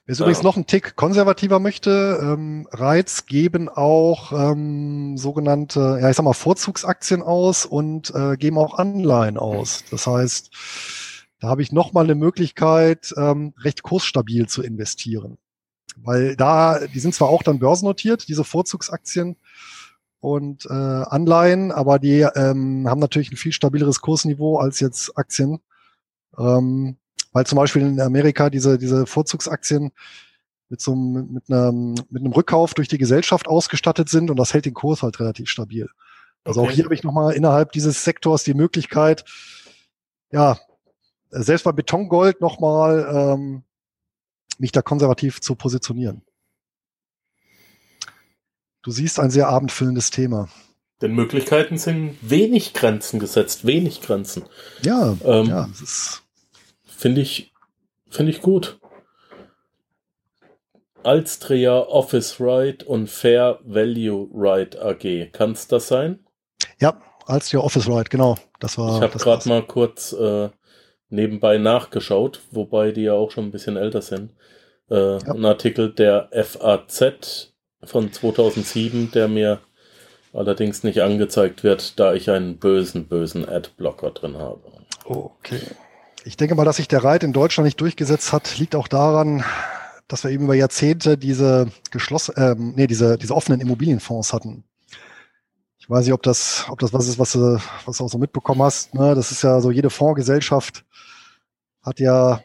Wer 0.06 0.12
es 0.12 0.18
ja. 0.20 0.24
übrigens 0.24 0.44
noch 0.44 0.54
einen 0.54 0.66
Tick 0.66 0.94
konservativer 0.94 1.58
möchte, 1.58 2.18
ähm, 2.22 2.68
Reiz 2.70 3.26
geben 3.26 3.68
auch 3.68 4.32
ähm, 4.32 5.18
sogenannte, 5.18 5.98
ja 6.00 6.10
ich 6.10 6.16
sag 6.16 6.22
mal, 6.22 6.32
Vorzugsaktien 6.32 7.22
aus 7.22 7.66
und 7.66 8.14
äh, 8.14 8.36
geben 8.36 8.56
auch 8.56 8.78
Anleihen 8.78 9.36
aus. 9.36 9.84
Das 9.90 10.06
heißt, 10.06 10.50
da 11.40 11.48
habe 11.48 11.62
ich 11.62 11.72
nochmal 11.72 12.04
eine 12.04 12.14
Möglichkeit, 12.14 13.12
ähm, 13.16 13.52
recht 13.58 13.82
kursstabil 13.82 14.48
zu 14.48 14.62
investieren. 14.62 15.38
Weil 15.96 16.36
da, 16.36 16.86
die 16.86 17.00
sind 17.00 17.14
zwar 17.14 17.28
auch 17.28 17.42
dann 17.42 17.58
börsennotiert, 17.58 18.28
diese 18.28 18.44
Vorzugsaktien, 18.44 19.36
und 20.26 20.66
äh, 20.66 20.72
Anleihen, 20.72 21.70
aber 21.70 22.00
die 22.00 22.26
ähm, 22.34 22.90
haben 22.90 22.98
natürlich 22.98 23.30
ein 23.30 23.36
viel 23.36 23.52
stabileres 23.52 24.00
Kursniveau 24.00 24.56
als 24.58 24.80
jetzt 24.80 25.16
Aktien. 25.16 25.60
Ähm, 26.36 26.96
weil 27.32 27.46
zum 27.46 27.56
Beispiel 27.56 27.82
in 27.82 28.00
Amerika 28.00 28.50
diese, 28.50 28.76
diese 28.76 29.06
Vorzugsaktien 29.06 29.92
mit 30.68 30.80
so 30.80 30.94
einem, 30.94 31.32
mit 31.32 31.48
einem, 31.48 31.94
mit 32.10 32.24
einem 32.24 32.32
Rückkauf 32.32 32.74
durch 32.74 32.88
die 32.88 32.98
Gesellschaft 32.98 33.46
ausgestattet 33.46 34.08
sind 34.08 34.28
und 34.28 34.36
das 34.36 34.52
hält 34.52 34.64
den 34.64 34.74
Kurs 34.74 35.04
halt 35.04 35.20
relativ 35.20 35.48
stabil. 35.48 35.88
Also 36.42 36.60
okay. 36.60 36.70
auch 36.70 36.74
hier 36.74 36.84
habe 36.86 36.94
ich 36.94 37.04
nochmal 37.04 37.34
innerhalb 37.34 37.70
dieses 37.70 38.02
Sektors 38.02 38.42
die 38.42 38.54
Möglichkeit, 38.54 39.24
ja, 40.32 40.58
selbst 41.30 41.62
bei 41.62 41.72
Betongold 41.72 42.40
nochmal 42.40 43.06
ähm, 43.12 43.62
mich 44.58 44.72
da 44.72 44.82
konservativ 44.82 45.40
zu 45.40 45.54
positionieren. 45.54 46.22
Du 48.86 48.92
siehst 48.92 49.18
ein 49.18 49.30
sehr 49.30 49.48
abendfüllendes 49.48 50.12
Thema. 50.12 50.48
Denn 51.02 51.12
Möglichkeiten 51.12 51.76
sind 51.76 52.18
wenig 52.22 52.72
Grenzen 52.72 53.18
gesetzt, 53.18 53.66
wenig 53.66 54.00
Grenzen. 54.00 54.44
Ja, 54.82 55.16
ähm, 55.24 55.46
ja, 55.46 55.68
finde 56.84 57.20
ich, 57.20 57.52
finde 58.08 58.30
ich 58.30 58.40
gut. 58.40 58.78
Alstria 61.02 61.80
Office 61.80 62.36
Right 62.38 62.84
und 62.84 63.10
Fair 63.10 63.58
Value 63.64 64.28
Right 64.32 64.78
AG. 64.78 65.32
Kann 65.32 65.50
es 65.50 65.66
das 65.66 65.88
sein? 65.88 66.20
Ja, 66.78 67.00
Alstria 67.26 67.62
Office 67.62 67.88
Right, 67.88 68.08
genau. 68.08 68.36
Das 68.60 68.78
war. 68.78 68.98
Ich 68.98 69.02
habe 69.02 69.18
gerade 69.18 69.48
mal 69.48 69.66
kurz 69.66 70.12
äh, 70.12 70.50
nebenbei 71.08 71.58
nachgeschaut, 71.58 72.40
wobei 72.52 72.92
die 72.92 73.02
ja 73.02 73.14
auch 73.14 73.32
schon 73.32 73.46
ein 73.46 73.50
bisschen 73.50 73.76
älter 73.76 74.00
sind. 74.00 74.30
Äh, 74.88 75.18
ja. 75.18 75.32
Ein 75.32 75.44
Artikel 75.44 75.92
der 75.92 76.30
FAZ 76.32 77.52
von 77.86 78.12
2007, 78.12 79.10
der 79.12 79.28
mir 79.28 79.60
allerdings 80.32 80.84
nicht 80.84 81.00
angezeigt 81.00 81.64
wird, 81.64 81.98
da 81.98 82.14
ich 82.14 82.30
einen 82.30 82.58
bösen, 82.58 83.06
bösen 83.06 83.48
Adblocker 83.48 84.10
drin 84.10 84.36
habe. 84.36 84.60
Okay. 85.04 85.60
Ich 86.24 86.36
denke 86.36 86.54
mal, 86.54 86.64
dass 86.64 86.76
sich 86.76 86.88
der 86.88 87.04
Reit 87.04 87.22
in 87.22 87.32
Deutschland 87.32 87.66
nicht 87.66 87.80
durchgesetzt 87.80 88.32
hat, 88.32 88.58
liegt 88.58 88.74
auch 88.74 88.88
daran, 88.88 89.44
dass 90.08 90.24
wir 90.24 90.30
eben 90.30 90.44
über 90.44 90.54
Jahrzehnte 90.54 91.16
diese 91.16 91.68
geschlossen, 91.90 92.34
ähm, 92.36 92.74
nee, 92.76 92.86
diese, 92.86 93.16
diese 93.16 93.34
offenen 93.34 93.60
Immobilienfonds 93.60 94.32
hatten. 94.32 94.64
Ich 95.78 95.88
weiß 95.88 96.04
nicht, 96.04 96.14
ob 96.14 96.22
das, 96.22 96.66
ob 96.68 96.80
das 96.80 96.92
was 96.92 97.06
ist, 97.06 97.18
was 97.18 97.32
du, 97.32 97.60
was 97.84 97.98
du 97.98 98.04
auch 98.04 98.10
so 98.10 98.18
mitbekommen 98.18 98.62
hast. 98.62 98.92
Ne? 98.94 99.14
Das 99.14 99.30
ist 99.30 99.42
ja 99.42 99.60
so, 99.60 99.70
jede 99.70 99.90
Fondsgesellschaft 99.90 100.84
hat 101.82 102.00
ja 102.00 102.42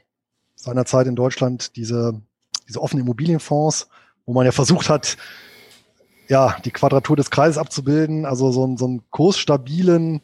seinerzeit 0.56 1.08
in 1.08 1.16
Deutschland 1.16 1.76
diese, 1.76 2.22
diese 2.68 2.80
offenen 2.80 3.04
Immobilienfonds, 3.04 3.88
wo 4.32 4.34
man 4.34 4.46
ja 4.46 4.54
versucht 4.54 4.88
hat, 4.88 5.18
ja, 6.30 6.56
die 6.64 6.72
Quadratur 6.72 7.18
des 7.18 7.30
Kreises 7.30 7.58
abzubilden, 7.58 8.26
also 8.26 8.50
so, 8.54 8.78
so 8.78 8.86
einen 8.86 9.04
kursstabilen 9.10 10.22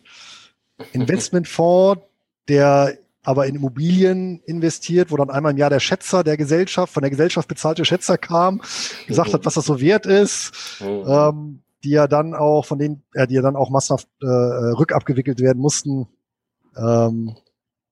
Investmentfonds, 0.94 2.04
der 2.48 2.98
aber 3.24 3.48
in 3.48 3.56
Immobilien 3.56 4.40
investiert, 4.46 5.12
wo 5.12 5.18
dann 5.18 5.30
einmal 5.30 5.52
im 5.52 5.58
Jahr 5.58 5.70
der 5.70 5.82
Schätzer 5.82 6.24
der 6.24 6.38
Gesellschaft, 6.38 6.94
von 6.94 7.02
der 7.02 7.10
Gesellschaft 7.10 7.50
bezahlte 7.50 7.84
Schätzer 7.84 8.18
kam, 8.18 8.62
gesagt 9.08 9.34
hat, 9.34 9.46
was 9.46 9.56
das 9.56 9.66
so 9.66 9.82
wert 9.82 10.06
ist, 10.06 10.54
mhm. 10.80 11.04
ähm, 11.06 11.64
die 11.84 11.90
ja 11.90 12.08
dann 12.08 12.34
auch 12.34 12.66
von 12.66 12.80
denen, 12.80 13.04
äh, 13.14 13.28
die 13.28 13.34
ja 13.34 13.42
dann 13.42 13.58
auch 13.58 13.70
massenhaft 13.70 14.08
äh, 14.22 14.26
rückabgewickelt 14.26 15.42
werden 15.42 15.60
mussten, 15.62 16.08
ähm, 16.78 17.36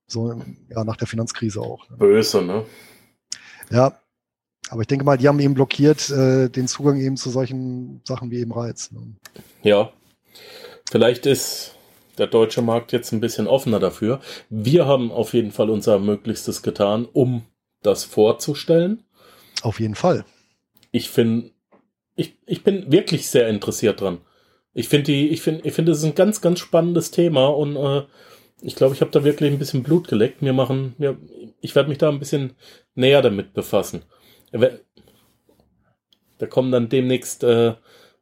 so 0.06 0.40
ja 0.70 0.82
nach 0.82 0.96
der 0.96 1.08
Finanzkrise 1.08 1.60
auch. 1.60 1.90
Ne? 1.90 1.98
Böse, 1.98 2.40
ne? 2.40 2.64
Ja, 3.68 3.92
aber 4.70 4.80
ich 4.80 4.86
denke 4.88 5.04
mal, 5.04 5.16
die 5.16 5.28
haben 5.28 5.40
eben 5.40 5.54
blockiert 5.54 6.10
äh, 6.10 6.48
den 6.48 6.68
Zugang 6.68 7.00
eben 7.00 7.16
zu 7.16 7.30
solchen 7.30 8.00
Sachen 8.04 8.30
wie 8.30 8.40
eben 8.40 8.52
Reiz. 8.52 8.90
Ne? 8.90 9.14
Ja, 9.62 9.92
vielleicht 10.90 11.26
ist 11.26 11.74
der 12.18 12.26
deutsche 12.26 12.62
Markt 12.62 12.92
jetzt 12.92 13.12
ein 13.12 13.20
bisschen 13.20 13.46
offener 13.46 13.78
dafür. 13.78 14.20
Wir 14.48 14.86
haben 14.86 15.12
auf 15.12 15.34
jeden 15.34 15.52
Fall 15.52 15.70
unser 15.70 15.98
Möglichstes 15.98 16.62
getan, 16.62 17.06
um 17.12 17.44
das 17.82 18.04
vorzustellen. 18.04 19.04
Auf 19.62 19.80
jeden 19.80 19.94
Fall. 19.94 20.24
Ich 20.90 21.10
finde, 21.10 21.50
ich, 22.14 22.36
ich 22.46 22.64
bin 22.64 22.90
wirklich 22.90 23.28
sehr 23.28 23.48
interessiert 23.48 24.00
dran. 24.00 24.18
Ich 24.72 24.88
finde 24.88 25.12
die, 25.12 25.28
ich 25.28 25.42
finde, 25.42 25.66
ich 25.66 25.74
finde, 25.74 25.92
es 25.92 25.98
ist 25.98 26.04
ein 26.04 26.14
ganz, 26.14 26.40
ganz 26.40 26.58
spannendes 26.58 27.10
Thema 27.10 27.46
und 27.46 27.76
äh, 27.76 28.02
ich 28.62 28.74
glaube, 28.74 28.94
ich 28.94 29.00
habe 29.00 29.10
da 29.10 29.24
wirklich 29.24 29.52
ein 29.52 29.58
bisschen 29.58 29.82
Blut 29.82 30.08
geleckt. 30.08 30.42
Mir 30.42 30.52
machen, 30.52 30.94
mir, 30.98 31.18
ich 31.60 31.74
werde 31.74 31.88
mich 31.88 31.98
da 31.98 32.08
ein 32.08 32.18
bisschen 32.18 32.54
näher 32.94 33.22
damit 33.22 33.52
befassen. 33.52 34.02
Da 36.38 36.46
kommen 36.46 36.72
dann 36.72 36.88
demnächst 36.88 37.44
äh, 37.44 37.74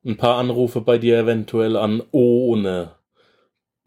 ein 0.05 0.17
paar 0.17 0.39
Anrufe 0.39 0.81
bei 0.81 0.99
dir 0.99 1.19
eventuell 1.19 1.77
an, 1.77 2.03
ohne 2.11 2.93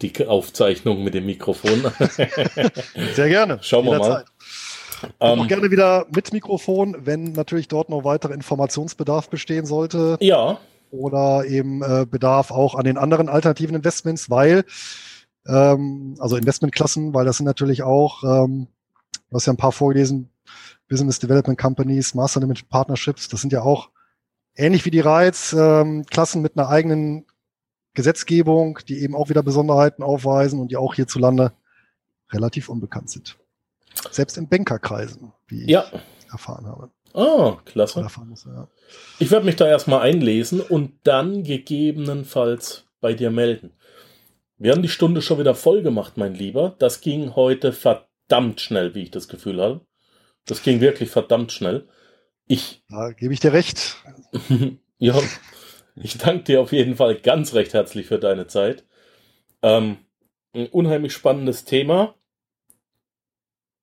die 0.01 0.27
Aufzeichnung 0.27 1.03
mit 1.03 1.13
dem 1.13 1.25
Mikrofon. 1.25 1.91
Sehr 3.13 3.29
gerne. 3.29 3.59
Schauen 3.61 3.85
wir 3.85 3.97
mal. 3.97 4.25
Ähm, 5.19 5.39
auch 5.39 5.47
gerne 5.47 5.71
wieder 5.71 6.05
mit 6.13 6.33
Mikrofon, 6.33 6.97
wenn 7.01 7.31
natürlich 7.33 7.67
dort 7.67 7.89
noch 7.89 8.03
weiterer 8.03 8.33
Informationsbedarf 8.33 9.29
bestehen 9.29 9.65
sollte. 9.65 10.17
Ja. 10.19 10.59
Oder 10.89 11.45
eben 11.45 11.83
äh, 11.83 12.05
Bedarf 12.09 12.51
auch 12.51 12.75
an 12.75 12.85
den 12.85 12.97
anderen 12.97 13.29
alternativen 13.29 13.75
Investments, 13.75 14.29
weil, 14.29 14.63
ähm, 15.47 16.15
also 16.19 16.37
Investmentklassen, 16.37 17.13
weil 17.13 17.25
das 17.25 17.37
sind 17.37 17.45
natürlich 17.45 17.83
auch, 17.83 18.23
ähm, 18.23 18.67
du 19.29 19.35
hast 19.35 19.45
ja 19.45 19.53
ein 19.53 19.57
paar 19.57 19.71
vorgelesen, 19.71 20.29
Business 20.87 21.19
Development 21.19 21.57
Companies, 21.57 22.13
Master 22.13 22.39
Limited 22.39 22.69
Partnerships, 22.69 23.27
das 23.27 23.41
sind 23.41 23.53
ja 23.53 23.61
auch 23.61 23.89
ähnlich 24.55 24.85
wie 24.85 24.91
die 24.91 24.99
Reiz, 24.99 25.53
ähm, 25.53 26.05
Klassen 26.05 26.41
mit 26.41 26.57
einer 26.57 26.69
eigenen 26.69 27.25
Gesetzgebung, 27.93 28.79
die 28.87 29.01
eben 29.01 29.15
auch 29.15 29.29
wieder 29.29 29.43
Besonderheiten 29.43 30.03
aufweisen 30.03 30.59
und 30.59 30.71
die 30.71 30.77
auch 30.77 30.95
hierzulande 30.95 31.53
relativ 32.31 32.69
unbekannt 32.69 33.09
sind. 33.09 33.37
Selbst 34.11 34.37
in 34.37 34.47
Bankerkreisen, 34.47 35.33
wie 35.47 35.69
ja. 35.69 35.85
ich 35.91 36.31
erfahren 36.31 36.67
habe. 36.67 36.91
Ah, 37.13 37.57
klasse. 37.65 38.05
Muss, 38.25 38.45
ja. 38.45 38.67
Ich 39.17 39.31
werde 39.31 39.45
mich 39.45 39.55
da 39.55 39.67
erstmal 39.67 40.01
einlesen 40.01 40.61
und 40.61 40.93
dann 41.03 41.43
gegebenenfalls 41.43 42.85
bei 43.01 43.13
dir 43.13 43.31
melden. 43.31 43.73
Wir 44.57 44.71
haben 44.71 44.81
die 44.81 44.89
Stunde 44.89 45.21
schon 45.21 45.39
wieder 45.39 45.55
voll 45.55 45.81
gemacht, 45.81 46.17
mein 46.17 46.33
Lieber. 46.33 46.75
Das 46.79 47.01
ging 47.01 47.35
heute 47.35 47.73
verdammt 47.73 48.61
schnell, 48.61 48.93
wie 48.93 49.03
ich 49.03 49.11
das 49.11 49.27
Gefühl 49.27 49.61
habe. 49.61 49.81
Das 50.47 50.63
ging 50.63 50.81
wirklich 50.81 51.09
verdammt 51.09 51.51
schnell. 51.51 51.87
Ich. 52.47 52.81
Da 52.89 53.11
gebe 53.11 53.33
ich 53.33 53.39
dir 53.39 53.53
recht. 53.53 53.97
ja. 54.97 55.19
Ich 55.95 56.17
danke 56.17 56.43
dir 56.43 56.61
auf 56.61 56.71
jeden 56.71 56.95
Fall 56.95 57.15
ganz 57.15 57.53
recht 57.53 57.73
herzlich 57.73 58.07
für 58.07 58.19
deine 58.19 58.47
Zeit. 58.47 58.85
Ähm, 59.61 59.97
ein 60.53 60.67
unheimlich 60.67 61.13
spannendes 61.13 61.65
Thema. 61.65 62.15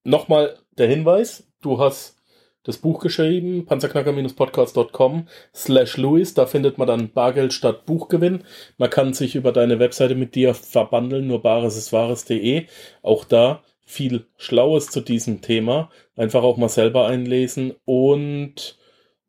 Nochmal 0.04 0.58
der 0.78 0.88
Hinweis, 0.88 1.50
du 1.60 1.78
hast 1.78 2.18
das 2.62 2.78
Buch 2.78 3.00
geschrieben, 3.00 3.66
panzerknacker-podcast.com 3.66 5.28
slash 5.54 5.96
Louis, 5.98 6.34
da 6.34 6.46
findet 6.46 6.78
man 6.78 6.88
dann 6.88 7.12
Bargeld 7.12 7.52
statt 7.52 7.84
Buchgewinn. 7.84 8.44
Man 8.78 8.90
kann 8.90 9.12
sich 9.12 9.34
über 9.34 9.52
deine 9.52 9.78
Webseite 9.78 10.14
mit 10.14 10.34
dir 10.34 10.54
verbandeln, 10.54 11.26
nur 11.26 11.42
bares 11.42 11.76
ist 11.76 11.92
wahres.de. 11.92 12.66
Auch 13.02 13.24
da 13.24 13.62
viel 13.84 14.26
Schlaues 14.36 14.88
zu 14.88 15.00
diesem 15.00 15.40
Thema. 15.40 15.90
Einfach 16.16 16.42
auch 16.42 16.56
mal 16.56 16.68
selber 16.68 17.06
einlesen 17.06 17.74
und 17.84 18.78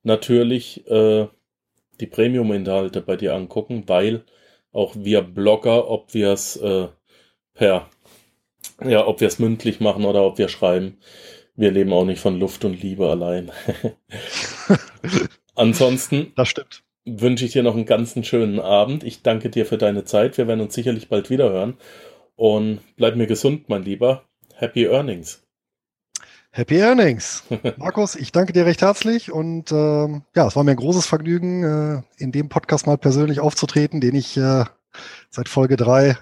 natürlich 0.03 0.87
äh, 0.87 1.27
die 1.99 2.07
Premium-Inhalte 2.07 3.01
bei 3.01 3.15
dir 3.15 3.35
angucken, 3.35 3.83
weil 3.87 4.23
auch 4.71 4.93
wir 4.95 5.21
Blogger, 5.21 5.89
ob 5.89 6.13
wir 6.13 6.31
es 6.31 6.57
äh, 6.57 6.87
per, 7.53 7.89
ja, 8.83 9.07
ob 9.07 9.21
wir 9.21 9.27
es 9.27 9.39
mündlich 9.39 9.79
machen 9.79 10.05
oder 10.05 10.23
ob 10.23 10.37
wir 10.37 10.49
schreiben, 10.49 10.97
wir 11.55 11.71
leben 11.71 11.93
auch 11.93 12.05
nicht 12.05 12.19
von 12.19 12.37
Luft 12.39 12.65
und 12.65 12.81
Liebe 12.81 13.09
allein. 13.09 13.51
Ansonsten. 15.55 16.33
Das 16.35 16.49
stimmt. 16.49 16.83
Wünsche 17.05 17.45
ich 17.45 17.53
dir 17.53 17.63
noch 17.63 17.75
einen 17.75 17.85
ganzen 17.85 18.23
schönen 18.23 18.59
Abend. 18.59 19.03
Ich 19.03 19.21
danke 19.21 19.49
dir 19.49 19.65
für 19.65 19.77
deine 19.77 20.03
Zeit. 20.03 20.37
Wir 20.37 20.47
werden 20.47 20.59
uns 20.59 20.73
sicherlich 20.73 21.07
bald 21.07 21.29
wieder 21.29 21.49
hören. 21.49 21.77
Und 22.35 22.79
bleib 22.97 23.15
mir 23.15 23.27
gesund, 23.27 23.69
mein 23.69 23.83
Lieber. 23.83 24.25
Happy 24.57 24.85
Earnings. 24.85 25.41
Happy 26.51 26.79
Earnings. 26.79 27.43
Markus, 27.77 28.15
ich 28.15 28.31
danke 28.31 28.53
dir 28.53 28.65
recht 28.65 28.81
herzlich 28.81 29.31
und 29.31 29.71
ähm, 29.71 30.23
ja, 30.35 30.47
es 30.47 30.55
war 30.55 30.63
mir 30.63 30.71
ein 30.71 30.77
großes 30.77 31.05
Vergnügen, 31.05 31.63
äh, 31.63 32.01
in 32.17 32.31
dem 32.31 32.47
Podcast 32.47 32.87
mal 32.87 32.97
persönlich 32.97 33.41
aufzutreten, 33.41 33.99
den 33.99 34.15
ich 34.15 34.37
äh, 34.37 34.63
seit 35.29 35.49
Folge 35.49 35.75
drei 35.75 36.17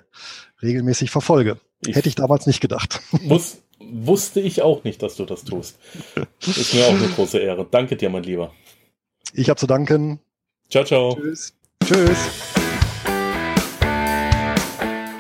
regelmäßig 0.62 1.12
verfolge. 1.12 1.60
Ich 1.86 1.96
Hätte 1.96 2.10
ich 2.10 2.16
damals 2.16 2.48
nicht 2.48 2.62
gedacht. 2.62 3.02
Wus 3.12 3.58
wusste 3.80 4.40
ich 4.40 4.62
auch 4.62 4.84
nicht, 4.84 5.04
dass 5.04 5.18
du 5.18 5.26
das 5.26 5.44
tust. 5.44 5.78
Ist 6.40 6.74
mir 6.74 6.86
auch 6.86 6.94
eine 6.94 7.10
große 7.10 7.38
Ehre. 7.38 7.68
Danke 7.70 7.98
dir, 7.98 8.10
mein 8.10 8.24
Lieber. 8.24 8.54
Ich 9.34 9.50
habe 9.50 9.60
zu 9.60 9.68
danken. 9.68 10.20
Ciao, 10.70 10.86
ciao. 10.86 11.16
Tschüss. 11.16 11.54
Tschüss. 11.84 12.63